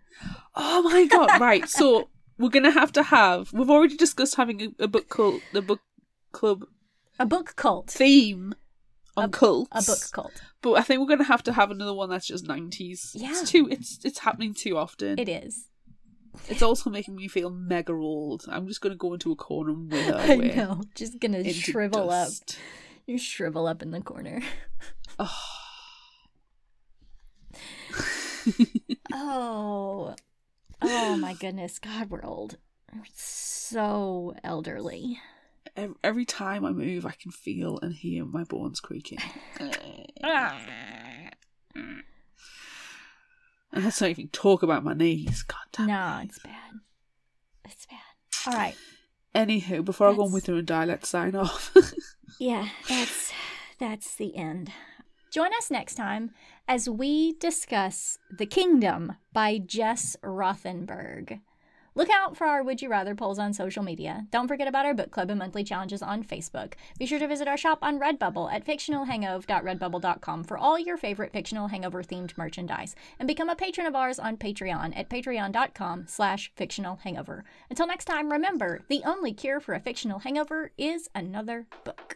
[0.54, 1.40] Oh my god!
[1.40, 2.10] Right, so
[2.40, 3.54] we're gonna have to have.
[3.54, 5.82] We've already discussed having a, a book cult, the book
[6.32, 6.66] club
[7.20, 7.90] a book cult.
[7.90, 8.56] theme
[9.18, 9.70] on A- cults.
[9.88, 10.42] A book cult.
[10.62, 13.12] but I think we're gonna have to have another one that's just nineties.
[13.16, 13.30] Yeah.
[13.32, 13.68] it's too.
[13.70, 15.20] It's it's happening too often.
[15.20, 15.68] It is.
[16.48, 18.46] It's also making me feel mega old.
[18.48, 20.82] I'm just gonna go into a corner and wither I know.
[20.96, 22.30] Just gonna shrivel up.
[23.06, 24.42] You shrivel up in the corner.
[25.20, 25.56] Ah.
[29.12, 30.16] Oh.
[30.16, 30.16] Oh.
[30.82, 31.80] Oh my goodness.
[31.80, 32.58] God, we're old.
[32.94, 35.20] We're so elderly.
[36.04, 39.20] Every time I move, I can feel and hear my bones creaking.
[43.72, 45.44] And let's not even talk about my knees.
[45.44, 45.88] God damn.
[45.88, 46.74] No, it's bad.
[47.66, 48.52] It's bad.
[48.52, 48.76] All right.
[49.36, 51.76] Anywho, before I go That's- on with her and die, let's sign off.
[52.40, 53.34] Yeah, that's
[53.80, 54.72] that's the end.
[55.30, 56.32] Join us next time
[56.68, 61.42] as we discuss The Kingdom by Jess Rothenberg.
[61.94, 64.26] Look out for our Would You Rather polls on social media.
[64.32, 66.74] Don't forget about our book club and monthly challenges on Facebook.
[66.98, 71.68] Be sure to visit our shop on Redbubble at fictionalhangover.redbubble.com for all your favorite fictional
[71.68, 72.96] hangover themed merchandise.
[73.20, 77.44] And become a patron of ours on Patreon at patreon.com slash fictional hangover.
[77.70, 82.16] Until next time, remember, the only cure for a fictional hangover is another book.